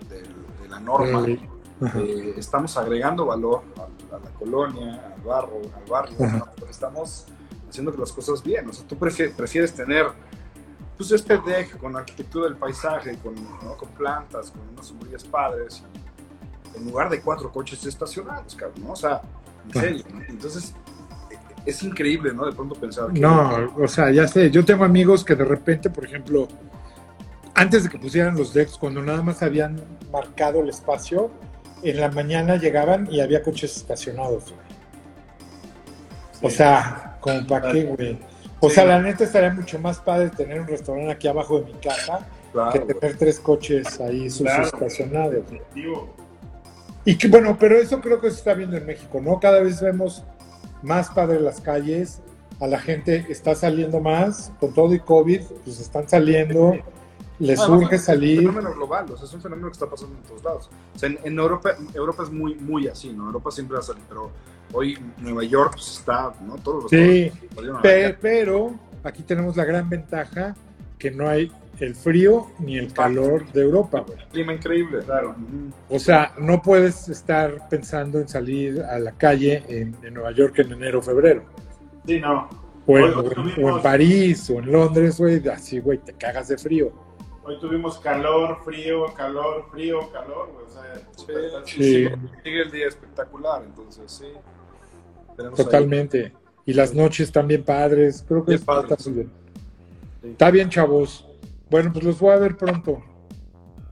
del- 0.09 0.35
de 0.61 0.67
la 0.69 0.79
norma. 0.79 1.25
Sí. 1.25 1.39
Eh, 1.97 2.35
estamos 2.37 2.77
agregando 2.77 3.25
valor 3.25 3.63
a, 3.77 4.15
a 4.15 4.19
la 4.19 4.29
colonia, 4.31 5.13
al 5.15 5.21
barrio, 5.21 5.61
al 5.75 5.89
barrio. 5.89 6.15
¿no? 6.19 6.47
Pero 6.55 6.69
estamos 6.69 7.25
haciendo 7.69 7.91
las 7.93 8.11
cosas 8.11 8.43
bien. 8.43 8.69
O 8.69 8.73
sea, 8.73 8.85
tú 8.87 8.95
prefi- 8.95 9.33
prefieres 9.33 9.73
tener 9.73 10.07
pues 10.97 11.11
este 11.11 11.37
deck 11.39 11.77
con 11.79 11.95
arquitectura 11.95 12.45
del 12.45 12.57
paisaje, 12.57 13.17
con, 13.17 13.33
¿no? 13.35 13.75
con 13.77 13.89
plantas, 13.89 14.51
con 14.51 14.61
unas 14.69 14.85
sombrillas 14.85 15.23
padres, 15.23 15.83
y- 15.95 16.00
en 16.75 16.85
lugar 16.85 17.09
de 17.09 17.21
cuatro 17.21 17.51
coches 17.51 17.85
estacionados, 17.85 18.55
cabrón, 18.55 18.83
¿no? 18.83 18.91
O 18.91 18.95
sea, 18.95 19.21
en 19.73 19.81
serio, 19.81 20.03
¿no? 20.13 20.21
Entonces, 20.27 20.73
es 21.65 21.83
increíble, 21.83 22.33
¿no? 22.33 22.45
De 22.45 22.53
pronto 22.53 22.75
pensar 22.75 23.11
que... 23.13 23.19
No, 23.19 23.71
o 23.77 23.87
sea, 23.87 24.11
ya 24.11 24.27
sé, 24.27 24.49
yo 24.49 24.65
tengo 24.65 24.83
amigos 24.83 25.23
que 25.23 25.35
de 25.35 25.43
repente, 25.45 25.89
por 25.89 26.05
ejemplo, 26.05 26.47
antes 27.53 27.83
de 27.83 27.89
que 27.89 27.97
pusieran 27.99 28.35
los 28.35 28.53
decks, 28.53 28.77
cuando 28.77 29.01
nada 29.01 29.21
más 29.21 29.41
habían 29.43 29.79
marcado 30.11 30.61
el 30.61 30.69
espacio, 30.69 31.29
en 31.83 31.99
la 31.99 32.09
mañana 32.09 32.55
llegaban 32.57 33.07
y 33.11 33.21
había 33.21 33.41
coches 33.43 33.75
estacionados. 33.77 34.45
güey. 34.45 34.71
O 36.41 36.49
sea, 36.49 37.17
como 37.21 37.45
para 37.45 37.71
qué, 37.71 37.83
güey. 37.83 38.19
O 38.59 38.69
Sí. 38.69 38.75
sea, 38.75 38.85
la 38.85 38.99
neta 38.99 39.23
estaría 39.23 39.51
mucho 39.51 39.77
más 39.79 39.99
padre 39.99 40.29
tener 40.29 40.61
un 40.61 40.67
restaurante 40.67 41.11
aquí 41.11 41.27
abajo 41.27 41.59
de 41.59 41.65
mi 41.65 41.73
casa 41.79 42.27
Claro, 42.51 42.71
que 42.71 42.79
güey. 42.79 42.99
tener 42.99 43.17
tres 43.17 43.39
coches 43.39 43.99
ahí 43.99 44.29
sus 44.29 44.41
Claro. 44.47 44.63
estacionados. 44.65 45.43
güey. 45.49 45.61
Y 47.05 47.17
que 47.17 47.27
bueno, 47.27 47.57
pero 47.59 47.77
eso 47.77 47.99
creo 47.99 48.19
que 48.21 48.29
se 48.29 48.37
está 48.37 48.53
viendo 48.53 48.77
en 48.77 48.85
México, 48.85 49.19
¿no? 49.21 49.39
Cada 49.39 49.61
vez 49.61 49.81
vemos 49.81 50.23
más 50.83 51.09
padre 51.09 51.39
las 51.39 51.59
calles, 51.61 52.21
a 52.59 52.67
la 52.67 52.79
gente 52.79 53.25
está 53.29 53.55
saliendo 53.55 53.99
más, 53.99 54.51
con 54.59 54.73
todo 54.73 54.93
y 54.93 54.99
COVID, 54.99 55.41
pues 55.63 55.79
están 55.79 56.07
saliendo, 56.07 56.75
les 57.39 57.59
Además, 57.59 57.81
urge 57.83 57.95
Es 57.95 58.01
un 58.01 58.05
salir. 58.05 58.39
fenómeno 58.39 58.73
global, 58.73 59.05
o 59.11 59.17
sea, 59.17 59.25
es 59.25 59.33
un 59.33 59.41
fenómeno 59.41 59.67
que 59.69 59.73
está 59.73 59.87
pasando 59.89 60.15
en 60.15 60.23
todos 60.23 60.43
lados. 60.43 60.69
O 60.95 60.99
sea, 60.99 61.09
en, 61.09 61.17
en 61.23 61.39
Europa, 61.39 61.71
Europa 61.93 62.21
es 62.23 62.29
muy, 62.31 62.53
muy 62.55 62.87
así, 62.87 63.11
¿no? 63.11 63.25
Europa 63.25 63.49
siempre 63.49 63.75
va 63.75 63.79
a 63.79 63.83
salir, 63.83 64.03
pero 64.07 64.29
hoy 64.73 64.97
Nueva 65.17 65.43
York 65.43 65.71
pues, 65.73 65.97
está, 65.97 66.33
¿no? 66.45 66.55
Todos 66.57 66.83
los 66.83 66.91
Sí, 66.91 67.31
pe- 67.81 68.15
pero 68.21 68.75
aquí 69.03 69.23
tenemos 69.23 69.57
la 69.57 69.65
gran 69.65 69.89
ventaja 69.89 70.55
que 70.99 71.09
no 71.09 71.27
hay 71.27 71.51
el 71.81 71.95
frío 71.95 72.47
ni 72.59 72.77
el 72.77 72.93
calor 72.93 73.45
de 73.51 73.61
Europa, 73.63 74.01
güey. 74.05 74.17
Clima 74.31 74.53
increíble. 74.53 74.99
Claro. 75.03 75.35
O 75.89 75.99
sea, 75.99 76.33
no 76.39 76.61
puedes 76.61 77.09
estar 77.09 77.67
pensando 77.69 78.19
en 78.19 78.27
salir 78.27 78.81
a 78.83 78.97
la 78.99 79.11
calle 79.13 79.63
en, 79.67 79.95
en 80.03 80.13
Nueva 80.13 80.31
York 80.31 80.59
en 80.59 80.71
enero 80.71 80.99
o 80.99 81.01
febrero. 81.01 81.43
Sí, 82.05 82.19
no. 82.19 82.47
O 82.85 82.97
en, 82.97 83.03
Hoy 83.05 83.11
o 83.15 83.23
en- 83.23 83.29
tuvimos- 83.29 83.57
o 83.57 83.77
en 83.77 83.81
París 83.83 84.49
o 84.49 84.59
en 84.59 84.71
Londres, 84.71 85.17
güey, 85.19 85.47
así, 85.49 85.79
güey, 85.79 85.97
te 85.97 86.13
cagas 86.13 86.47
de 86.47 86.57
frío. 86.57 86.91
Hoy 87.43 87.59
tuvimos 87.59 87.97
calor, 87.99 88.59
frío, 88.63 89.05
calor, 89.15 89.65
frío, 89.71 89.99
calor, 90.11 90.51
güey. 90.53 90.65
O 90.65 90.69
sea, 90.69 91.65
Sí, 91.65 91.73
sigue, 91.83 92.15
sigue 92.43 92.61
el 92.61 92.71
día 92.71 92.87
espectacular, 92.87 93.63
entonces 93.65 94.03
sí. 94.11 94.25
Tenemos 95.35 95.59
ahí- 95.59 95.65
Totalmente. 95.65 96.33
Y 96.65 96.73
las 96.73 96.93
noches 96.93 97.31
también 97.31 97.63
padres. 97.63 98.23
Creo 98.27 98.41
que 98.45 98.51
Bien 98.51 98.59
está, 98.59 98.73
padres. 98.73 98.91
está 98.91 99.09
muy 99.09 99.19
bien. 99.19 99.31
Sí. 100.21 100.27
Está 100.29 100.51
bien, 100.51 100.69
chavos. 100.69 101.27
Bueno, 101.71 101.91
pues 101.91 102.05
los 102.05 102.19
voy 102.19 102.33
a 102.33 102.37
ver 102.37 102.55
pronto. 102.57 103.01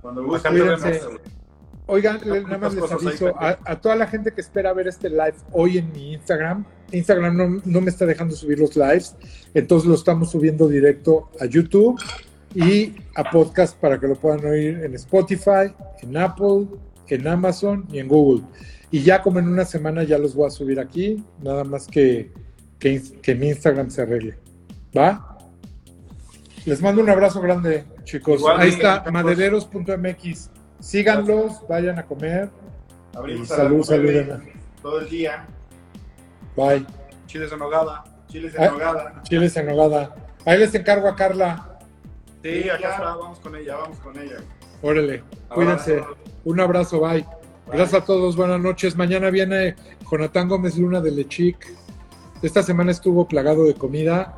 Cuando 0.01 0.21
Acá 0.35 0.49
guste. 0.49 0.49
te 0.49 0.59
Cuídense. 0.59 0.89
vemos, 0.91 1.07
güey. 1.07 1.39
Oigan, 1.87 2.19
nada 2.43 2.57
más 2.59 2.75
les 2.75 2.91
aviso 2.91 3.35
a, 3.39 3.57
a 3.65 3.81
toda 3.81 3.95
la 3.95 4.05
gente 4.05 4.31
que 4.31 4.41
espera 4.41 4.73
ver 4.73 4.87
este 4.87 5.09
live 5.09 5.33
hoy 5.51 5.79
en 5.79 5.91
mi 5.91 6.13
Instagram. 6.13 6.63
Instagram 6.91 7.35
no, 7.35 7.61
no 7.65 7.81
me 7.81 7.89
está 7.89 8.05
dejando 8.05 8.35
subir 8.35 8.59
los 8.59 8.75
lives, 8.75 9.15
entonces 9.55 9.87
lo 9.89 9.95
estamos 9.95 10.29
subiendo 10.29 10.67
directo 10.67 11.29
a 11.39 11.45
YouTube 11.45 11.99
y 12.53 12.93
a 13.15 13.31
podcast 13.31 13.75
para 13.79 13.99
que 13.99 14.07
lo 14.07 14.15
puedan 14.15 14.45
oír 14.45 14.83
en 14.83 14.93
Spotify, 14.95 15.73
en 16.01 16.15
Apple, 16.17 16.67
en 17.07 17.27
Amazon 17.27 17.87
y 17.91 17.97
en 17.99 18.07
Google. 18.07 18.43
Y 18.91 19.01
ya 19.01 19.21
como 19.23 19.39
en 19.39 19.47
una 19.47 19.65
semana 19.65 20.03
ya 20.03 20.17
los 20.19 20.35
voy 20.35 20.45
a 20.47 20.51
subir 20.51 20.79
aquí, 20.79 21.23
nada 21.41 21.63
más 21.63 21.87
que, 21.87 22.31
que, 22.77 23.01
que 23.21 23.33
mi 23.35 23.49
Instagram 23.49 23.89
se 23.89 24.03
arregle. 24.03 24.37
¿Va? 24.95 25.38
Les 26.65 26.81
mando 26.81 27.01
un 27.01 27.09
abrazo 27.09 27.41
grande, 27.41 27.85
chicos. 28.03 28.39
Igual, 28.39 28.59
Ahí 28.59 28.69
está, 28.69 28.97
chicos. 28.99 29.13
madederos.mx. 29.13 30.49
Síganlos, 30.79 31.67
vayan 31.67 31.99
a 31.99 32.03
comer. 32.05 32.49
Abrimos 33.15 33.47
salud, 33.47 33.83
salud, 33.83 34.11
todo 34.81 34.99
el 35.01 35.09
día. 35.09 35.45
Bye. 36.55 36.85
Chiles 37.27 37.51
en 37.51 37.59
nogada. 37.59 38.03
Chiles 38.27 38.53
Ah. 38.57 38.65
en 38.65 38.71
nogada. 38.73 39.21
Chiles 39.23 39.57
en 39.57 39.65
nogada. 39.67 40.15
Ahí 40.45 40.57
les 40.59 40.73
encargo 40.75 41.07
a 41.07 41.15
Carla. 41.15 41.79
Sí, 42.41 42.63
Sí, 42.63 42.69
acá 42.69 42.79
ya. 42.81 42.89
está, 42.91 43.15
vamos 43.15 43.39
con 43.39 43.55
ella. 43.55 43.75
vamos 43.75 43.97
con 43.99 44.17
ella. 44.17 44.37
Órale, 44.81 45.23
cuídense. 45.49 46.01
Un 46.45 46.59
abrazo, 46.59 47.01
bye. 47.01 47.25
Gracias 47.67 48.01
a 48.01 48.05
todos, 48.05 48.35
buenas 48.37 48.59
noches. 48.61 48.95
Mañana 48.95 49.29
viene 49.29 49.75
Jonathan 50.09 50.47
Gómez 50.47 50.77
Luna 50.77 51.01
de 51.01 51.11
Lechic. 51.11 51.57
Esta 52.41 52.63
semana 52.63 52.91
estuvo 52.91 53.27
plagado 53.27 53.65
de 53.65 53.73
comida. 53.73 54.37